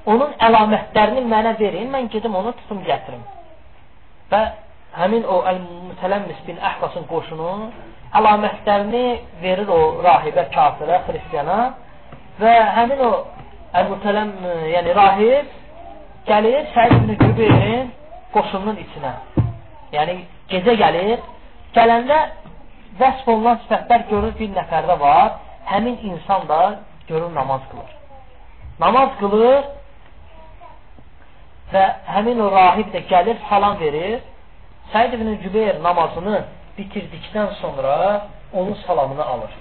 onun 0.06 0.34
əlamətlərini 0.48 1.24
mənə 1.34 1.56
verin, 1.60 1.88
mən 1.94 2.10
gedim 2.14 2.36
onu 2.36 2.52
tutum 2.60 2.84
gətirim. 2.88 3.24
Və 4.32 4.42
həmin 5.00 5.24
o 5.24 5.42
Əl-Mütələmmis 5.52 6.44
bin 6.48 6.60
Əhvasın 6.70 7.08
qoşunu 7.12 7.52
əlamətlərini 8.20 9.06
verir 9.42 9.70
o 9.72 9.80
rahibə, 10.04 10.48
kafirə, 10.54 11.02
xristiyana 11.08 11.60
və 12.42 12.54
həmin 12.78 13.04
o 13.08 13.12
Əl-Mütələm, 13.80 14.32
yəni 14.68 14.96
rahib 14.98 15.52
gəlir 16.28 16.66
Səid 16.74 16.96
ibn 16.98 17.14
Cübeyrin 17.22 17.92
qoşunun 18.34 18.80
içinə. 18.84 19.14
Yəni 19.96 20.18
gecə 20.52 20.76
gəlir, 20.80 21.22
gələndə 21.76 22.20
vəsf 23.00 23.30
olunan 23.32 23.62
sifətlər 23.64 24.08
görür 24.10 24.36
bir 24.40 24.52
nəfərdə 24.58 24.98
var, 25.00 25.38
həmin 25.72 25.98
insan 26.12 26.48
da 26.50 26.62
görür 27.08 27.32
namaz 27.36 27.64
qılır. 27.72 27.94
Namaz 28.80 29.16
qılır 29.22 29.64
və 31.72 31.86
həmin 32.12 32.44
o 32.44 32.52
rahib 32.52 32.92
də 32.92 33.06
gəlir, 33.08 33.40
salam 33.50 33.80
verir. 33.80 34.20
Səid 34.92 35.16
ibn 35.16 35.38
Cübeyr 35.44 35.80
namazını 35.84 36.42
bitirdikdən 36.78 37.54
sonra 37.62 38.28
onun 38.54 38.74
salamını 38.74 39.26
alır. 39.26 39.52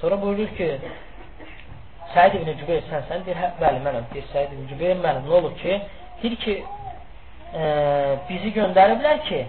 Sonra 0.00 0.22
buyurur 0.22 0.48
ki, 0.56 0.78
Səid 2.14 2.36
ibn 2.38 2.50
Cübeyr 2.60 2.84
sənsən? 2.90 3.24
Deyir, 3.26 3.38
hə, 3.42 3.48
bəli, 3.58 3.80
mənəm. 3.82 4.04
Deyir, 4.12 4.26
Səid 4.30 4.52
ibn 4.54 4.68
Cübeyr 4.70 5.00
mənim. 5.02 5.24
Nə 5.26 5.34
olur 5.38 5.54
ki, 5.58 5.78
deyir 6.22 6.36
ki, 6.44 6.54
e, 7.58 7.62
bizi 8.28 8.52
göndəriblər 8.54 9.22
ki, 9.28 9.40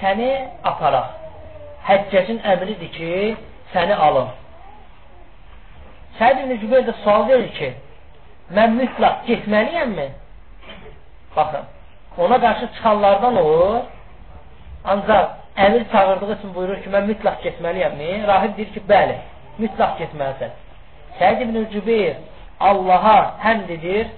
səni 0.00 0.30
aparaq. 0.72 1.12
Həccəcin 1.86 2.40
əmridir 2.54 2.90
ki, 2.96 3.10
səni 3.74 3.98
alın. 4.08 4.32
Səid 6.18 6.42
ibn 6.42 6.58
Cübeyr 6.64 6.88
də 6.88 6.96
sual 7.04 7.28
verir 7.28 7.52
ki, 7.60 7.70
mən 8.58 8.74
mütləq 8.80 9.22
getməliyəmmi? 9.28 10.08
Baxın, 11.36 11.70
ona 12.18 12.40
qarşı 12.40 12.66
çıxanlardan 12.74 13.36
olur, 13.36 13.82
ancaq 14.94 15.26
əmir 15.64 15.84
çağırdığı 15.92 16.32
üçün 16.36 16.54
buyurur 16.54 16.80
ki, 16.82 16.90
mən 16.94 17.08
mütləq 17.10 17.42
getməliyəmmi? 17.46 18.10
Rahib 18.30 18.56
deyir 18.56 18.72
ki, 18.74 18.82
bəli, 18.88 19.16
mütləq 19.62 19.98
getməlisən. 20.02 20.56
Səid 21.18 21.44
ibn 21.46 21.64
Cübeyr 21.72 22.16
Allaha 22.68 23.18
həmd 23.42 23.70
edir 23.76 24.10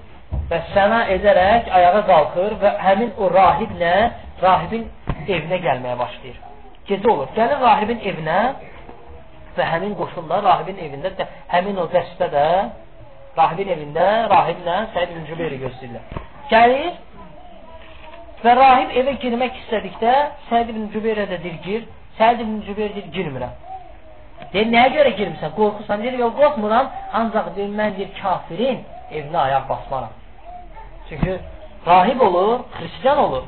və 0.50 0.60
səna 0.74 1.00
edərək 1.16 1.70
ayağa 1.78 2.02
qalxır 2.10 2.56
və 2.62 2.74
həmin 2.86 3.12
o 3.18 3.28
rahiblə 3.32 3.94
rahibin 4.42 4.86
evinə 5.28 5.60
gəlməyə 5.64 5.96
başlayır. 5.98 6.38
Gecə 6.88 7.10
olur. 7.12 7.28
Gəlir 7.36 7.60
rahibin 7.62 8.00
evinə 8.10 8.40
və 9.56 9.66
həmin 9.72 9.96
qoşunlar 9.98 10.42
rahibin 10.46 10.80
evində 10.86 11.12
də 11.18 11.26
həmin 11.52 11.78
o 11.82 11.86
dəstə 11.92 12.30
də 12.34 12.46
rahibin 13.36 13.72
evində 13.76 14.08
rahiblə 14.32 14.78
Səid 14.94 15.14
ibn 15.14 15.26
Cübeyri 15.28 15.60
gözləyirlər. 15.64 16.20
Gəlir 16.50 16.90
və 18.44 18.54
rahib 18.56 18.94
evə 19.00 19.16
girmək 19.22 19.58
istədikdə 19.64 20.14
Səid 20.48 20.70
ibn 20.72 20.88
Cübeyrə 20.94 21.26
də 21.30 21.40
deyir 21.42 21.58
gir. 21.64 21.82
Səid 22.18 22.40
ibn 22.44 22.60
Cübeyr 22.66 22.94
deyir 22.96 23.10
girmirəm. 23.14 23.52
Deyir, 24.52 24.68
nəyə 24.72 24.90
görə 24.96 25.12
girmirsən? 25.18 25.52
Qorxursan? 25.56 26.02
Deyir, 26.02 26.18
yox, 26.24 26.34
qorxmuram. 26.38 26.88
Ancaq 27.20 27.52
deyir, 27.56 27.70
mən 27.76 27.96
deyir, 27.98 28.10
kafirin 28.20 28.80
evinə 29.12 29.40
ayaq 29.44 29.68
basmaram. 29.68 30.14
Çünki 31.08 31.36
rahib 31.86 32.20
olur, 32.20 32.60
xristiyan 32.78 33.18
olur. 33.18 33.44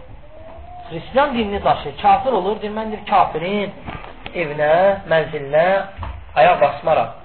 Xristiyan 0.89 1.35
dinini 1.35 1.65
daşıyır, 1.65 1.97
kafir 2.03 2.33
olur. 2.41 2.61
Deyir, 2.63 2.75
mən 2.77 2.93
deyir, 2.93 3.05
kafirin 3.09 3.73
evinə, 4.35 4.75
mənzilinə 5.11 5.67
ayaq 6.37 6.61
basmaram. 6.63 7.19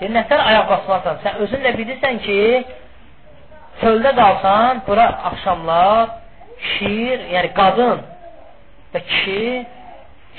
Deyir, 0.00 0.14
nətər 0.18 0.44
ayaq 0.50 0.70
basmasan? 0.74 1.20
Sən 1.24 1.42
özün 1.44 1.64
də 1.66 1.74
bilirsən 1.80 2.22
ki, 2.26 2.40
çöldə 3.82 4.14
qalsan, 4.20 4.84
bura 4.86 5.10
axşamlar 5.32 6.27
şir, 6.58 7.26
yəni 7.34 7.50
qadın 7.56 8.04
və 8.94 9.02
kişi 9.08 9.42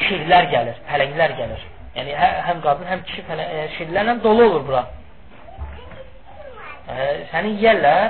şirlər 0.05 0.49
gəlir, 0.53 0.79
pələnglər 0.89 1.35
gəlir. 1.39 1.67
Yəni 1.97 2.15
hə, 2.15 2.29
həm 2.47 2.63
qadın, 2.63 2.87
həm 2.91 3.03
kişi 3.07 3.25
pələ, 3.27 3.45
e, 3.45 3.67
şirlərlə 3.77 4.17
dolu 4.23 4.47
olur 4.49 4.65
bura. 4.67 4.83
E, 6.89 7.07
səni 7.31 7.55
yeyərlər. 7.59 8.09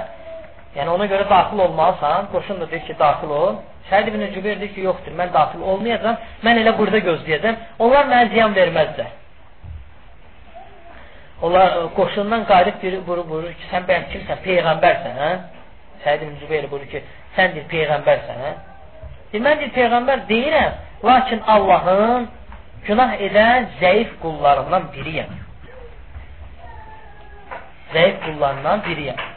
Yəni 0.75 0.91
ona 0.93 1.07
görə 1.09 1.25
daxil 1.29 1.63
olmalısan. 1.65 2.29
Qoşun 2.33 2.59
da 2.61 2.67
deyir 2.71 2.85
ki, 2.87 2.95
daxil 2.99 3.31
ol. 3.33 3.61
Səid 3.89 4.11
ibn 4.11 4.25
Cübeyr 4.35 4.59
deyir 4.61 4.73
ki, 4.75 4.83
yoxdur, 4.85 5.15
mən 5.17 5.31
daxil 5.33 5.63
olmayacam. 5.71 6.19
Mən 6.45 6.61
elə 6.61 6.75
burada 6.77 7.01
gözləyəcəm. 7.07 7.63
Onlar 7.85 8.05
mənə 8.11 8.29
ziyan 8.33 8.53
verməzlər. 8.57 9.15
Onlar 11.41 11.77
qoşundan 11.95 12.43
qayıdıb 12.45 12.81
biri 12.83 12.99
buyurur, 13.07 13.25
buyurur 13.29 13.53
ki, 13.55 13.69
sən 13.71 13.87
bəyəm 13.87 14.09
kimsən? 14.11 14.41
Peyğəmbərsən, 14.45 15.19
hə? 15.23 15.31
Səid 16.03 16.25
ibn 16.25 16.35
Cübeyr 16.41 16.67
buyurur 16.71 16.89
ki, 16.91 17.01
sən 17.35 17.55
deyir 17.55 17.67
peyğəmbərsən, 17.73 18.43
hə? 18.45 18.51
Deyir, 19.31 19.43
mən 19.45 19.59
deyir 19.61 19.73
peyğəmbər 19.77 20.23
deyirəm, 20.29 20.77
lakin 21.09 21.41
Allahın 21.55 22.29
günah 22.87 23.17
edən 23.27 23.67
zəif 23.81 24.15
qullarından 24.23 24.87
biriyəm. 24.95 25.35
Zəif 27.93 28.23
qullarından 28.25 28.85
biriyəm. 28.87 29.27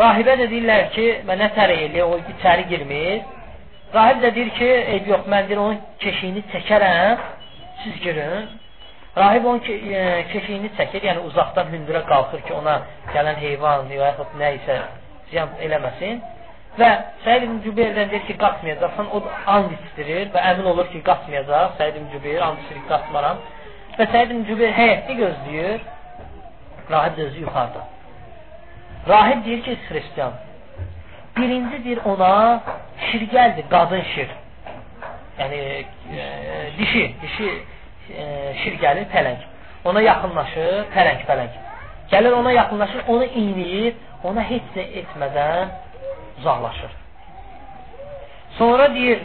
Rahibə 0.00 0.36
də 0.40 0.50
deyirlər 0.50 0.90
ki, 0.94 1.06
mən 1.28 1.40
nə 1.42 1.48
tərə 1.56 1.78
eləyək, 1.86 2.10
o 2.10 2.34
içəri 2.34 2.66
girmir. 2.72 3.22
Rahib 3.94 4.20
də 4.22 4.34
deyir 4.34 4.50
ki, 4.58 4.68
ey 4.94 5.00
yox, 5.08 5.24
mən 5.30 5.48
deyir, 5.48 5.62
onun 5.62 5.80
keşiyini 6.02 6.44
çəkərəm, 6.52 7.24
siz 7.84 7.96
girin. 8.04 8.52
Rahib 9.16 9.44
onun 9.46 9.62
e, 9.70 10.04
keşiyini 10.32 10.70
çəkir, 10.78 11.04
yəni 11.08 11.22
uzaqdan 11.28 11.70
hündürə 11.74 12.02
qalxır 12.08 12.42
ki, 12.46 12.54
ona 12.60 12.80
gələn 13.14 13.38
heyvan 13.42 13.90
yaxud 13.94 14.38
nə 14.40 14.54
isə 14.58 14.78
ziyan 15.30 15.56
eləməsin. 15.66 16.22
Və 16.78 16.90
Səid 17.22 17.44
ibn 17.46 17.60
Cübeyrdən 17.62 18.08
deyir 18.10 18.24
ki, 18.26 18.34
qaçmayacaqsan, 18.40 19.10
o 19.14 19.20
and 19.54 19.74
istirir 19.76 20.30
və 20.34 20.40
əmin 20.50 20.66
olur 20.72 20.88
ki, 20.90 21.02
qaçmayacaq. 21.06 21.76
Səid 21.78 21.98
ibn 22.00 22.08
Cübeyr 22.14 22.42
and 22.42 22.62
istirir, 22.64 22.82
qaçmaram. 22.88 23.42
Və 23.98 24.08
Səid 24.10 24.32
ibn 24.34 24.42
Cübeyr 24.48 24.74
həyətdə 24.78 25.18
gözləyir. 25.20 25.84
Rahib 26.90 27.20
özü 27.26 27.44
yuxarıda. 27.44 27.84
Rahib 29.08 29.44
deyir 29.44 29.62
ki, 29.64 29.76
xristiyan. 29.86 30.34
Birinci 31.36 31.84
deyir 31.84 32.00
ona 32.04 32.32
şirgəldir, 33.10 33.68
qadın 33.70 34.02
şir. 34.14 34.34
Yəni 35.38 35.60
e, 36.18 36.26
dişi, 36.78 37.04
dişi 37.22 37.48
e, 38.18 38.24
şir 38.62 38.80
gəlir, 38.82 39.06
pələng. 39.14 39.46
Ona 39.84 40.02
yaxınlaşır, 40.02 40.90
pələng, 40.94 41.22
pələng. 41.30 41.54
Gəlir 42.12 42.32
ona 42.40 42.52
yaxınlaşır, 42.52 43.02
onu 43.08 43.24
iyniyir, 43.24 43.94
ona 44.28 44.42
heç 44.48 44.68
nə 44.76 44.84
etmədən 45.00 45.72
uzaqlaşır. 46.38 46.92
Sonra 48.58 48.88
deyir, 48.94 49.20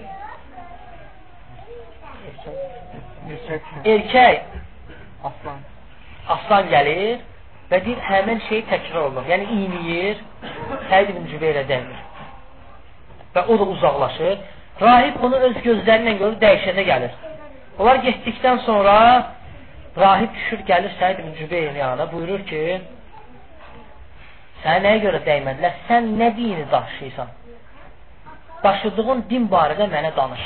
erkək 3.85 4.43
aslan. 5.29 5.59
aslan 6.35 6.69
gəlir 6.73 7.21
və 7.71 7.81
deyir, 7.85 7.99
həmən 8.09 8.41
şey 8.49 8.63
təkrar 8.69 9.07
olunur. 9.07 9.25
Yəni, 9.29 9.49
iyniyir, 9.55 10.21
Səid 10.89 11.11
ibn 11.13 11.27
Cübeyrə 11.31 11.65
dəmir. 11.69 12.05
Və 13.35 13.45
o 13.45 13.59
da 13.59 13.67
uzaqlaşır. 13.75 14.37
Rahib 14.81 15.19
bunu 15.21 15.41
öz 15.47 15.57
gözləri 15.65 16.05
ilə 16.05 16.15
görür, 16.21 16.37
dəhşətə 16.41 16.85
gəlir. 16.87 17.17
Onlar 17.79 18.01
getdikdən 18.05 18.63
sonra 18.65 18.95
rahib 19.97 20.33
düşür, 20.35 20.63
gəlir 20.71 20.95
Səid 21.01 21.21
ibn 21.21 21.35
Cübeyrin 21.39 21.75
yanına, 21.75 22.11
buyurur 22.11 22.45
ki, 22.49 22.63
Sənə 24.63 24.79
nəyə 24.85 25.01
görə 25.05 25.19
dəymədilər? 25.27 25.75
Sən 25.87 26.13
nə 26.19 26.29
dini 26.35 26.65
daşıyırsan? 26.71 27.35
Daşıdığın 28.63 29.25
din 29.29 29.47
barədə 29.51 29.87
mənə 29.91 30.11
danış. 30.15 30.45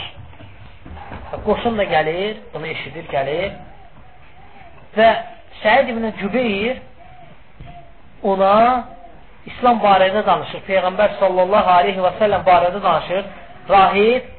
Qoşun 1.45 1.77
da 1.77 1.85
gəlir, 1.89 2.41
bunu 2.53 2.67
eşidir, 2.69 3.07
gəlir 3.09 3.53
və 4.97 5.07
Səid 5.63 5.89
ibn 5.89 6.05
Cübeyr 6.19 6.81
ona 8.23 8.53
İslam 9.49 9.81
barədə 9.83 10.21
danışır. 10.25 10.61
Peyğəmbər 10.67 11.17
sallallahu 11.19 11.73
aleyhi 11.79 12.03
və 12.05 12.13
səlləm 12.19 12.45
barədə 12.47 12.79
danışır. 12.83 13.25
Rahib 13.69 14.29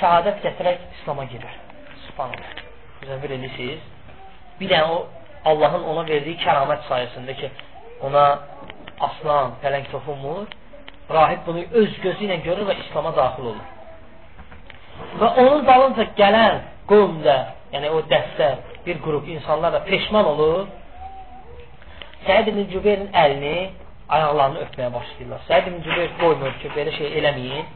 şəhadət 0.00 0.42
gətirək 0.46 0.82
İslama 0.98 1.24
girir. 1.32 1.54
Subhanallah. 2.08 2.64
Müzəvvir 3.02 3.34
edirsiniz. 3.38 3.80
Bir 4.60 4.70
dənə 4.72 4.90
o 4.96 5.06
Allahın 5.50 5.84
ona 5.92 6.04
verdiyi 6.06 6.38
kəramət 6.42 6.86
sayəsində 6.88 7.34
ki, 7.38 7.50
ona 8.06 8.24
aslan, 9.06 9.56
pələng 9.62 9.86
toxunmur. 9.92 10.46
Rahib 11.10 11.46
bunu 11.46 11.64
öz 11.80 12.00
gözü 12.04 12.26
ilə 12.26 12.40
görür 12.44 12.66
və 12.68 12.76
İslama 12.84 13.14
daxil 13.16 13.50
olur. 13.52 13.66
Və 15.20 15.28
onun 15.42 15.64
dalınca 15.66 16.04
gələn 16.18 16.60
qovmdə, 16.90 17.36
yəni 17.72 17.92
o 17.96 18.02
dəstə, 18.10 18.48
bir 18.86 19.00
qrup 19.04 19.28
insanlar 19.28 19.72
da 19.72 19.84
peşman 19.88 20.26
olur. 20.32 20.66
Səid 22.26 22.50
ibn 22.52 22.66
Cübeyrin 22.72 23.10
əlini, 23.22 23.70
ayaqlarını 24.08 24.64
öpməyə 24.66 24.92
başlayırlar. 24.96 25.44
Səid 25.48 25.70
ibn 25.70 25.82
Cübeyr 25.86 26.14
qoymur 26.20 26.56
ki, 26.62 26.72
belə 26.76 26.94
şey 26.98 27.14
eləməyin. 27.20 27.66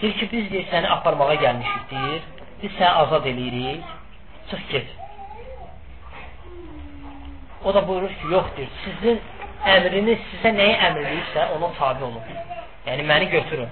Deyir 0.00 0.16
ki, 0.20 0.28
biz 0.32 0.50
deyir, 0.52 0.66
səni 0.72 0.88
aparmağa 0.96 1.34
gəlmişik, 1.44 1.84
deyir. 1.90 2.22
Biz 2.62 2.74
səni 2.78 2.92
azad 3.04 3.26
eləyirik. 3.32 3.94
Çıx 4.50 4.68
get. 4.72 5.01
O 7.64 7.74
da 7.74 7.88
buyurur 7.88 8.08
ki, 8.08 8.26
yoxdur. 8.34 8.68
Sizin 8.84 9.20
əmriniz 9.74 10.22
sizə 10.30 10.52
nəyi 10.56 10.74
əmr 10.88 11.04
edirsə, 11.04 11.46
ona 11.56 11.70
tabi 11.78 12.04
olun. 12.04 12.40
Yəni 12.86 13.04
məni 13.10 13.28
götürün. 13.34 13.70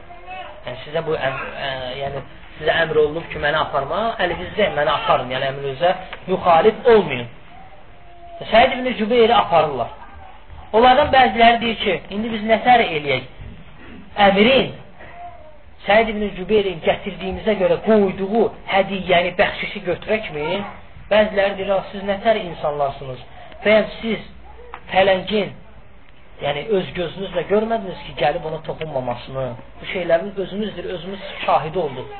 Yəni 0.66 0.82
sizə 0.84 1.02
bu 1.06 1.16
əmr, 1.18 1.48
ə, 1.66 1.70
yəni 1.98 2.22
sizə 2.58 2.76
əmr 2.84 3.00
olunub 3.04 3.26
ki, 3.32 3.40
məni 3.42 3.58
aparma, 3.58 4.02
əlinizdə 4.22 4.70
məni 4.76 4.94
aparın. 4.94 5.32
Yəni 5.34 5.50
əmrinizə 5.52 5.94
müxalif 6.28 6.92
olmayın. 6.94 7.26
Səid 8.52 8.76
ibn 8.76 8.92
Cübeyri 8.98 9.34
aparırlar. 9.36 9.90
Onlardan 10.72 11.10
bəziləri 11.12 11.60
deyir 11.64 11.80
ki, 11.82 11.96
indi 12.14 12.30
biz 12.32 12.46
nətər 12.46 12.86
eləyək? 12.86 13.26
Əmrin 14.28 14.70
Səid 15.80 16.10
ibn 16.12 16.22
Cübeyrin 16.36 16.80
gətirdiyimizə 16.84 17.54
görə 17.56 17.80
qoyduğu 17.86 18.46
hədiyyəni, 18.68 19.32
bəxşişi 19.38 19.80
götürəkmi? 19.86 20.48
Bəziləri 21.10 21.56
deyir, 21.58 21.72
siz 21.92 22.04
nətər 22.06 22.38
insanlarsınız? 22.42 23.22
Bəyəm 23.64 23.88
siz 24.00 24.20
pələngin 24.90 25.50
yəni 26.40 26.62
öz 26.76 26.92
gözünüzlə 26.96 27.42
görmədiniz 27.50 27.98
ki, 28.06 28.14
gəlib 28.20 28.46
ona 28.48 28.60
toxunmamasını. 28.68 29.46
Bu 29.80 29.88
şeylərin 29.92 30.30
özümüzdür, 30.44 30.84
özümüz 30.94 31.26
şahidi 31.44 31.78
olduq. 31.78 32.14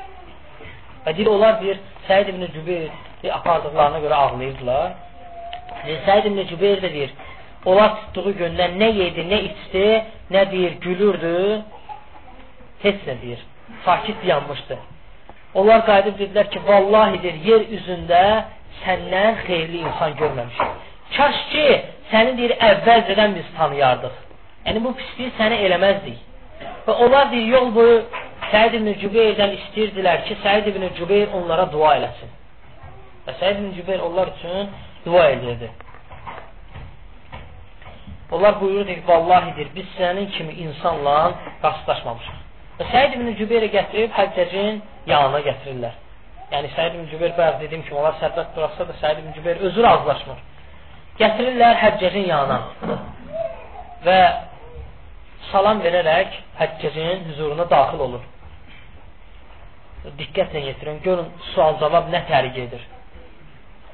Və 1.05 1.15
deyir, 1.17 1.31
onlar 1.33 1.57
deyir, 1.61 1.79
Səid 2.07 2.29
ibn 2.29 2.45
Cübeyr 2.53 3.31
apardıqlarına 3.37 4.03
görə 4.03 4.19
ağlayırdılar. 4.25 4.91
Səid 6.07 6.29
ibn 6.29 6.43
Cübeyr 6.51 6.83
də 6.85 6.93
deyir, 6.93 7.15
onlar 7.65 7.97
tutduğu 8.01 8.35
gündən 8.43 8.77
nə 8.83 8.91
yedi, 8.99 9.25
nə 9.33 9.41
içdi, 9.49 9.85
nə 10.35 10.45
deyir, 10.51 10.77
gülürdü, 10.85 11.33
heç 12.85 13.01
nə 13.09 13.17
deyir, 13.21 13.41
sakit 13.85 14.25
yanmışdı. 14.25 14.77
Onlar 15.53 15.85
qayıdıb 15.89 16.21
dedilər 16.21 16.53
ki, 16.53 16.61
vallahi 16.67 17.23
deyir, 17.23 17.43
yer 17.49 17.67
üzündə 17.79 18.23
səndən 18.85 19.43
xeyirli 19.47 19.83
insan 19.87 20.17
görməmişik. 20.21 20.90
Kaş 21.17 21.39
ki, 21.51 21.67
səni 22.11 22.35
deyir, 22.37 22.53
əvvəlcədən 22.69 23.33
biz 23.35 23.47
tanıyardıq. 23.57 24.19
Yəni, 24.65 24.81
bu 24.85 24.93
pisliyi 24.99 25.31
səni 25.39 25.57
eləməzdik. 25.67 26.19
Və 26.87 26.93
onlar 27.05 27.31
deyir, 27.33 27.47
yol 27.55 27.71
boyu 27.75 27.97
Səid 28.51 28.75
ibn 28.79 28.87
Cübeyrdən 29.01 29.55
istəyirdilər 29.57 30.23
ki, 30.27 30.37
Səid 30.43 30.69
ibn 30.71 30.87
Cübeyr 30.97 31.33
onlara 31.37 31.67
dua 31.71 31.93
eləsin. 31.99 32.31
Və 33.27 33.35
Səid 33.39 33.59
ibn 33.59 33.73
Cübeyr 33.77 34.03
onlar 34.07 34.31
üçün 34.33 34.69
dua 35.05 35.29
edirdi. 35.35 35.69
Onlar 38.31 38.61
buyurur 38.61 38.87
ki, 38.87 39.03
vallahidir, 39.07 39.67
biz 39.75 39.87
sənin 39.97 40.29
kimi 40.35 40.53
insanla 40.65 41.17
rastlaşmamışıq. 41.63 42.39
Və 42.79 42.87
Səid 42.93 43.17
ibn 43.17 43.33
Cübeyrə 43.39 43.67
gətirib 43.75 44.15
həccəcin 44.15 44.79
yanına 45.11 45.43
gətirirlər. 45.49 45.99
Yəni 46.55 46.71
Səid 46.77 46.95
ibn 46.95 47.11
Cübeyr 47.11 47.35
bəzi 47.39 47.65
dediyim 47.65 47.83
kimi, 47.87 47.99
onlar 47.99 48.15
sərbəst 48.23 48.55
duraqsa 48.55 48.87
da 48.87 48.97
Səid 49.03 49.23
ibn 49.23 49.35
Cübeyr 49.39 49.67
özü 49.69 49.83
razılaşmır 49.83 50.47
gətirirlər 51.19 51.75
həccəcin 51.81 52.27
yanına 52.29 52.59
və 54.05 54.19
salam 55.51 55.81
verərək 55.83 56.37
həccəcin 56.59 57.27
huzuruna 57.29 57.67
daxil 57.69 58.05
olur. 58.07 58.23
Diqqətlə 60.17 60.63
yetirin, 60.69 61.01
görün 61.05 61.27
sual-cavab 61.51 62.09
nə 62.13 62.23
tərik 62.29 62.57
edir. 62.63 62.85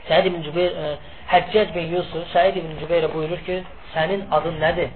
Səid 0.07 0.29
ibn 0.29 0.43
Cübeyr, 0.45 0.71
ə, 0.71 0.91
e, 0.93 1.15
Həccac 1.27 1.73
bin 1.75 1.89
Yusuf 1.91 2.29
Səid 2.31 2.55
ibn 2.61 2.77
Cübeyrə 2.79 3.09
buyurur 3.11 3.41
ki, 3.43 3.57
sənin 3.91 4.23
adın 4.37 4.55
nədir? 4.61 4.93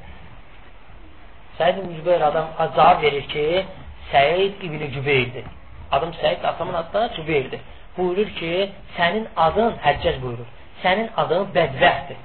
Səid 1.58 1.82
ibn 1.82 1.98
Cübeyr 1.98 2.24
adam 2.30 2.54
cavab 2.62 3.04
verir 3.04 3.28
ki, 3.34 3.66
Səid 4.14 4.64
ibn 4.68 4.88
Cübeyrdir. 4.94 5.52
Adım 5.92 6.16
Səid, 6.22 6.48
atamın 6.48 6.80
adı 6.80 6.94
da 6.94 7.14
Cübeyrdir. 7.18 7.60
Buyurur 7.98 8.32
ki, 8.40 8.72
sənin 8.96 9.28
adın 9.36 9.76
Həccac 9.84 10.22
buyurur 10.24 10.48
sənin 10.84 11.10
adın 11.18 11.48
bədbəxtdir. 11.56 12.20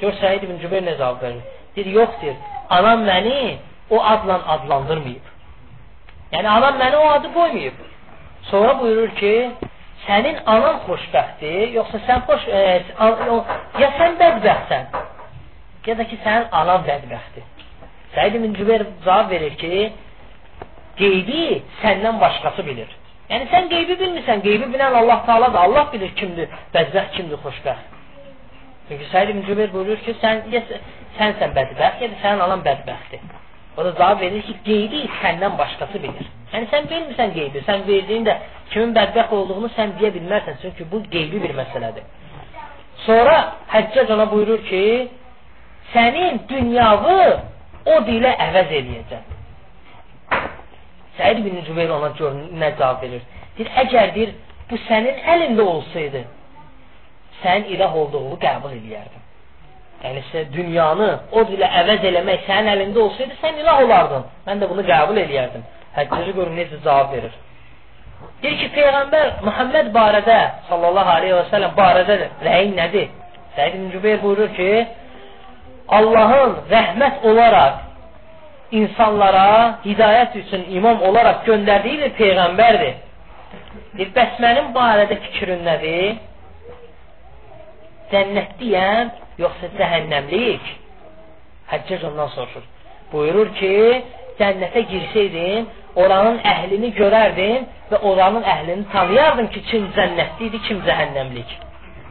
Gör 0.00 0.14
Səid 0.20 0.46
ibn 0.46 0.60
Cübeyr 0.62 0.84
nə 0.86 0.96
cavab 0.98 1.22
verir? 1.22 1.42
Deyir, 1.76 1.90
yox 1.98 2.14
deyir, 2.22 2.36
anam 2.76 3.04
məni 3.08 3.58
o 3.90 4.00
adla 4.12 4.38
adlandırmayıb. 4.54 5.26
Yəni, 6.32 6.48
anam 6.48 6.78
məni 6.80 6.96
o 6.96 7.08
adı 7.16 7.32
qoymayıb. 7.34 7.82
Sonra 8.50 8.78
buyurur 8.80 9.10
ki, 9.20 9.32
sənin 10.06 10.40
anan 10.54 10.80
xoşbəxtdir, 10.86 11.74
yoxsa 11.78 12.00
sən 12.08 12.24
xoş, 12.28 12.46
e, 12.48 12.60
ya 13.82 13.90
sən 13.98 14.16
bədbəxtsən, 14.22 14.86
ya 15.86 15.98
da 15.98 16.06
ki, 16.10 16.20
sənin 16.24 16.48
anan 16.62 16.86
bədbəxtdir. 16.88 17.66
Səid 18.14 18.38
ibn 18.40 18.56
Cübeyr 18.58 18.86
cavab 19.04 19.30
verir 19.34 19.58
ki, 19.60 19.92
qeybi 21.00 21.44
səndən 21.82 22.20
başqası 22.20 22.66
bilir. 22.66 22.88
Yəni 23.30 23.46
sən 23.52 23.68
qeybi 23.70 23.94
bilmirsən, 24.00 24.40
qeybi 24.46 24.66
bilən 24.72 24.96
Allah 25.00 25.20
Taaladır. 25.26 25.58
Allah 25.66 25.86
bilir 25.92 26.10
kimdir 26.20 26.48
bədbəxt, 26.74 27.12
kimdir 27.16 27.38
xoşbəxt. 27.44 27.98
Çünki 28.88 29.06
Səid 29.12 29.30
ibn 29.30 29.44
Cübeyr 29.46 29.70
buyurur 29.74 30.00
ki, 30.06 30.16
sən 30.22 30.40
ya 30.50 30.64
sənsən 31.18 31.54
bədbəxt, 31.58 32.02
ya 32.02 32.08
da 32.10 32.18
sənin 32.24 32.42
anan 32.46 32.64
bədbəxtdir. 32.66 33.22
O 33.78 33.84
da 33.86 33.92
cavab 34.00 34.20
verir 34.24 34.42
ki, 34.48 34.56
qeybi 34.66 35.04
səndən 35.20 35.54
başqası 35.62 36.02
bilir. 36.02 36.26
Yəni 36.52 36.66
sən 36.72 36.90
bilmirsən 36.90 37.34
qeybi, 37.38 37.62
sən 37.68 37.86
verdiyin 37.86 38.26
də 38.26 38.34
kimin 38.72 38.96
bədbəxt 38.98 39.36
olduğunu 39.38 39.70
sən 39.76 39.94
deyə 40.00 40.10
bilmərsən, 40.16 40.58
çünki 40.62 40.90
bu 40.92 41.04
qeybi 41.14 41.42
bir 41.44 41.54
məsələdir. 41.62 42.08
Sonra 43.06 43.36
Həccac 43.74 44.10
ona 44.16 44.26
buyurur 44.32 44.64
ki, 44.66 44.82
sənin 45.94 46.42
dünyağı 46.50 47.20
o 47.94 48.00
dilə 48.10 48.34
əvəz 48.48 48.74
eləyəcək. 48.80 49.36
Səid 51.20 51.42
bin 51.44 51.58
Cübeyr 51.66 51.90
ona 51.92 52.08
gör 52.18 52.36
nə 52.60 52.70
cavab 52.78 53.02
verir. 53.04 53.24
Deyir, 53.56 53.72
əgər 53.82 54.12
deyir, 54.14 54.30
bu 54.70 54.78
sənin 54.86 55.18
əlində 55.34 55.66
olsaydı, 55.72 56.22
sənin 57.42 57.74
ilah 57.74 57.96
olduğunu 58.02 58.38
qəbul 58.44 58.72
edərdim. 58.78 59.26
Yəni, 60.04 60.22
sən 60.30 60.48
dünyanı 60.54 61.08
o 61.36 61.42
dilə 61.50 61.68
əvəz 61.82 62.06
eləmək 62.10 62.46
sənin 62.46 62.72
əlində 62.72 63.02
olsaydı, 63.04 63.36
sən 63.42 63.60
ilah 63.60 63.82
olardın. 63.84 64.24
Mən 64.46 64.62
də 64.62 64.70
bunu 64.70 64.86
qəbul 64.88 65.20
edərdim. 65.26 65.66
Həccəcə 65.98 66.36
görün 66.38 66.56
necə 66.62 66.80
cavab 66.86 67.12
verir. 67.16 67.36
Deyir 68.40 68.56
ki, 68.62 68.70
Peyğəmbər 68.78 69.28
Muhammed 69.44 69.92
barədə, 69.96 70.38
sallallahu 70.70 71.14
aleyhi 71.18 71.36
və 71.36 71.44
səlləm 71.52 71.76
barədə 71.76 72.18
rəyin 72.46 72.74
nədir? 72.80 73.12
Səid 73.58 73.76
ibn 73.76 73.92
Cübeyr 73.92 74.24
buyurur 74.24 74.50
ki, 74.56 74.72
Allahın 76.00 76.58
rəhmət 76.72 77.24
olaraq 77.28 77.89
insanlara 78.70 79.80
hidayət 79.84 80.36
üçün 80.42 80.66
imam 80.78 81.02
olaraq 81.08 81.44
göndərdiyi 81.48 82.00
bir 82.02 82.12
peyğəmbərdir. 82.18 82.98
Deyir, 83.96 84.10
bəs 84.16 84.36
mənim 84.42 84.70
barədə 84.76 85.18
fikrin 85.24 85.64
nədir? 85.66 86.20
Cənnətliyəm, 88.10 89.10
yoxsa 89.42 89.70
cəhənnəmlik? 89.78 90.70
Həccac 91.70 92.06
ondan 92.10 92.30
soruşur. 92.34 92.66
Buyurur 93.12 93.50
ki, 93.58 93.74
cənnətə 94.38 94.84
girsəydim, 94.90 95.66
oranın 96.02 96.38
əhlini 96.52 96.92
görərdim 96.98 97.66
və 97.90 98.02
oranın 98.12 98.46
əhlini 98.54 98.86
tanıyardım 98.94 99.50
ki, 99.54 99.66
kim 99.70 99.90
cənnətli 99.98 100.50
idi, 100.50 100.62
kim 100.68 100.82
cəhənnəmlik. 100.86 101.58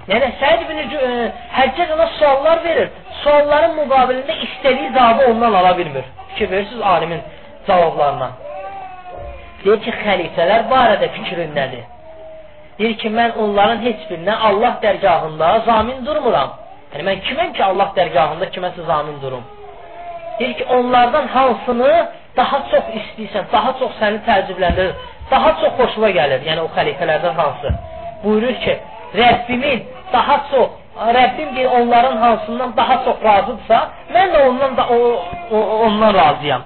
Yəni 0.09 0.29
Səid 0.41 0.63
ibn 0.65 0.77
Həccac 1.57 1.91
ona 1.93 2.07
suallar 2.17 2.63
verir. 2.63 2.89
Sualların 3.23 3.75
müqabilində 3.77 4.35
istədiyi 4.45 4.93
cavabı 4.95 5.31
ondan 5.31 5.53
ala 5.59 5.77
bilmir. 5.77 6.05
Fikir 6.29 6.51
verirsiniz 6.51 6.81
alimin 6.81 7.21
cavablarına. 7.67 8.29
Deyir 9.63 9.79
ki, 9.85 9.93
xəlifələr 10.03 10.65
barədə 10.73 11.11
fikrin 11.15 11.53
nədir? 11.59 11.85
Deyir 12.79 12.95
ki, 13.01 13.11
mən 13.19 13.37
onların 13.43 13.83
heç 13.85 14.07
birinə 14.09 14.35
Allah 14.49 14.77
dərgahında 14.85 15.49
zamin 15.69 16.05
durmuram. 16.07 16.55
Yəni, 16.93 17.05
mən 17.09 17.23
kiməm 17.27 17.53
ki, 17.57 17.63
Allah 17.69 17.91
dərgahında 17.99 18.49
kiməsə 18.55 18.85
zamin 18.91 19.17
durum? 19.23 19.43
Deyir 20.39 20.53
ki, 20.59 20.65
onlardan 20.77 21.27
hansını 21.35 21.93
daha 22.37 22.63
çox 22.71 22.93
istəyirsən, 23.01 23.49
daha 23.53 23.75
çox 23.79 23.97
səni 24.01 24.23
təəccübləndirir, 24.27 24.93
daha 25.31 25.49
çox 25.61 25.75
xoşuna 25.79 26.09
gəlir, 26.19 26.45
yəni 26.49 26.65
o 26.65 26.69
xəlifələrdən 26.77 27.35
hansı? 27.41 27.73
Buyurur 28.23 28.55
ki, 28.63 28.79
Rəbbimin 29.19 29.79
daha 30.13 30.37
çox, 30.51 30.69
Rəbbim 31.17 31.55
deyir, 31.55 31.69
onların 31.79 32.17
hansından 32.17 32.77
daha 32.77 33.03
çox 33.05 33.23
razıdırsa, 33.23 33.89
mən 34.13 34.27
də 34.33 34.47
ondan 34.47 34.77
da 34.77 34.87
o, 34.87 34.97
o, 35.51 35.57
ondan 35.85 36.13
razıyam. 36.13 36.61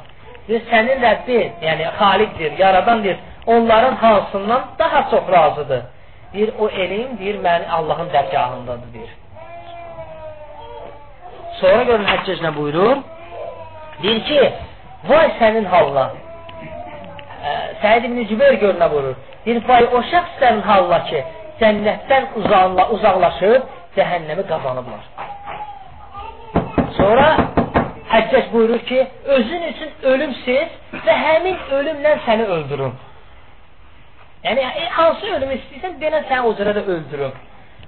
Deyir, 0.47 0.63
sənin 0.71 0.99
Rəbbin, 1.07 1.49
yəni 1.61 1.89
xaliqdir, 1.99 2.57
yaradandır, 2.57 3.17
onların 3.45 3.95
hansından 3.95 4.61
daha 4.79 5.09
çox 5.11 5.23
razıdır. 5.31 5.81
Deyir, 6.33 6.51
o 6.59 6.69
elm, 6.69 7.19
deyir, 7.19 7.35
məni 7.45 7.69
Allahın 7.69 8.09
dərgahındadır, 8.09 8.93
deyir. 8.93 9.13
Sonra 11.59 11.83
görün 11.83 12.05
Həccəc 12.05 12.39
nə 12.45 12.55
buyurur? 12.55 12.97
Deyir 14.03 14.23
ki, 14.29 14.41
vay 15.09 15.29
sənin 15.39 15.65
halına. 15.65 16.07
Səid 17.83 18.07
ibn 18.07 18.25
Cübeyr 18.29 18.57
gör 18.63 18.75
nə 18.81 18.89
buyurur. 18.91 19.15
Deyir, 19.45 19.61
vay 19.67 19.87
o 19.93 20.01
şəxslərin 20.11 20.61
halına 20.69 21.03
ki, 21.09 21.23
cənnətdən 21.61 22.29
uzaqla, 22.41 22.89
uzaqlaşıb 22.95 23.71
cəhənnəmi 23.97 24.47
qazanıblar. 24.49 25.03
Sonra 26.97 27.27
Həccəc 28.13 28.51
buyurur 28.53 28.79
ki, 28.79 29.07
özün 29.25 29.63
üçün 29.71 29.91
ölümsiz 30.03 30.73
və 31.05 31.13
həmin 31.25 31.55
ölümlə 31.77 32.11
səni 32.25 32.43
öldürün. 32.55 32.91
Yəni, 34.43 34.65
e, 34.81 34.83
hansı 34.97 35.31
ölümü 35.37 35.55
istəyirsən, 35.57 35.95
denə 36.01 36.19
səni 36.29 36.45
o 36.49 36.51
cürə 36.59 36.75
də 36.77 36.83
öldürün. 36.95 37.33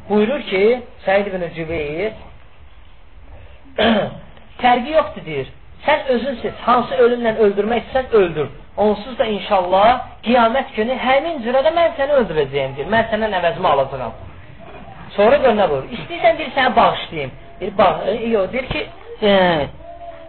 Buyurur 0.10 0.42
ki, 0.50 0.62
Səid 1.06 1.30
ibn 1.30 1.46
Cübeyr, 1.58 2.16
fərqi 4.64 4.96
yoxdur, 4.96 5.26
deyir. 5.28 5.52
Sən 5.86 6.10
özünsiz, 6.16 6.58
hansı 6.66 6.98
ölümlə 7.06 7.36
öldürmək 7.46 7.86
istəsən, 7.86 8.10
öldür. 8.22 8.50
Onsuz 8.78 9.18
da 9.20 9.26
inşallah 9.26 9.92
qiyamət 10.26 10.74
günü 10.76 10.98
həmin 11.00 11.38
cürə 11.46 11.62
də 11.64 11.72
mən 11.76 11.94
səni 11.96 12.18
öldürəcəyim, 12.20 12.74
deyir. 12.76 12.90
Mən 12.92 13.08
səndən 13.12 13.36
əvəzimi 13.40 13.70
alacağam. 13.72 14.18
Sonra 15.16 15.38
gör 15.44 15.56
nə 15.56 15.68
buyur? 15.72 15.86
İstəyirsən, 15.96 16.38
deyir, 16.40 16.52
səni 16.58 16.76
bağışlayayım. 16.76 17.32
Deyir, 17.60 17.78
bağ 17.78 17.92
e, 18.12 18.16
yox, 18.34 18.52
deyir 18.54 18.68
ki, 18.74 18.82
e, 19.22 19.32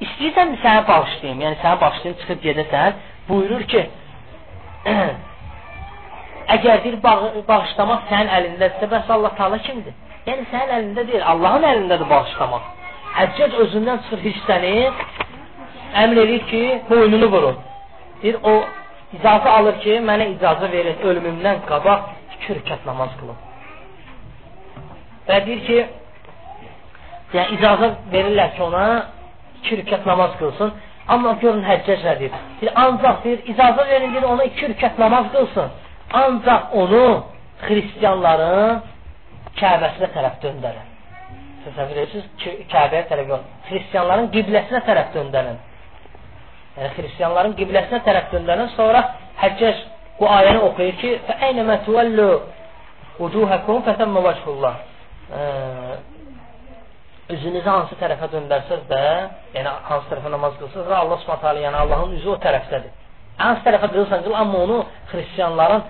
istəyirsən 0.07 0.55
səni 0.62 0.86
bağışlayayım, 0.92 1.42
yəni 1.47 1.61
səni 1.64 1.80
bağışlayayım, 1.80 2.20
çıxıb 2.22 2.47
gedəsən, 2.47 3.03
buyurur 3.28 3.66
ki, 3.74 3.84
əgər 6.57 6.82
bir 6.86 7.03
bağ 7.03 7.18
bağışlamaq 7.51 8.09
sənin 8.12 8.34
əlindədirsə, 8.38 8.92
bəs 8.94 9.14
Allah 9.18 9.34
Taala 9.40 9.59
kimdir? 9.66 9.99
Yəni 10.30 10.47
sənin 10.53 10.74
əlində 10.78 11.09
deyil, 11.11 11.24
Allahın 11.34 11.66
əlindədir 11.74 12.14
bağışlamaq. 12.14 12.74
Həccac 13.18 13.62
özündən 13.64 14.05
çıxır 14.07 14.28
hissəni, 14.30 14.74
əmr 16.05 16.26
edir 16.28 16.47
ki, 16.53 16.62
boynunu 16.90 17.34
vurun. 17.34 17.64
Deyir, 18.23 18.39
o 18.43 18.55
icazə 19.19 19.53
alır 19.59 19.79
ki, 19.85 19.99
mənə 20.09 20.31
icazə 20.37 20.71
verin, 20.73 21.03
ölümümdən 21.11 21.62
qabaq 21.69 22.09
iki 22.37 22.59
rükət 22.59 22.87
namaz 22.89 23.12
qılın. 23.21 23.39
Və 25.29 25.39
deyir 25.47 25.62
ki, 25.69 25.79
yəni 27.35 27.59
icazə 27.59 27.93
verirlər 28.14 28.53
ki, 28.57 28.62
ona 28.69 28.87
iki 29.61 29.81
rükət 29.83 30.07
namaz 30.09 30.37
qılsın. 30.41 30.75
Amma 31.12 31.37
görün 31.43 31.62
həccac 31.62 32.03
nə 32.03 32.17
deyir? 32.21 32.35
Deyir, 32.61 32.73
ancaq 32.83 33.23
deyir, 33.25 33.45
icazə 33.53 33.87
verin, 33.91 34.12
deyir, 34.14 34.27
ona 34.33 34.49
iki 34.51 34.73
rükət 34.73 34.99
namaz 34.99 35.31
qılsın. 35.35 35.73
Ancaq 36.23 36.75
onu 36.83 37.07
xristiyanların 37.64 38.85
Kəbəsinə 39.57 40.11
tərəf 40.12 40.35
döndərin. 40.43 40.89
Təsəvvür 41.64 42.01
edirsiniz, 42.03 42.27
Kəbəyə 42.73 43.07
tərəf 43.11 43.31
yox. 43.33 43.47
Xristiyanların 43.71 44.29
qibləsinə 44.35 44.83
tərəf 44.89 45.14
döndərin 45.14 45.57
yəni 46.77 46.91
xristianların 46.97 47.55
qibləsinə 47.59 48.03
tərəf 48.07 48.33
döndərir. 48.35 48.68
Sonra 48.77 49.03
Həccəc 49.41 49.81
bu 50.18 50.29
ayəni 50.33 50.61
oxuyur 50.68 50.99
ki, 51.01 51.11
"Fəəynə 51.29 51.64
mətuvəllu 51.70 52.29
vucuhakum 53.18 53.83
fətamma 53.89 54.20
vəchullah." 54.29 54.74
Üzünüzü 57.35 57.68
hansı 57.68 57.97
tərəfə 58.01 58.29
döndərsəz 58.35 58.87
də, 58.93 59.03
yəni 59.57 59.70
hansı 59.89 60.07
tərəfə 60.12 60.31
namaz 60.31 60.53
qılsınız, 60.61 60.91
Allah 60.91 61.18
Subhanahu 61.22 61.43
taala, 61.43 61.61
yəni 61.61 61.77
Allahın 61.77 62.12
üzü 62.16 62.29
o 62.29 62.37
tərəfdədir. 62.47 62.93
Hansı 63.39 63.62
tərəfə 63.66 63.89
qılsan 63.93 64.22
qıl, 64.24 64.35
amma 64.35 64.59
onu 64.59 64.79
xristianların 65.11 65.83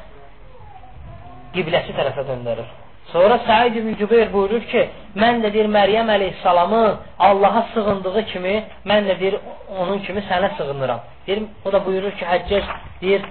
qibləsi 1.55 1.93
tərəfə 1.99 2.25
döndərir. 2.31 2.86
Sonra 3.13 3.39
Səid 3.47 3.77
ibn 3.79 3.95
Cübeyr 4.01 4.33
buyurur 4.33 4.65
ki, 4.71 4.83
mən 5.23 5.39
də 5.45 5.53
deyir 5.55 5.69
Məryəm 5.71 6.09
əleyhissalamın 6.11 6.97
Allaha 7.29 7.63
sığındığı 7.75 8.23
kimi, 8.33 8.55
mən 8.91 9.07
də 9.09 9.15
deyir 9.21 9.37
onun 9.79 9.99
kimi 10.07 10.21
sənə 10.31 10.51
sığınıram. 10.57 11.01
Deyir, 11.27 11.43
o 11.65 11.73
da 11.73 11.85
buyurur 11.87 12.11
ki, 12.19 12.25
Həccac 12.33 12.67
deyir 13.03 13.23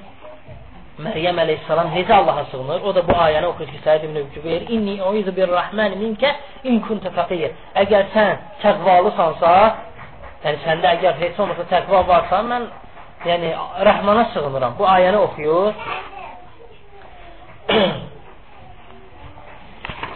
Məryəm 1.06 1.42
əleyhissalam 1.44 1.92
necə 1.98 2.14
Allaha 2.22 2.46
sığınır? 2.52 2.88
O 2.88 2.96
da 2.96 3.04
bu 3.08 3.18
ayəni 3.26 3.52
oxuyur 3.52 3.70
ki, 3.74 3.80
Səid 3.86 4.08
ibn 4.08 4.18
Cübeyr, 4.36 4.62
"İnni 4.70 4.96
uizu 5.04 5.36
bir-Rahman 5.36 5.92
minkə 6.04 6.32
in 6.64 6.80
kunta 6.88 7.12
faqir." 7.12 7.52
Əgər 7.76 8.04
sən 8.16 8.30
təqvalısansa, 8.64 9.52
yəni 10.46 10.58
səndə 10.66 10.88
əgər 10.96 11.14
heç 11.24 11.40
olmasa 11.40 11.64
təqva 11.76 12.08
varsa, 12.08 12.38
mən 12.52 12.64
yəni 13.26 13.50
Rəhmana 13.90 14.26
sığınıram. 14.34 14.74
Bu 14.80 14.84
ayəni 14.96 15.18
oxuyur. 15.18 15.74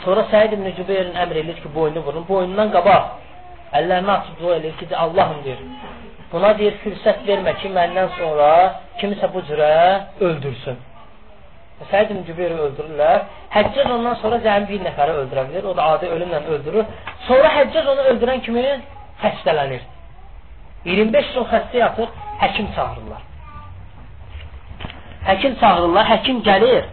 Sonra 0.04 0.26
Səid 0.32 0.54
ibn 0.56 0.68
Cübeyrin 0.78 1.18
əmr 1.24 1.41
edir 1.43 1.58
ki, 1.62 1.72
boynunu 1.76 2.04
vurun. 2.06 2.26
Boynundan 2.28 2.72
qabaq 2.76 3.10
əllərini 3.80 4.12
açıb 4.16 4.38
dua 4.41 4.60
edir 4.60 4.76
ki, 4.80 4.88
Allahım 5.06 5.41
deyir. 5.45 5.64
Buna 6.32 6.54
deyir, 6.60 6.78
fürsət 6.84 7.26
vermə 7.28 7.56
ki, 7.62 7.72
məndən 7.78 8.14
sonra 8.20 8.50
kimisə 9.02 9.32
bu 9.34 9.43
cürə 9.50 9.74
öldürsün. 10.28 10.80
Səid 11.91 12.12
ibn 12.14 12.26
Cübeyri 12.28 12.58
öldürürlər. 12.66 13.22
Həccac 13.56 13.91
ondan 13.95 14.18
sonra 14.22 14.39
cəmi 14.43 14.68
bir 14.72 14.82
nəfəri 14.88 15.16
öldürə 15.22 15.45
bilir. 15.50 15.68
O 15.72 15.76
da 15.78 15.86
adi 15.95 16.12
ölümlə 16.16 16.41
öldürür. 16.56 16.86
Sonra 17.28 17.52
Həccac 17.58 17.88
onu 17.93 18.08
öldürən 18.14 18.43
kimi 18.45 18.66
xəstələnir. 19.24 19.86
25 20.86 21.34
gün 21.36 21.47
xəstə 21.54 21.78
yatır, 21.84 22.12
həkim 22.43 22.68
çağırırlar. 22.76 23.24
Həkim 25.28 25.60
çağırırlar, 25.60 26.06
həkim 26.14 26.43
gəlir 26.43 26.86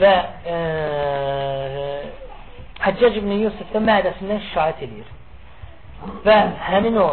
və 0.00 0.14
e, 0.50 0.58
Həccac 2.84 3.14
ibn 3.16 3.30
Yusuf 3.40 3.70
da 3.72 3.80
mədəsindən 3.80 4.42
şikayət 4.50 4.82
edir. 4.84 5.06
Və 6.26 6.34
həmin 6.66 6.98
o 7.00 7.06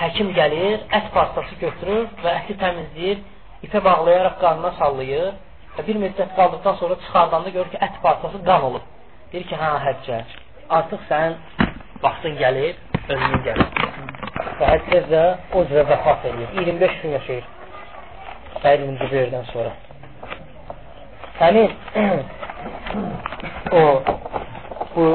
həkim 0.00 0.32
gəlir, 0.34 0.80
ət 0.98 1.12
parçası 1.14 1.58
götürür 1.60 2.08
və 2.24 2.32
əti 2.40 2.56
təmizləyir, 2.60 3.22
ipə 3.68 3.82
bağlayaraq 3.84 4.40
qanına 4.42 4.72
sallayır 4.80 5.30
və 5.76 5.86
bir 5.86 6.00
müddət 6.02 6.34
qaldıqdan 6.38 6.80
sonra 6.80 6.98
çıxardanda 7.04 7.54
görür 7.54 7.70
ki, 7.76 7.80
ət 7.86 8.02
parçası 8.02 8.42
qan 8.48 8.66
olub. 8.72 8.90
Deyir 9.32 9.46
ki, 9.52 9.60
hə, 9.62 9.72
həccəc, 9.86 10.36
artıq 10.80 11.06
sənin 11.12 11.38
vaxtın 12.02 12.38
gəlib, 12.42 12.82
ölümün 13.08 13.42
gəlib. 13.46 13.82
Və 14.58 14.74
həccəc 14.74 15.10
də 15.14 15.24
o 15.54 15.66
cürə 15.70 15.86
vəfat 15.94 16.30
edir. 16.32 16.54
25 16.58 17.02
gün 17.02 17.18
yaşayır. 17.20 17.50
Səid 18.62 18.86
ibn 18.88 18.98
Cübeyrdən 19.04 19.52
sonra. 19.52 19.76
Həmin 21.36 21.70
o 23.78 23.80
bu 24.94 25.06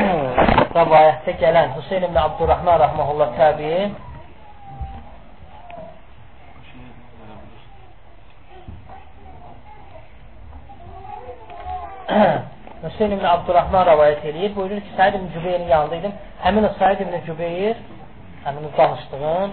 rəvayətdə 0.76 1.32
gələn 1.42 1.68
Hüseyin 1.76 2.06
ibn 2.08 2.18
Abdurrahman 2.18 2.80
rəhməhullah 2.82 3.28
təbiin 3.36 3.90
Hüseyin 12.82 13.14
ibn 13.18 13.26
Abdurrahman 13.34 13.86
rəvayət 13.92 14.26
edir. 14.32 14.50
Buyurur 14.56 14.80
ki, 14.82 14.90
Səid 14.98 15.14
ibn 15.20 15.28
Cübeyrin 15.36 15.68
yanında 15.70 15.96
idim. 16.02 16.14
Həmin 16.42 16.66
o 16.66 16.72
Səid 16.80 16.98
ibn 17.06 17.14
Cübeyr, 17.28 17.76
həmin 18.48 18.66
o 18.66 18.70
danışdığım 18.78 19.50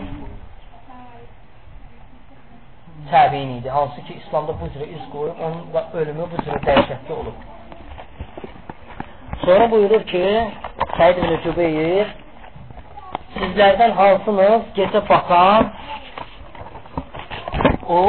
təbiin 3.11 3.57
idi. 3.57 3.69
Hansı 3.69 4.03
ki, 4.07 4.13
İslamda 4.21 4.53
bu 4.61 4.69
cürə 4.73 4.87
iz 4.95 5.03
qoyub, 5.11 5.39
onun 5.45 5.73
da 5.73 5.83
ölümü 5.99 6.25
bu 6.31 6.41
cürə 6.45 6.59
dəhşətli 6.67 7.13
olub. 7.13 7.37
Sonra 9.45 9.71
buyurur 9.71 10.03
ki, 10.11 10.23
Səid 10.97 11.19
ibn 11.21 11.35
Cübeyr, 11.43 12.09
sizlərdən 13.35 13.93
hansınız 13.99 14.71
gecə 14.77 15.01
baxan 15.09 15.69
o 17.87 18.01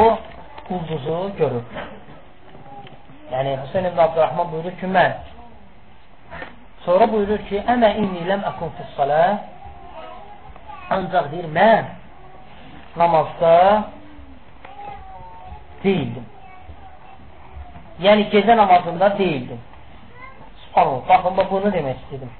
ulduzu 0.69 1.19
görür. 1.37 1.85
Yəni 3.31 3.57
Hüseyn 3.63 3.85
ibn 3.91 4.03
Abdurrahman 4.07 4.51
buyurur 4.51 4.75
ki, 4.81 4.89
mən. 4.97 5.15
Sonra 6.85 7.11
buyurur 7.11 7.45
ki, 7.51 7.61
əmə 7.75 7.93
inni 8.01 8.25
ləm 8.31 8.43
əkun 8.53 8.73
fissələ 8.79 9.23
ancaq 10.95 11.31
deyir, 11.31 11.47
mən 11.53 11.93
namazda 12.97 13.55
deyildim. 15.83 16.25
Yəni 18.05 18.29
gecə 18.33 18.55
namazında 18.57 19.17
deyildim. 19.17 19.59
Anıl, 20.75 21.01
baxın, 21.09 21.37
bunu 21.51 21.71
demək 21.73 21.99
istədim. 22.03 22.31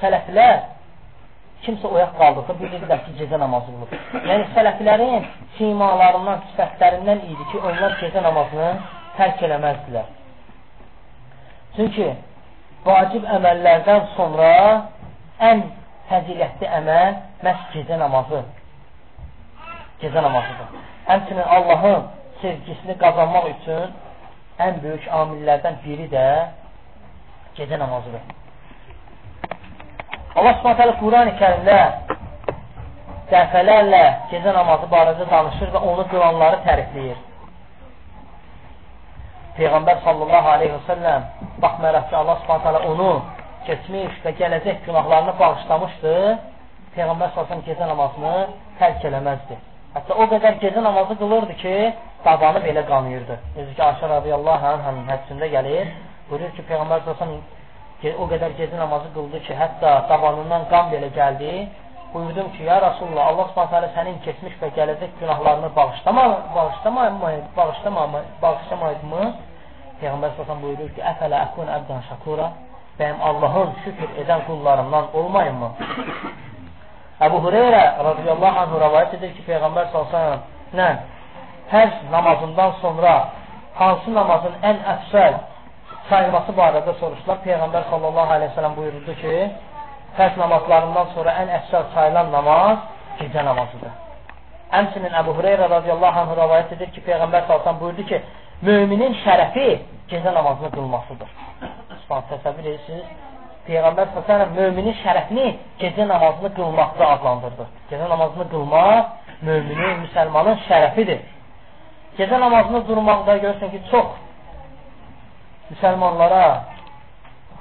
Sələflər 0.00 0.58
kimsə 1.64 1.90
oyaq 1.94 2.14
qaldıqda 2.18 2.54
bilirlər 2.60 3.04
ki, 3.04 3.14
gecə 3.20 3.38
namazı 3.38 3.72
olur. 3.74 3.92
Yəni, 4.28 4.48
sələflərin 4.56 5.26
simalarından, 5.58 6.42
sifətlərindən 6.50 7.22
idi 7.30 7.46
ki, 7.50 7.60
onlar 7.62 7.96
gecə 8.02 8.22
namazını 8.22 8.70
tərk 9.18 9.44
eləməzdilər. 9.48 10.08
Çünki 11.76 12.08
vacib 12.86 13.28
əməllərdən 13.36 14.08
sonra 14.16 14.50
ən 15.50 15.62
fəzilətli 16.10 16.68
əməl 16.80 17.14
məhz 17.46 17.68
gecə 17.76 17.98
namazı. 18.00 18.42
Gecə 20.02 20.22
namazıdır. 20.26 20.82
Həmçinin 21.06 21.46
Allahın 21.56 22.02
sevgisini 22.42 22.98
qazanmaq 23.02 23.48
üçün 23.54 23.92
ən 24.66 24.78
böyük 24.84 25.08
amillərdən 25.20 25.80
biri 25.84 26.08
də 26.12 26.26
gecə 27.56 27.78
namazıdır. 27.80 28.22
Allah 30.36 30.54
subhanətələ 30.60 30.94
Quran-ı 31.00 31.32
kərimdə 31.40 31.78
dəfələrlə 33.32 34.04
gecə 34.30 34.54
namazı 34.56 34.88
barədə 34.92 35.28
danışır 35.30 35.72
və 35.74 35.82
onu 35.92 36.06
qılanları 36.12 36.62
tərifləyir. 36.66 37.18
Peyğəmbər 39.58 40.00
sallallahu 40.04 40.48
aleyhi 40.54 40.72
və 40.72 40.82
səlləm 40.86 41.26
baxmayaraq 41.64 42.08
ki, 42.08 42.16
Allah 42.16 42.38
subhanətələ 42.44 42.80
onu 42.92 43.10
keçmiş 43.66 44.22
və 44.24 44.32
gələcək 44.38 44.80
günahlarını 44.86 45.34
bağışlamışdı, 45.40 46.14
Peyğəmbər 46.96 47.34
sallallahu 47.34 47.66
gecə 47.68 47.90
namazını 47.92 48.34
tərk 48.80 49.04
eləməzdi. 49.10 49.58
Hətta 49.92 50.16
o 50.16 50.26
qədər 50.32 50.56
gecə 50.64 50.80
namazı 50.84 51.18
qılırdı 51.20 51.58
ki, 51.60 51.76
dabanı 52.24 52.62
belə 52.66 52.86
qanıyırdı. 52.86 53.38
Necə 53.56 53.74
ki, 53.76 53.82
Ayşə 53.82 54.08
radiyallahu 54.16 54.66
anhın 54.74 55.02
hədsində 55.10 55.48
gəlir, 55.56 55.92
buyurur 56.30 56.50
ki, 56.56 56.64
Peyğəmbər 56.70 57.04
sallallahu 57.04 58.16
o 58.18 58.26
qədər 58.32 58.56
gecə 58.58 58.78
namazı 58.78 59.12
qıldı 59.14 59.40
ki, 59.46 59.54
hətta 59.54 59.92
dabanından 60.10 60.66
qan 60.72 60.90
belə 60.94 61.08
gəldi, 61.18 61.52
buyurdum 62.14 62.50
ki, 62.56 62.64
ya 62.66 62.80
Rasulullah, 62.82 63.30
Allah 63.30 63.50
subhanətə 63.52 63.92
sənin 63.96 64.18
keçmiş 64.26 64.58
və 64.62 64.72
gələcək 64.78 65.14
günahlarını 65.20 65.70
bağışlama, 65.76 66.24
bağışlamayıb, 66.56 67.46
bağışlamayıb, 67.56 68.34
bağışlamayıb 68.42 69.06
mı? 69.12 69.30
Peyğəmbər 70.02 70.34
səsən 70.38 70.62
buyurur 70.64 70.90
ki, 70.96 71.02
əfələ 71.12 71.44
əkun 71.46 71.70
əbdən 71.78 72.02
şəkura, 72.10 72.50
bəyəm 72.98 73.22
Allahın 73.30 73.74
şükür 73.84 74.18
edən 74.24 74.46
qullarından 74.48 75.14
olmayın 75.14 75.62
mı? 75.62 75.70
Əbu 77.22 77.38
Hüreyrə 77.44 77.84
radiyallahu 78.10 78.66
anhu 78.66 78.82
rəvayət 78.82 79.18
edir 79.20 79.34
ki, 79.36 79.46
Peyğəmbər 79.46 79.92
səsən 79.94 80.96
Hər 81.72 81.88
namazından 82.12 82.72
sonra 82.82 83.12
hansı 83.74 84.14
namazın 84.14 84.58
ən 84.70 84.80
əfsəl 84.94 85.38
sayılması 86.10 86.52
barədə 86.58 86.94
soruşdular. 87.00 87.38
Peyğəmbər 87.46 87.88
sallallahu 87.90 88.32
aleyhi 88.36 88.50
ve 88.50 88.54
sellem 88.54 88.76
buyurdu 88.76 89.14
ki, 89.22 89.36
fərz 90.18 90.36
namazlarından 90.42 91.08
sonra 91.14 91.34
ən 91.42 91.52
əfsəl 91.58 91.88
sayılan 91.94 92.32
namaz 92.32 92.84
gecə 93.20 93.44
namazıdır. 93.48 93.96
Həmçinin 94.72 95.16
Əbu 95.22 95.34
Hüreyrə 95.38 95.70
radiyallahu 95.76 96.20
anh 96.20 96.36
rəvayət 96.42 96.76
edir 96.76 96.92
ki, 96.94 97.04
Peyğəmbər 97.08 97.48
salsan 97.48 97.80
buyurdu 97.80 98.06
ki, 98.10 98.20
müminin 98.68 99.16
şərəfi 99.24 99.68
gecə 100.12 100.34
namazını 100.38 100.70
qılmasıdır. 100.76 101.34
Subhan, 102.04 102.24
təsəvvür 102.30 102.68
edirsiniz. 102.68 103.04
Peyğəmbər 103.68 104.12
salsan 104.14 104.48
müminin 104.58 104.96
şərəfini 105.04 105.48
gecə 105.80 106.08
namazını 106.08 106.52
qılmaqda 106.56 107.12
adlandırdı. 107.16 107.68
Gecə 107.90 108.08
namazını 108.14 108.48
qılmaq 108.54 109.04
müminin, 109.48 110.02
müsəlmanın 110.06 110.60
şərəfidir. 110.68 111.20
Gecə 112.18 112.40
namazını 112.40 112.82
durmaqda 112.88 113.36
görürsən 113.44 113.70
ki, 113.72 113.80
çox 113.90 114.08
müsəlmanlara 115.70 116.44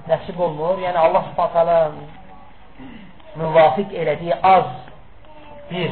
nəsib 0.10 0.40
olmur. 0.46 0.80
Yəni 0.84 1.00
Allah 1.00 1.28
subhanətələ 1.30 1.80
müvafiq 3.40 3.94
elədiyi 4.02 4.36
az 4.44 4.68
bir 5.72 5.92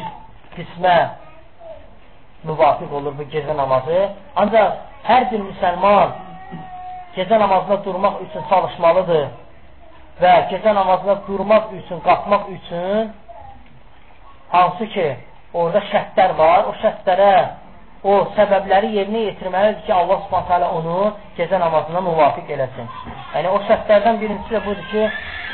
qismə 0.56 0.98
müvafiq 2.44 2.94
olur 3.00 3.16
bu 3.20 3.28
gecə 3.34 3.56
namazı. 3.56 4.00
Ancaq 4.36 4.76
hər 5.08 5.30
bir 5.32 5.46
müsəlman 5.46 6.18
gecə 7.16 7.40
namazına 7.40 7.80
durmaq 7.86 8.20
üçün 8.28 8.44
çalışmalıdır 8.50 9.26
və 10.22 10.34
gecə 10.52 10.76
namazına 10.76 11.16
durmaq 11.28 11.72
üçün, 11.80 12.00
qalxmaq 12.08 12.52
üçün 12.58 13.12
hansı 14.52 14.88
ki, 14.96 15.08
orada 15.54 15.82
şərtlər 15.92 16.36
var, 16.38 16.68
o 16.70 16.74
şərtlərə, 16.82 17.34
o 18.04 18.14
səbəbləri 18.36 18.94
yerinə 18.96 19.26
yetirməlidir 19.26 19.82
ki, 19.86 19.92
Allah 19.92 20.22
subhanətə 20.28 20.68
onu 20.78 21.00
gecə 21.38 21.60
namazına 21.60 22.02
müvafiq 22.06 22.52
eləsin. 22.56 22.88
Yəni, 23.34 23.50
o 23.52 23.60
şərtlərdən 23.68 24.20
birincisi 24.22 24.56
də 24.56 24.62
budur 24.64 24.86
ki, 24.92 25.08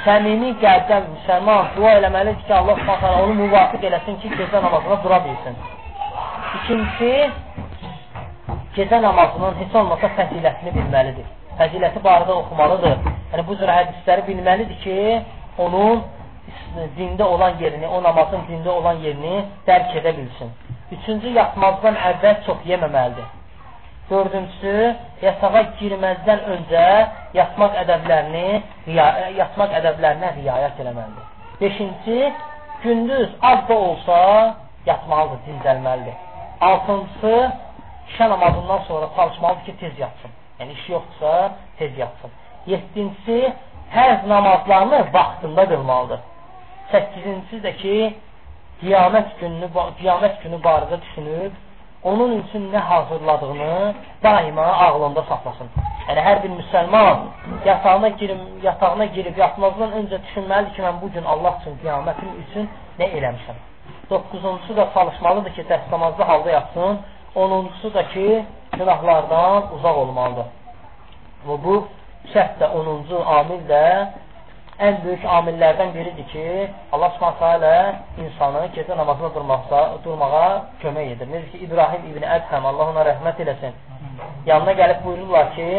səmimi 0.06 0.52
qəlbdən 0.62 1.08
müsəlman 1.16 1.72
dua 1.78 1.96
eləməlidir 2.02 2.44
ki, 2.46 2.54
Allah 2.54 2.82
subhanə 2.84 3.24
onu 3.24 3.38
müvafiq 3.40 3.88
eləsin 3.90 4.20
ki, 4.22 4.34
gecə 4.38 4.62
namazına 4.68 5.00
dura 5.04 5.20
bilsin. 5.26 5.58
İkincisi, 6.60 7.12
gecə 8.78 9.02
namazının 9.02 9.58
heç 9.64 9.80
olmasa 9.82 10.12
fəzilətini 10.20 10.76
bilməlidir. 10.78 11.32
Fəziləti 11.58 12.04
barədə 12.06 12.36
oxumalıdır. 12.44 13.00
Yəni, 13.34 13.48
bu 13.48 13.58
cür 13.58 13.74
hədisləri 13.74 14.28
bilməlidir 14.30 14.78
ki, 14.86 15.00
onun 15.66 16.04
dində 16.98 17.26
olan 17.26 17.58
yerini, 17.62 17.88
o 17.88 18.04
namazın 18.04 18.46
dində 18.52 18.70
olan 18.70 19.02
yerini 19.02 19.46
dərk 19.66 19.96
edə 19.98 20.14
bilsin. 20.20 20.52
Üçüncü, 20.92 21.32
yatmazdan 21.34 21.96
əvvəl 22.10 22.44
çox 22.46 22.66
yeməməlidir. 22.70 23.26
Dördüncüsü, 24.10 24.74
yatağa 25.22 25.62
girməzdən 25.80 26.44
öncə 26.56 26.84
yatmaq 27.34 27.80
ədəblərini, 27.82 28.62
yatmaq 29.40 29.74
ədəblərinə 29.80 30.30
riayət 30.36 30.84
eləməlidir. 30.84 31.32
Beşinci, 31.62 32.34
gündüz 32.84 33.30
az 33.42 33.64
da 33.70 33.74
olsa 33.74 34.18
yatmalıdır, 34.86 35.40
dincəlməlidir. 35.48 36.20
Altıncısı, 36.62 37.34
işə 38.12 38.30
namazından 38.30 38.86
sonra 38.88 39.10
çalışmalıdır 39.16 39.66
ki, 39.66 39.78
tez 39.80 40.00
yatsın. 40.00 40.32
Yəni, 40.60 40.72
iş 40.72 40.90
yoxdursa, 40.90 41.52
tez 41.80 41.98
yatsın. 41.98 42.32
Yettincisi, 42.66 43.54
hər 43.96 44.28
namazlarını 44.30 45.00
vaxtında 45.14 45.66
qılmalıdır. 45.72 46.22
Səkizincisi 46.94 47.62
də 47.66 47.74
ki, 47.82 47.96
qiyamət 48.82 49.38
gününü, 49.40 49.70
qiyamət 50.00 50.42
günü 50.44 50.60
barədə 50.66 51.00
düşünüb, 51.02 51.54
onun 52.06 52.40
üçün 52.40 52.68
nə 52.74 52.82
hazırladığını 52.90 53.94
daima 54.24 54.66
ağlında 54.86 55.24
saxlasın. 55.30 55.70
Yəni, 56.08 56.22
hər 56.28 56.42
bir 56.44 56.52
müsəlman 56.60 57.24
yatağına 57.66 58.10
girib, 58.20 58.42
yatağına 58.64 59.06
girib 59.16 59.38
yatmazdan 59.38 59.96
öncə 60.00 60.20
düşünməlidir 60.28 60.76
ki, 60.76 60.84
mən 60.86 61.00
bugün 61.02 61.26
Allah 61.34 61.58
üçün, 61.62 61.80
qiyamətim 61.82 62.36
üçün 62.44 62.70
nə 63.00 63.08
eləmişəm. 63.18 63.64
9-uncusu 64.12 64.76
da 64.78 64.86
çalışmalıdır 64.94 65.54
ki, 65.58 65.66
dəstəmazlı 65.72 66.24
halda 66.32 66.52
yatsın. 66.52 67.00
10-uncusu 67.36 67.94
da 67.94 68.04
ki, 68.14 68.46
günahlardan 68.78 69.74
uzaq 69.76 69.98
olmalıdır. 70.04 70.52
Və 71.48 71.58
bu 71.66 71.76
şərt 72.34 72.62
də 72.62 72.70
10-cu 72.82 73.24
amil 73.40 73.66
də 73.72 73.84
ən 74.84 74.98
böyük 75.06 75.24
amillərdən 75.24 75.94
biridir 75.96 76.26
ki, 76.32 76.46
Allah 76.92 77.12
Subhanahu 77.16 78.24
insanı 78.24 78.64
gecə 78.76 78.98
namazına 78.98 79.30
durmaqda, 79.36 79.82
durmağa 80.04 80.48
kömək 80.82 81.12
edir. 81.14 81.28
Necə 81.32 81.52
ki, 81.52 81.58
İbrahim 81.68 82.10
ibn 82.12 82.24
Ədhəm, 82.38 82.66
Allah 82.72 82.92
ona 82.92 83.06
rəhmət 83.08 83.40
eləsin. 83.44 83.78
Yanına 84.46 84.74
gəlib 84.80 85.00
buyururlar 85.06 85.54
ki, 85.56 85.70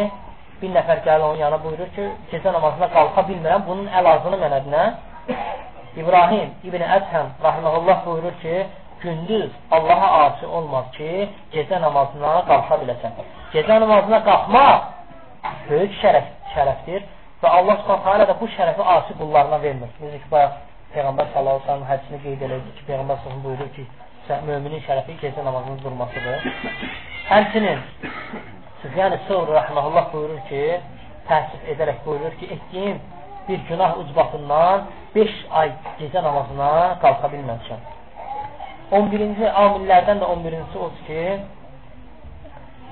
bir 0.63 0.73
nəfər 0.79 1.03
gəlir 1.05 1.25
onun 1.29 1.43
yanına 1.43 1.65
buyurur 1.65 1.91
ki, 1.97 2.09
gecə 2.33 2.53
namazına 2.53 2.89
qalxa 2.97 3.27
bilmirəm, 3.29 3.67
bunun 3.69 3.93
əlazını 4.01 4.41
mənə 4.45 4.63
nə? 4.73 4.85
İbrahim 6.01 6.49
ibn 6.65 6.83
Ədhəm 6.99 7.37
rahiməhullah 7.45 8.05
buyurur 8.07 8.39
ki, 8.41 8.67
gündüz 9.03 9.51
Allaha 9.71 10.09
asi 10.25 10.47
olmaz 10.47 10.89
ki, 10.97 11.29
gecə 11.53 11.83
namazına 11.85 12.33
qalxa 12.49 12.81
biləsən. 12.85 13.21
Gecə 13.53 13.81
namazına 13.81 14.23
qalxmaq 14.25 14.81
böyük 15.69 15.93
şərəf, 16.01 16.33
şərəfdir 16.55 17.05
Və 17.47 17.51
Allah 17.55 17.77
subhanə 17.87 18.25
də 18.27 18.35
bu 18.41 18.47
şərəfi 18.51 18.83
asi 18.93 19.15
qullarına 19.21 19.61
vermir. 19.63 19.91
Necə 20.03 20.19
ki, 20.19 20.29
bayaq 20.33 20.55
Peyğəmbər 20.95 21.29
sallallahu 21.31 21.61
aleyhi 21.63 21.85
ve 21.85 21.91
hədisini 21.93 22.19
qeyd 22.25 22.41
elədi 22.47 22.73
ki, 22.75 22.87
Peyğəmbər 22.89 23.21
sallallahu 23.23 23.45
buyurur 23.45 23.69
ki, 23.77 23.85
müminin 24.49 24.83
şərəfi 24.83 25.15
gecə 25.21 25.45
namazının 25.47 25.79
durmasıdır. 25.85 26.49
Həmçinin 27.29 27.85
Süfyan-ı 28.83 29.21
Sıvr 29.29 29.53
rəhməhullah 29.61 30.09
buyurur 30.15 30.41
ki, 30.49 30.65
təəssüf 31.29 31.71
edərək 31.77 32.03
buyurur 32.09 32.35
ki, 32.41 32.51
etdiyim 32.57 32.99
bir 33.49 33.63
günah 33.69 33.95
ucbatından 34.03 34.91
5 35.15 35.39
ay 35.61 35.71
gecə 36.01 36.27
namazına 36.27 36.73
qalxa 37.07 37.31
bilməmişəm. 37.37 37.87
11-ci 39.03 39.55
amillərdən 39.67 40.25
də 40.25 40.35
11-ci 40.35 40.83
odur 40.89 41.07
ki, 41.07 41.23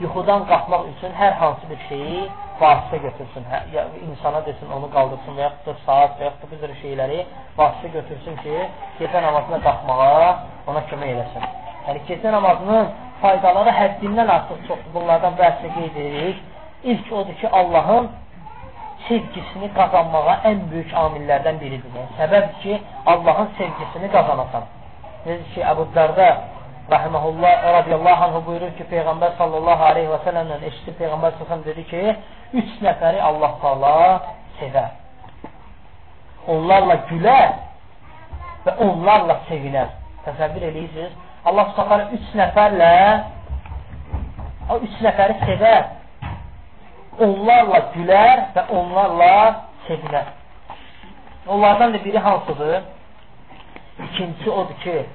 yuxudan 0.03 0.47
qalxmaq 0.51 0.88
üçün 0.92 1.12
hər 1.20 1.36
hansı 1.40 1.70
bir 1.70 1.80
şeyi 1.88 2.24
vasitə 2.61 3.01
götürsün, 3.03 3.45
hə, 3.51 3.61
ya, 3.74 3.84
insana 4.07 4.40
desin, 4.47 4.70
onu 4.76 4.90
qaldırsın 4.95 5.36
və 5.38 5.42
yaxud 5.47 5.66
da 5.68 5.74
saat 5.86 6.18
və 6.18 6.28
yaxud 6.28 6.42
da 6.45 6.51
bu 6.51 6.61
cür 6.62 6.74
şeyləri 6.82 7.20
vasitə 7.59 7.90
götürsün 7.99 8.38
ki, 8.42 8.57
gecə 9.01 9.22
namazına 9.26 9.61
qalxmağa 9.66 10.28
ona 10.70 10.82
kömək 10.90 11.14
eləsin. 11.14 11.47
Yəni, 11.86 12.03
gecə 12.11 12.32
namazının 12.32 12.92
faydaları 13.22 13.72
həddindən 13.80 14.30
artıq 14.36 14.61
çoxdur. 14.68 14.92
Bunlardan 14.95 15.34
bəhsini 15.40 15.72
qeyd 15.78 15.97
edirik. 16.05 16.42
İlk 16.84 17.12
odur 17.12 17.34
ki, 17.40 17.49
Allahın 17.61 18.11
sevgisini 19.09 19.68
qazanmağa 19.78 20.38
ən 20.51 20.64
böyük 20.70 20.95
amillərdən 21.05 21.61
biridir. 21.61 21.90
Yəni, 21.99 22.11
səbəb 22.20 22.51
ki, 22.62 22.80
Allahın 23.12 23.51
sevgisini 23.59 24.11
qazanasan. 24.16 24.68
Necə 25.26 25.47
ki, 25.55 25.64
Əbu 25.72 25.88
Dərdə 25.97 26.28
Rahiməhullah 26.91 27.53
radiyallahu 27.78 28.24
anhu 28.24 28.41
buyurur 28.47 28.72
ki, 28.76 28.85
Peyğəmbər 28.91 29.39
sallallahu 29.39 29.85
aleyhi 29.91 30.11
və 30.12 30.18
sələmlə 30.26 30.59
eşitdi 30.68 30.93
Peyğəmbər 30.99 31.39
sallallahu 31.39 31.64
dedi 31.70 31.85
ki, 31.89 32.03
üç 32.61 32.74
nəfəri 32.85 33.22
Allah 33.24 33.55
taala 33.62 33.95
sevər. 34.59 34.91
Onlarla 36.47 36.99
gülər 37.09 37.55
və 38.66 38.76
onlarla 38.85 39.39
sevinər. 39.49 39.89
Təsəvvür 40.26 40.68
edirsiniz? 40.70 41.16
Allah 41.45 41.72
subhanahu 41.76 42.18
üç 42.18 42.30
nəfərlə 42.37 42.93
o 44.72 44.78
üç 44.85 45.01
nəfəri 45.05 45.41
sevər 45.45 45.85
onlarla 47.24 47.80
gülər 47.95 48.47
və 48.55 48.68
onlarla 48.76 49.35
sevinər. 49.89 50.32
Onlardan 51.47 51.93
da 51.95 52.05
biri 52.05 52.18
hansıdır? 52.18 52.82
İkincisi 54.05 54.51
odur 54.51 54.74
ki, 54.85 55.07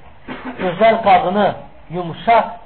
gözəl 0.60 1.00
qadını 1.06 1.46
yumuşaq 1.94 2.56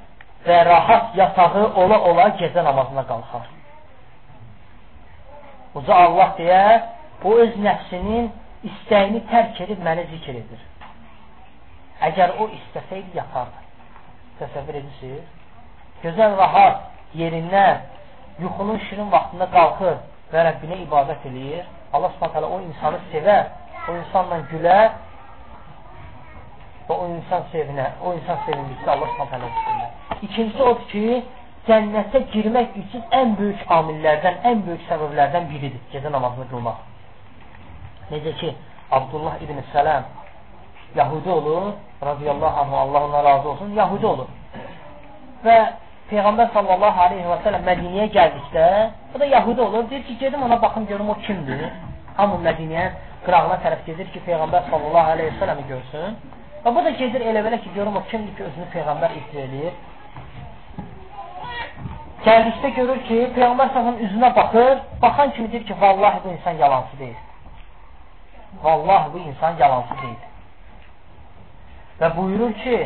və 0.47 0.61
rahat 0.69 1.17
yatağı 1.17 1.65
ola-ola 1.83 2.29
gecə 2.41 2.65
namazına 2.65 3.05
qalxar. 3.09 3.47
Uca 5.75 5.95
Allah 6.07 6.35
deyə, 6.39 6.65
bu 7.23 7.39
öz 7.43 7.55
nəfsinin 7.67 8.29
istəyini 8.69 9.25
tərk 9.31 9.61
edib 9.65 9.81
məni 9.87 10.05
zikr 10.13 10.37
edir. 10.43 10.61
Əgər 12.09 12.37
o 12.43 12.49
istəsəydi, 12.59 13.15
yatardı. 13.17 13.63
Təsəvvür 14.41 14.81
edirsiniz? 14.81 15.25
Gözəl 16.03 16.37
rahat 16.39 17.17
yerindən 17.17 17.85
yuxunun 18.43 18.81
şirin 18.89 19.11
vaxtında 19.13 19.49
qalxır 19.55 19.97
və 20.33 20.45
Rəbbinə 20.49 20.81
ibadət 20.85 21.27
eləyir, 21.31 21.65
Allah 21.95 22.13
subhanətələ 22.17 22.51
o 22.51 22.61
insanı 22.67 23.01
sevər, 23.13 23.45
o 23.89 23.97
insanla 24.01 24.41
gülər 24.51 24.89
və 26.89 26.97
o 26.97 27.07
insan 27.15 27.47
sevinər, 27.53 27.95
o 28.05 28.13
insan 28.19 28.41
sevindikdə 28.47 28.91
Allah 28.95 29.13
subhanətələ 29.15 29.53
sevilər. 29.61 30.19
İkincisi 30.29 30.63
odur 30.63 30.89
ki, 30.91 31.05
cənnətə 31.69 32.25
girmək 32.35 32.77
üçün 32.83 33.07
ən 33.21 33.37
böyük 33.39 33.63
amillərdən, 33.79 34.43
ən 34.51 34.67
böyük 34.67 34.85
səbəblərdən 34.91 35.49
biridir 35.53 35.81
gecə 35.93 36.13
namazını 36.13 36.51
qılmaq. 36.51 36.83
Necə 38.11 38.35
ki, 38.41 38.53
Abdullah 38.93 39.41
ibn 39.43 39.63
Sələm 39.73 40.05
Yahudi 40.95 41.31
olur, 41.31 41.73
radiyallahu 42.03 42.61
anh, 42.61 42.73
Allah 42.73 43.05
ona 43.05 43.25
razı 43.25 43.49
olsun, 43.49 43.73
Yahudi 43.75 44.07
olur. 44.07 44.29
Və 45.45 45.57
Peyğəmbər 46.11 46.53
sallallahu 46.53 47.01
aleyhi 47.07 47.27
və 47.27 47.39
sələm 47.47 47.65
Mədiniyə 47.67 48.07
gəldikdə, 48.13 48.67
o 49.15 49.21
da 49.21 49.27
Yahudi 49.27 49.61
olur, 49.61 49.89
deyir 49.91 50.05
ki, 50.07 50.19
gedim 50.21 50.43
ona 50.43 50.63
baxım 50.63 50.87
görüm 50.87 51.11
o 51.11 51.17
kimdir. 51.27 51.65
Hamı 52.17 52.39
Mədiniyə 52.45 52.85
qırağına 53.27 53.57
tərəf 53.65 53.83
gedir 53.87 54.11
ki, 54.13 54.23
Peyğəmbər 54.29 54.71
sallallahu 54.71 55.17
aleyhi 55.17 55.33
və 55.33 55.41
sələmi 55.41 55.67
görsün. 55.73 56.17
Və 56.65 56.73
bu 56.73 56.81
da 56.81 56.91
gedir 56.97 57.21
elə 57.29 57.43
belə 57.45 57.59
ki, 57.61 57.71
görüm 57.75 57.97
o 57.99 58.01
kimdir 58.09 58.33
ki, 58.39 58.45
özünü 58.49 58.67
Peyğəmbər 58.73 59.13
iddia 59.19 59.43
edir. 59.43 59.75
Gəldikdə 62.25 62.71
görür 62.79 63.03
ki, 63.09 63.19
Peyğəmbər 63.37 63.73
sallallahu 63.75 64.07
üzünə 64.07 64.31
baxır, 64.39 64.81
baxan 65.03 65.35
kimi 65.37 65.53
deyir 65.53 65.67
ki, 65.69 65.77
vallahi 65.81 66.23
bu 66.25 66.33
insan 66.33 66.57
yalancı 66.63 66.99
deyil. 66.99 67.21
Vallahi 68.63 69.13
bu 69.13 69.19
insan 69.29 69.61
yalancı 69.61 70.01
deyil. 70.03 70.23
Və 72.01 72.13
buyurur 72.17 72.57
ki, 72.65 72.79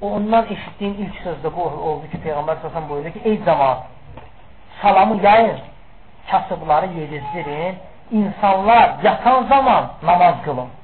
ondan 0.00 0.52
eşitdiyim 0.52 0.96
ilk 1.06 1.20
sözdə 1.24 1.56
bu 1.56 1.68
oldu 1.90 2.10
ki, 2.12 2.24
Peyğəmbər 2.26 2.60
səsən 2.66 2.90
buyurdu 2.90 3.16
ki, 3.16 3.24
ey 3.24 3.40
cəmat, 3.48 3.86
salamı 4.82 5.22
yayın, 5.22 5.60
kasıbları 6.30 6.86
yedizdirin, 6.86 7.78
insanlar 8.12 8.98
yatan 9.02 9.46
zaman 9.46 9.90
namaz 10.02 10.44
qılın 10.44 10.77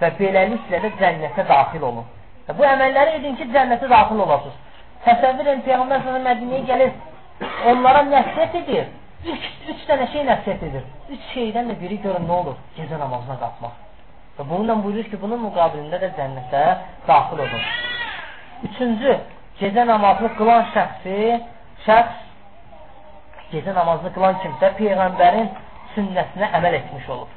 və 0.00 0.10
beləliklə 0.18 0.80
də 0.84 0.92
cənnətə 1.00 1.44
daxil 1.48 1.84
olun. 1.90 2.06
Və 2.46 2.56
bu 2.56 2.64
əməlləri 2.64 3.18
edin 3.18 3.36
ki, 3.38 3.48
cənnətə 3.54 3.88
daxil 3.90 4.22
olasınız. 4.24 4.60
Təsəvvür 5.04 5.46
edin, 5.46 5.64
Peyğəmbər 5.66 6.04
səsən 6.04 6.24
Mədiniyə 6.26 6.62
gəlir, 6.68 6.94
onlara 7.72 8.04
nəsiyyət 8.08 8.56
edir. 8.62 8.86
Üç, 9.26 9.48
üç 9.72 9.82
dənə 9.88 10.06
şey 10.12 10.24
nəsiyyət 10.28 10.64
edir. 10.68 10.86
Üç 11.10 11.28
şeydən 11.34 11.72
də 11.72 11.76
biri 11.80 11.98
görün 12.04 12.28
nə 12.28 12.38
olur? 12.42 12.56
Gecə 12.76 12.98
namazına 13.00 13.38
qalxmaq. 13.42 13.74
Və 14.38 14.46
bununla 14.46 14.78
buyurur 14.84 15.10
ki, 15.10 15.18
bunun 15.22 15.42
müqabilində 15.48 15.98
də 16.04 16.12
cənnətə 16.18 16.64
daxil 17.08 17.42
olun. 17.46 17.66
Üçüncü, 18.70 19.16
gecə 19.60 19.86
namazını 19.86 20.30
qılan 20.38 20.68
şəxsi, 20.74 21.16
şəxs 21.86 22.24
gecə 23.52 23.74
namazını 23.74 24.14
qılan 24.14 24.38
kimsə 24.44 24.72
Peyğəmbərin 24.78 25.50
sünnəsinə 25.94 26.52
əməl 26.58 26.78
etmiş 26.82 27.10
olur. 27.14 27.34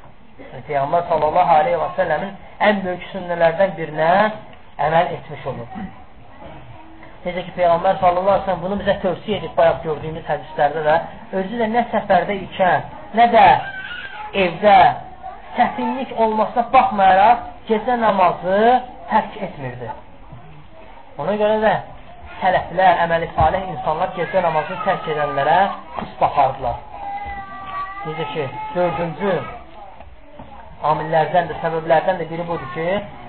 Peyğəmbər 0.68 1.06
sallallahu 1.10 1.54
aleyhi 1.60 1.78
və 1.80 1.88
səlləmin 1.98 2.32
ən 2.68 2.80
böyük 2.84 3.04
sünnələrdən 3.12 3.76
birinə 3.78 4.12
əməl 4.86 5.12
etmiş 5.16 5.46
olur. 5.52 5.68
Necə 7.22 7.44
ki, 7.46 7.52
Peyğəmbər 7.54 8.00
sallallahu 8.02 8.34
aleyhi 8.34 8.42
və 8.42 8.48
səlləm 8.48 8.62
bunu 8.64 8.78
bizə 8.80 8.96
tövsiyə 9.04 9.38
edib 9.38 9.52
bayaq 9.58 9.84
gördüyümüz 9.86 10.24
hədislərdə 10.26 10.82
də 10.88 10.96
özü 11.38 11.60
də 11.60 11.68
nə 11.70 11.84
səfərdə 11.92 12.36
ikən, 12.48 12.88
nə 13.18 13.26
də 13.34 13.44
evdə 14.44 14.76
çətinlik 15.56 16.14
olmasına 16.18 16.64
baxmayaraq 16.74 17.46
gecə 17.68 17.98
namazı 18.00 18.58
tərk 19.12 19.38
etmirdi. 19.46 19.90
Ona 21.22 21.38
görə 21.38 21.60
də 21.62 21.72
sələflər, 22.42 23.02
əməli 23.06 23.30
salih 23.36 23.70
insanlar 23.76 24.14
gecə 24.18 24.42
namazını 24.42 24.82
tərk 24.88 25.10
edənlərə 25.14 25.58
pis 26.00 26.14
baxardılar. 26.20 26.80
Necə 28.08 28.30
ki, 28.32 28.48
dördüncü 28.74 29.36
amillərdən 30.90 31.48
də, 31.50 31.56
səbəblərdən 31.62 32.20
də 32.20 32.26
biri 32.30 32.44
budur 32.48 32.68
ki, 32.74 32.86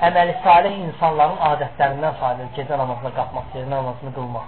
əməli 0.07 0.35
salih 0.43 0.77
insanların 0.87 1.39
adətlərindən 1.51 2.19
sayılır 2.19 2.51
gecə 2.57 2.77
namazına 2.81 3.11
qalxmaq, 3.17 3.49
gecə 3.53 3.69
namazını 3.69 4.13
qılmaq. 4.17 4.47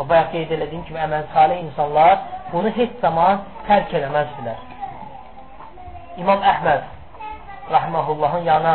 O 0.00 0.06
bayaq 0.10 0.30
qeyd 0.34 0.54
elədiyim 0.56 0.84
kimi, 0.88 0.98
əməli 1.06 1.30
salih 1.34 1.60
insanlar 1.66 2.16
bunu 2.52 2.72
heç 2.78 2.96
zaman 3.04 3.44
tərk 3.68 3.94
eləməzdilər. 4.00 4.64
İmam 6.22 6.42
Əhməd 6.52 7.70
rahiməhullahın 7.70 8.46
yana 8.50 8.74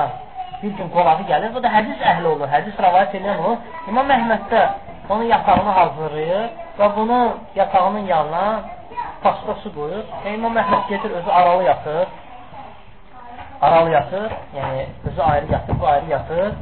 bir 0.62 0.72
gün 0.78 0.90
qonağı 0.96 1.26
gəlir, 1.32 1.52
bu 1.56 1.64
da 1.64 1.70
hədis 1.78 2.04
əhli 2.12 2.28
olur, 2.34 2.48
hədis 2.56 2.78
rəvayət 2.86 3.18
edən 3.20 3.42
o. 3.50 3.56
İmam 3.92 4.12
Əhməddə 4.18 4.62
onun 5.10 5.28
yatağını 5.30 5.72
hazırlayır 5.80 6.46
və 6.80 6.88
bunu 6.96 7.20
yatağının 7.56 8.06
yanına 8.14 8.46
pasta 9.24 9.56
su 9.64 9.74
qoyur. 9.76 10.06
Və 10.24 10.36
İmam 10.38 10.58
Əhməd 10.64 10.88
gedir, 10.94 11.18
özü 11.20 11.32
aralı 11.40 11.64
yatır. 11.64 12.08
Aralı 13.62 13.90
yatır, 13.90 14.32
yəni 14.56 14.88
özü 15.10 15.22
ayrı 15.22 15.52
yatır, 15.52 15.80
bu 15.80 15.88
ayrı 15.88 16.10
yatır. 16.10 16.56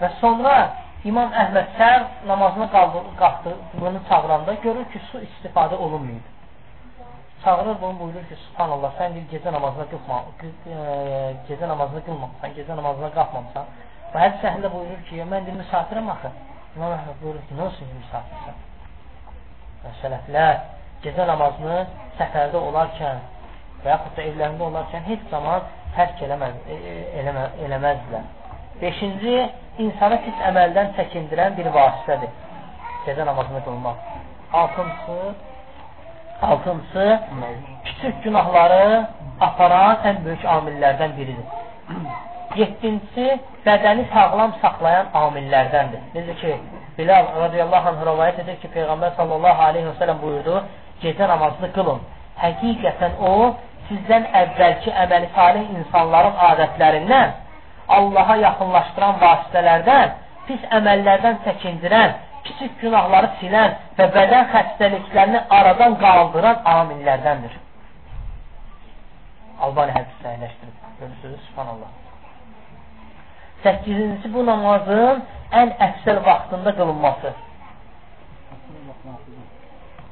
Və 0.00 0.10
sonra 0.20 0.54
İmam 1.04 1.32
Əhməd 1.32 1.74
səhər 1.78 2.04
namazını 2.26 2.70
qalxdığını 2.72 4.00
çağıranda 4.08 4.54
görür 4.54 4.84
ki, 4.92 5.00
su 5.10 5.18
istifadə 5.18 5.74
olunmayıb 5.74 6.34
çağırır 7.44 7.76
bunu 7.82 8.00
buyurur 8.00 8.24
ki, 8.28 8.36
subhanallah, 8.44 8.92
sən 8.98 9.14
bir 9.16 9.24
gecə 9.32 9.52
namazına 9.52 9.84
qılma, 9.92 10.18
e, 10.42 10.76
gecə 11.48 11.68
namazını 11.68 12.00
qılmamısan, 12.06 12.54
gecə 12.58 12.76
namazına 12.76 13.10
qalxmamısan. 13.16 13.66
Və 14.12 14.22
hər 14.24 14.38
səhində 14.44 14.70
buyurur 14.72 15.02
ki, 15.08 15.20
mən 15.32 15.46
bir 15.48 15.58
misafirəm 15.60 16.08
axı. 16.14 16.30
İmam 16.76 16.94
Əhməd 16.96 17.20
buyurur 17.22 17.42
ki, 17.48 17.58
nə 17.58 17.66
olsun 17.66 17.90
ki, 17.90 17.98
misafirsən? 18.04 18.62
Və 19.84 19.92
sələflər 20.00 20.54
gecə 21.04 21.26
namazını 21.32 21.78
səfərdə 22.20 22.64
olarkən 22.70 23.20
və 23.84 23.92
yaxud 23.92 24.16
da 24.16 24.26
evlərində 24.30 24.68
olarkən 24.68 25.06
heç 25.08 25.24
zaman 25.30 25.68
tərk 25.96 26.22
eləməz, 26.26 26.60
e, 26.68 26.76
e, 26.92 26.94
eləmə, 27.22 27.44
eləməzdilər. 27.66 28.28
Beşinci, 28.80 29.34
insanı 29.84 30.20
pis 30.26 30.44
əməldən 30.50 30.94
çəkindirən 30.98 31.58
bir 31.58 31.70
vasitədir. 31.74 32.32
Gecə 33.06 33.26
namazını 33.26 33.60
qılmaq. 33.66 33.96
Altıncısı, 34.52 35.34
Altıncısı, 36.42 37.20
kiçik 37.84 38.24
günahları 38.24 39.06
aparan 39.40 40.02
ən 40.08 40.24
böyük 40.24 40.44
amillərdən 40.56 41.16
biridir. 41.16 41.46
Yettincisi, 42.56 43.26
bədəni 43.66 44.06
sağlam 44.12 44.54
saxlayan 44.62 45.12
amillərdəndir. 45.20 46.02
Necə 46.14 46.34
ki, 46.40 46.56
Bilal 46.98 47.30
radiyallahu 47.40 47.88
anh 47.90 48.02
rəvayət 48.08 48.42
edir 48.44 48.58
ki, 48.62 48.70
Peyğəmbər 48.74 49.16
sallallahu 49.16 49.62
aleyhi 49.68 49.88
və 49.88 49.94
sələm 50.02 50.20
buyurdu, 50.22 50.60
gecə 51.02 51.28
namazını 51.30 51.72
qılın. 51.74 52.02
Həqiqətən 52.42 53.16
o, 53.30 53.32
sizdən 53.88 54.28
əvvəlki 54.42 54.92
əməli 55.04 55.30
salih 55.34 55.72
insanların 55.78 56.38
adətlərindən, 56.50 57.40
Allaha 57.94 58.36
yaxınlaşdıran 58.40 59.18
vasitələrdən, 59.20 60.14
pis 60.48 60.62
əməllərdən 60.78 61.42
çəkindirən, 61.44 62.14
kiçik 62.46 62.78
günahları 62.80 63.30
silən 63.40 63.76
və 63.98 64.06
bədən 64.14 64.48
xəstəliklərini 64.54 65.42
aradan 65.58 65.98
qaldıran 66.00 66.64
amillərdəndir. 66.76 67.58
Albani 69.64 69.94
hədis 69.96 70.16
səhiyləşdirib. 70.24 70.80
Görürsünüz, 71.00 71.40
subhanallah. 71.48 71.92
Səkizincisi 73.64 74.30
bu 74.34 74.44
namazın 74.46 75.22
ən 75.60 75.72
əksəl 75.88 76.20
vaxtında 76.26 76.74
qılınması. 76.78 77.32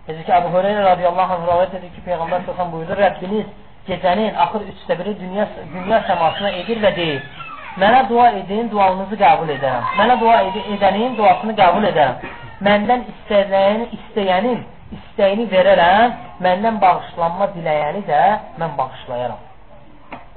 Necə 0.09 0.25
ki, 0.27 0.33
Əbu 0.35 0.49
Hüreyra 0.51 0.83
radiyallahu 0.89 1.35
anh 1.37 1.45
rəvayət 1.47 1.75
edir 1.79 1.91
ki, 1.95 2.01
Peyğəmbər 2.09 2.43
səsən 2.49 2.73
buyurur, 2.73 2.99
Rəbbiniz 2.99 3.47
gecənin 3.87 4.35
axır 4.45 4.65
üçdə 4.73 4.97
biri 4.99 5.15
dünya, 5.21 5.47
dünya 5.75 6.01
səmasına 6.09 6.51
edir 6.63 6.83
və 6.83 6.91
deyir, 6.97 7.21
mənə 7.79 8.01
dua 8.09 8.27
edin, 8.41 8.67
duanızı 8.73 9.19
qəbul 9.23 9.55
edərəm. 9.57 9.87
Mənə 10.01 10.19
dua 10.25 10.41
ed 10.49 10.59
edənin 10.75 11.15
duasını 11.21 11.55
qəbul 11.63 11.87
edərəm. 11.93 12.27
Məndən 12.67 13.07
istəyəni, 13.15 13.89
istəyənin 13.99 14.61
istəyini 14.99 15.47
verərəm, 15.55 16.19
məndən 16.43 16.83
bağışlanma 16.83 17.53
diləyəni 17.57 18.03
də 18.11 18.23
mən 18.59 18.77
bağışlayaram. 18.79 19.41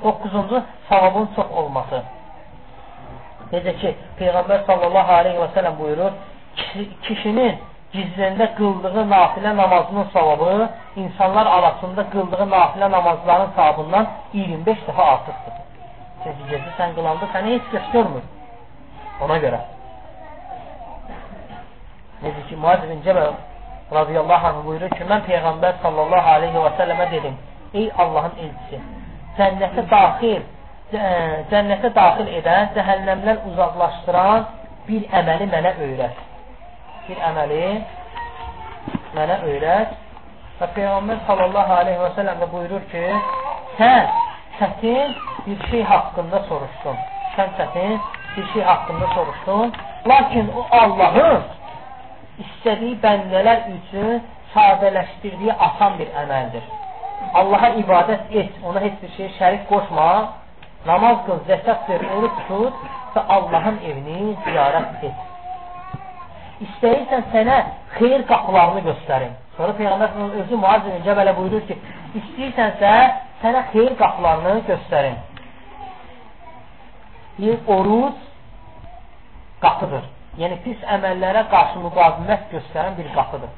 9-cu 0.04 0.62
savabın 0.90 1.30
çox 1.36 1.52
olması. 1.62 2.04
Necə 3.52 3.80
ki, 3.82 3.98
Peyğəmbər 4.20 4.66
sallallahu 4.70 5.22
aleyhi 5.22 5.42
və 5.42 5.54
sələm 5.58 5.80
buyurur, 5.80 6.12
kişinin 7.08 7.58
gizlində 7.96 8.48
qıldığı 8.58 9.04
nafilə 9.12 9.56
namazının 9.58 10.08
savabı 10.14 10.70
insanlar 11.04 11.46
arasında 11.58 12.10
qıldığı 12.14 12.48
nafilə 12.56 12.92
namazların 12.92 13.52
savabından 13.56 14.08
25 14.34 14.84
dəfə 14.88 15.08
artıqdır. 15.14 15.62
Çünki 16.24 16.50
gecə 16.52 16.76
sən 16.80 16.96
qılanda 16.98 17.30
səni 17.34 17.56
heç 17.56 17.72
kəs 17.74 17.92
görmür. 17.94 18.24
Ona 19.22 19.38
görə. 19.44 19.60
Necə 22.24 22.48
ki, 22.50 22.56
Muaz 22.56 22.84
bin 22.90 23.02
Cəbəl 23.06 23.34
radiyallahu 23.94 24.48
anh 24.48 24.62
buyurur 24.66 24.94
ki, 24.98 25.04
mən 25.12 25.26
Peyğəmbər 25.30 25.82
sallallahu 25.84 26.36
aleyhi 26.36 26.64
və 26.66 26.72
səlləmə 26.80 27.10
dedim, 27.12 27.36
ey 27.74 27.90
Allahın 28.04 28.40
elçisi, 28.46 28.80
cənnətə 29.40 29.84
daxil, 29.92 30.46
cənnətə 31.52 31.92
daxil 32.00 32.32
edən, 32.40 32.72
cəhənnəmdən 32.78 33.44
uzaqlaşdıran 33.52 34.48
bir 34.88 35.06
əməli 35.22 35.52
mənə 35.54 35.76
öyrət. 35.88 36.35
Bir 37.06 37.20
əməli 37.30 37.66
mənə 39.16 39.42
öyrət. 39.46 39.98
Və 40.60 40.70
Peyğəmbər 40.78 41.20
sallallahu 41.28 41.74
aleyhi 41.82 42.00
və 42.02 42.12
səlləm 42.16 42.40
də 42.42 42.48
buyurur 42.54 42.86
ki, 42.92 43.04
sən 43.80 44.14
çətin 44.60 45.12
bir 45.48 45.66
şey 45.72 45.84
haqqında 45.92 46.40
soruşdun. 46.50 46.98
Sən 47.36 47.52
çətin 47.58 47.98
bir 48.38 48.48
şey 48.54 48.64
haqqında 48.70 49.08
soruşdun. 49.16 49.74
Lakin 50.08 50.50
o 50.56 50.64
Allahın 50.80 51.44
istədiyi 52.46 52.96
bəndələr 53.04 53.68
üçün 53.76 54.24
sadələşdirdiyi 54.56 55.54
asan 55.68 56.00
bir 56.00 56.10
əməldir. 56.24 56.66
Allaha 57.42 57.70
ibadət 57.84 58.34
et, 58.42 58.58
ona 58.64 58.82
heç 58.88 58.98
bir 59.04 59.14
şey 59.18 59.32
şərik 59.40 59.70
qoşma, 59.70 60.10
namaz 60.88 61.24
qıl, 61.28 61.46
zəkat 61.52 61.88
ver, 61.90 62.10
oruç 62.18 62.44
tut 62.50 62.84
və 63.16 63.28
Allahın 63.38 63.80
evini 63.92 64.36
ziyarət 64.48 65.08
et. 65.10 65.35
İstəyirsən 66.64 67.26
sənə 67.34 67.56
xeyir 67.98 68.24
qapılarını 68.30 68.86
göstərim. 68.86 69.34
Sonra 69.58 69.74
Peyğəmbər 69.80 70.40
özü 70.42 70.60
Muazzinin 70.60 71.04
Cəbələ 71.04 71.34
buyurur 71.36 71.66
ki, 71.68 71.76
istəyirsənsə 72.20 72.92
sənə 73.42 73.64
xeyir 73.74 73.98
qapılarını 74.00 74.62
göstərim. 74.70 75.18
Bir 77.40 77.60
oruc 77.76 78.24
qapıdır. 79.64 80.08
Yəni 80.40 80.62
pis 80.64 80.82
əməllərə 80.96 81.46
qarşı 81.52 81.84
müqavimət 81.84 82.50
göstərən 82.56 82.98
bir 82.98 83.12
qapıdır. 83.16 83.52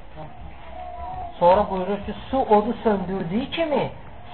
Sonra 1.40 1.70
buyurur 1.70 2.04
ki, 2.06 2.14
su 2.30 2.42
odu 2.58 2.74
söndürdüyü 2.84 3.50
kimi 3.54 3.88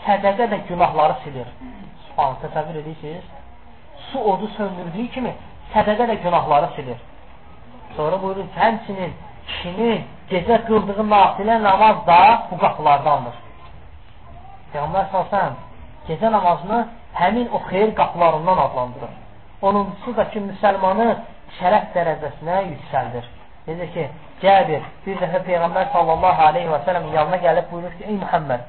sədəqə 0.05 0.47
də 0.51 0.59
günahları 0.67 1.15
silir. 1.23 1.47
Subhanı, 2.07 2.39
təsəvvür 2.43 2.79
edirsiniz? 2.81 3.23
Su 4.11 4.19
odu 4.33 4.47
söndürdüyü 4.57 5.09
kimi 5.15 5.33
sədəqə 5.73 6.07
də 6.11 6.21
günahları 6.23 6.71
silir. 6.75 6.99
Sonra 7.95 8.21
buyurur 8.21 8.47
ki, 8.47 8.59
həmçinin 8.59 9.13
kişinin 9.47 10.05
gecə 10.31 10.57
qıldığı 10.67 11.05
nafilə 11.15 11.59
namaz 11.63 11.97
da 12.07 12.19
bu 12.51 12.57
qapılardandır. 12.63 13.35
Peyğəmbər 14.73 15.09
salsan 15.11 15.57
gecə 16.07 16.31
namazını 16.31 16.79
həmin 17.19 17.47
o 17.55 17.61
xeyir 17.69 17.95
qapılarından 17.95 18.57
adlandırır. 18.65 19.13
Onuncusu 19.61 20.15
da 20.17 20.29
ki, 20.31 20.41
müsəlmanı 20.49 21.09
şərəf 21.59 21.91
dərəcəsinə 21.95 22.59
yüksəldir. 22.71 23.31
Necə 23.67 23.89
ki, 23.93 24.07
Cəbir 24.43 24.83
bir 25.05 25.19
dəfə 25.21 25.39
Peyğəmbər 25.47 25.91
sallallahu 25.93 26.41
aleyhi 26.49 26.67
və 26.67 26.79
sələm 26.87 27.05
yanına 27.13 27.37
gəlib 27.45 27.69
buyurur 27.71 27.93
ki, 27.99 28.03
ey 28.09 28.17
Muhammed, 28.23 28.65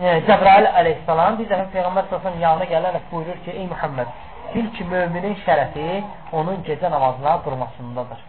e, 0.00 0.14
Cəbrail 0.28 0.68
aleyhissalam 0.80 1.36
bir 1.40 1.50
dəfə 1.50 1.66
Peyğəmbər 1.74 2.06
sallallahu 2.08 2.40
yanına 2.46 2.68
gələrək 2.70 3.10
buyurur 3.10 3.42
ki, 3.44 3.56
ey 3.56 3.66
Muhammed, 3.66 4.14
bil 4.54 4.68
ki, 4.76 4.84
müminin 4.92 5.36
şərəfi 5.46 5.86
onun 6.32 6.62
gecə 6.68 6.90
namazına 6.90 7.38
durmasındadır. 7.44 8.20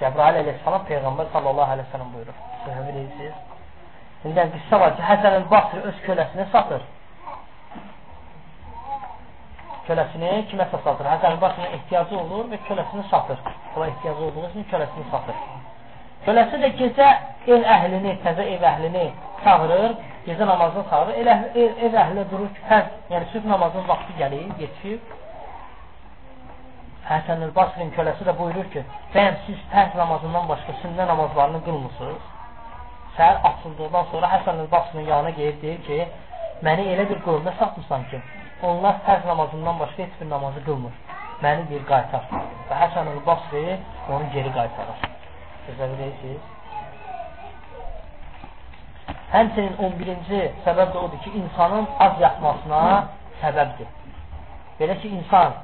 Cəbrail 0.00 0.42
aleyhissalam 0.42 0.84
Peyğəmbər 0.90 1.32
sallallahu 1.32 1.76
aleyhi 1.76 1.88
və 1.88 1.94
sələm 1.96 2.12
buyurur. 2.14 2.42
Səhəmi 2.66 2.94
deyirsiniz. 2.98 3.34
İndi 4.24 4.50
qıssa 4.56 4.80
var 4.80 4.96
ki, 4.96 5.02
Həsən 5.10 5.40
el-Basri 5.40 5.80
öz 5.90 6.04
köləsini 6.08 6.50
satır 6.52 6.84
köləsini 9.86 10.30
kiməsə 10.50 10.80
satır. 10.84 11.06
Həsənin 11.12 11.40
başına 11.40 11.68
ehtiyacı 11.76 12.18
olur 12.18 12.48
və 12.50 12.58
köləsini 12.68 13.04
satır. 13.10 13.38
Ona 13.76 13.86
ehtiyacı 13.92 14.24
olduğu 14.28 14.46
üçün 14.50 14.66
köləsini 14.72 15.06
satır. 15.12 15.36
Köləsi 16.26 16.60
də 16.62 16.70
gecə 16.80 17.08
ev 17.46 17.66
əhlini, 17.76 18.16
təzə 18.24 18.46
ev 18.54 18.64
əhlini 18.72 19.04
çağırır, 19.44 19.94
gecə 20.26 20.48
namazını 20.50 20.84
çağırır. 20.90 21.20
Ev, 21.22 21.44
ev, 21.62 21.76
ev 21.88 21.98
əhli 22.02 22.24
durur 22.32 22.50
ki, 22.56 22.64
fərz, 22.70 22.90
yəni 23.12 23.30
sübh 23.34 23.46
namazının 23.52 23.88
vaxtı 23.92 24.18
gəlir, 24.22 24.48
yetişib. 24.62 25.15
Həsən 27.06 27.42
el-Basrin 27.46 27.92
köləsi 27.94 28.24
də 28.26 28.32
buyurur 28.38 28.66
ki, 28.72 28.82
bəyəm 29.14 29.36
siz 29.46 29.58
fərz 29.70 29.92
namazından 29.94 30.48
başqa 30.48 30.72
sünnə 30.82 31.04
namazlarını 31.06 31.60
qılmısınız? 31.66 32.22
Səhər 33.18 33.36
açıldıqdan 33.50 34.08
sonra 34.12 34.30
Həsən 34.32 34.62
el-Basrin 34.64 35.06
yanına 35.10 35.30
gelib 35.36 35.60
deyir 35.62 35.78
ki, 35.86 35.98
məni 36.66 36.88
elə 36.94 37.04
bir 37.10 37.20
qövmə 37.26 37.52
satmısan 37.60 38.08
ki, 38.10 38.20
onlar 38.70 38.98
fərz 39.06 39.26
namazından 39.30 39.78
başqa 39.80 40.02
heç 40.02 40.18
bir 40.20 40.30
namazı 40.30 40.64
qılmır. 40.64 40.96
Məni 41.44 41.68
deyir, 41.70 41.84
qaytar. 41.92 42.26
Və 42.70 42.80
Həsən 42.82 43.12
el-Basri 43.12 43.64
onu 44.08 44.26
geri 44.34 44.52
qaytarır. 44.58 45.06
Gözə 45.68 45.88
bilirsiniz? 45.92 46.42
Həmçinin 49.30 49.78
11-ci 49.86 50.42
səbəb 50.66 50.90
də 50.94 51.06
odur 51.06 51.22
ki, 51.22 51.30
insanın 51.42 51.86
az 52.08 52.18
yatmasına 52.20 52.82
səbəbdir. 53.44 53.94
Belə 54.80 54.98
ki, 55.02 55.14
insan 55.20 55.54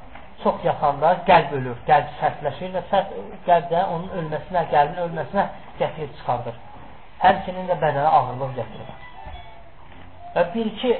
çox 0.43 0.65
yatanda 0.65 1.13
qəlb 1.29 1.55
ölür, 1.59 1.77
qəlb 1.87 2.11
sərtləşir 2.19 2.73
və 2.75 2.83
sərt 2.91 3.15
qəlb 3.47 3.71
də 3.71 3.85
onun 3.93 4.09
ölməsinə, 4.19 4.65
qəlbin 4.73 5.01
ölməsinə 5.07 5.47
gətirib 5.79 6.13
çıxardır. 6.19 6.59
Həmçinin 7.23 7.71
də 7.71 7.79
bədənə 7.81 8.11
ağırlıq 8.19 8.53
gətirir. 8.59 8.93
Və 10.35 10.45
bir-iki 10.53 10.93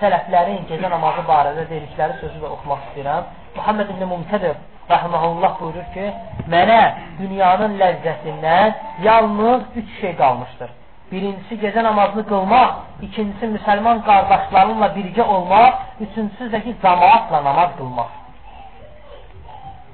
sələflərin 0.00 0.64
gecə 0.70 0.90
namazı 0.90 1.24
barədə 1.28 1.66
dedikləri 1.70 2.20
sözü 2.20 2.40
də 2.42 2.52
oxumaq 2.56 2.86
istəyirəm. 2.88 3.28
Muhammed 3.56 3.92
ibn 3.94 4.08
Mumtədir 4.12 4.56
rəhməhullah 4.90 5.58
buyurur 5.60 5.86
ki, 5.94 6.08
mənə 6.52 6.80
dünyanın 7.20 7.78
ləzzətindən 7.80 8.74
yalnız 9.06 9.78
üç 9.80 9.94
şey 10.00 10.16
qalmışdır. 10.20 10.74
Birincisi 11.12 11.60
gecə 11.62 11.84
namazını 11.84 12.24
qılmaq, 12.32 12.76
ikincisi 13.06 13.48
müsəlman 13.54 14.02
qardaşlarınla 14.08 14.90
birgə 14.96 15.24
olmaq, 15.36 15.80
üçüncüsü 16.06 16.50
də 16.54 16.62
ki, 16.66 16.76
cəmaatla 16.84 17.44
namaz 17.44 17.74
qılmaq. 17.78 18.23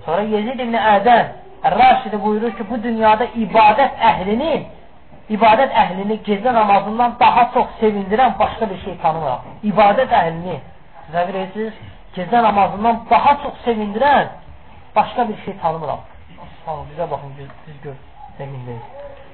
Sonra 0.05 0.23
Yezid 0.35 0.61
ibn 0.65 0.75
Ədən 0.75 1.33
Rəşidi 1.77 2.19
buyurur 2.25 2.55
ki, 2.57 2.65
bu 2.71 2.79
dünyada 2.83 3.27
ibadət 3.37 3.99
əhlinin 4.11 4.69
ibadət 5.31 5.75
əhlini 5.83 6.17
gecə 6.27 6.53
namazından 6.57 7.17
daha 7.21 7.51
çox 7.55 7.75
sevindirən 7.81 8.39
başqa 8.39 8.71
bir 8.71 8.81
şey 8.85 8.97
tanımıram. 9.03 9.45
İbadət 9.71 10.15
əhlini, 10.21 10.57
sizə 11.07 11.27
verirsiniz, 11.29 11.75
gecə 12.17 12.43
namazından 12.43 13.05
daha 13.11 13.37
çox 13.43 13.61
sevindirən 13.67 14.33
başqa 14.97 15.29
bir 15.29 15.37
şey 15.45 15.55
tanımıram. 15.63 16.01
Sağ 16.65 16.73
bizə 16.91 17.11
baxın, 17.11 17.31
biz, 17.39 17.53
biz 17.67 17.77
gör, 17.83 17.95
sevindiriz. 18.39 18.83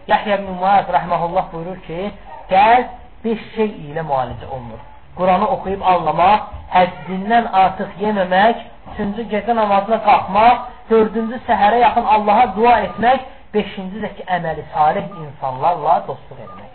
Yahya 0.09 0.37
ibn 0.37 0.53
Muaz 0.61 0.91
rəhməhullah 0.97 1.49
buyurur 1.53 1.81
ki, 1.87 2.11
qəlb 2.51 2.93
beş 3.25 3.41
şey 3.55 3.73
ilə 3.89 4.05
müalicə 4.11 4.47
olunur. 4.51 4.83
Quranı 5.17 5.49
oxuyub 5.55 5.83
anlamaq, 5.93 6.51
həddindən 6.75 7.49
artıq 7.63 7.97
yeməmək, 8.05 8.67
üçüncü 8.93 9.23
gecə 9.33 9.55
namazına 9.57 9.99
qalxmaq, 10.09 10.57
dördüncü 10.91 11.41
səhərə 11.49 11.79
yaxın 11.87 12.07
Allaha 12.17 12.45
dua 12.57 12.75
etmək, 12.89 13.21
Beşinci 13.55 14.03
də 14.03 14.11
ki, 14.17 14.25
əməli 14.37 14.65
salih 14.75 15.05
insanlarla 15.23 15.95
dostluq 16.09 16.41
eləmək. 16.45 16.73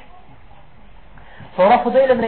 Sonra 1.55 1.77
Fudayl 1.83 2.13
ibn 2.15 2.23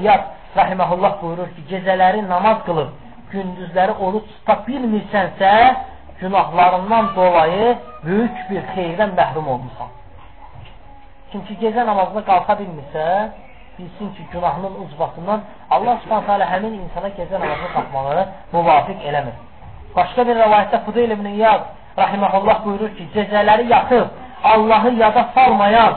İyad, 0.00 0.22
rahiməhullah 0.56 1.12
buyurur 1.22 1.48
ki, 1.56 1.64
gecələri 1.72 2.22
namaz 2.28 2.62
qılıb, 2.66 2.90
gündüzləri 3.32 3.94
oruç 4.06 4.26
tuta 4.36 4.54
bilmirsənsə, 4.68 5.52
günahlarından 6.20 7.10
dolayı 7.16 7.66
böyük 8.06 8.38
bir 8.50 8.62
xeyirdən 8.74 9.12
məhrum 9.18 9.46
olmuşsan. 9.54 9.90
Çünki 11.32 11.58
gecə 11.64 11.84
namazına 11.86 12.22
qalxa 12.30 12.54
bilmirsə, 12.60 13.04
bilsin 13.78 14.08
ki, 14.14 14.22
günahının 14.32 14.74
ucbatından 14.84 15.40
Allah 15.70 15.98
subhanət 16.04 16.30
hələ 16.32 16.46
həmin 16.52 16.78
insana 16.82 17.08
gecə 17.18 17.40
namazına 17.40 17.70
qalxmağı 17.76 18.24
müvafiq 18.52 18.98
eləmir. 19.08 19.36
Başqa 19.96 20.26
bir 20.28 20.36
rəvayətdə 20.42 20.84
Fudayl 20.86 21.10
ibn 21.16 21.26
İyad 21.34 21.62
rahiməhullah 22.02 22.64
buyurur 22.64 22.90
ki, 22.96 23.08
gecələri 23.14 23.68
yatıb 23.74 24.06
Allahı 24.44 24.90
yada 25.02 25.28
salmayan 25.34 25.94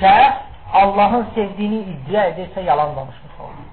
şəxs 0.00 0.34
Allahın 0.72 1.26
sevdiyini 1.34 1.80
iddia 1.92 2.22
edirsə 2.30 2.60
yalan 2.64 2.96
danışmış 2.96 3.34
olur. 3.44 3.66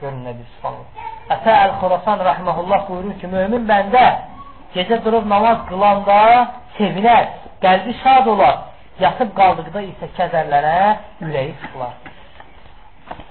Görün 0.00 0.20
nə 0.26 0.32
bir 0.38 0.48
subhanallah. 0.54 0.90
Ətə 1.34 1.52
Əl-Xurasan 1.64 2.24
rəhməhullah 2.28 2.80
buyurur 2.88 3.14
ki, 3.20 3.26
mömin 3.36 3.64
bəndə 3.70 4.04
gecə 4.74 5.00
durub 5.04 5.26
namaz 5.34 5.64
qılanda 5.70 6.18
sevinər, 6.78 7.24
qəlbi 7.64 7.94
şad 8.02 8.26
olar. 8.34 8.56
Yatıb 9.02 9.32
qaldıqda 9.34 9.80
isə 9.88 10.06
kədərlərə 10.14 10.74
ürəyi 11.26 11.54
sıxılar. 11.62 11.94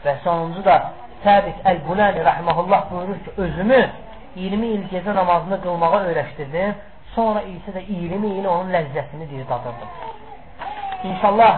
Və 0.03 0.13
sonuncu 0.25 0.61
da 0.65 0.75
Səbit 1.23 1.61
Əl-Bunəni 1.71 2.23
rəhməhullah 2.27 2.81
buyurur 2.89 3.19
ki, 3.23 3.31
özümü 3.45 3.79
20 4.35 4.71
il 4.75 4.83
gecə 4.91 5.15
namazını 5.15 5.57
qılmağa 5.63 6.01
öyrəşdirdim. 6.09 6.75
Sonra 7.15 7.41
isə 7.47 7.69
də 7.75 7.81
20 7.87 8.33
il 8.39 8.45
onun 8.49 8.69
ləzzətini 8.75 9.29
deyir, 9.29 9.47
dadırdım. 9.49 9.89
İnşallah 11.13 11.53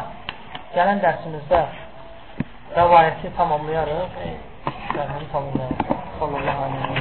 gələn 0.78 1.00
dərsimizdə 1.06 1.62
rəvayəti 2.78 3.28
tamamlayarıq. 3.38 4.10
Dərhəni 4.96 5.28
tamamlayarıq. 5.34 5.80
Sallallahu 6.20 6.62
aleyhi 6.64 6.82
ve 6.82 6.94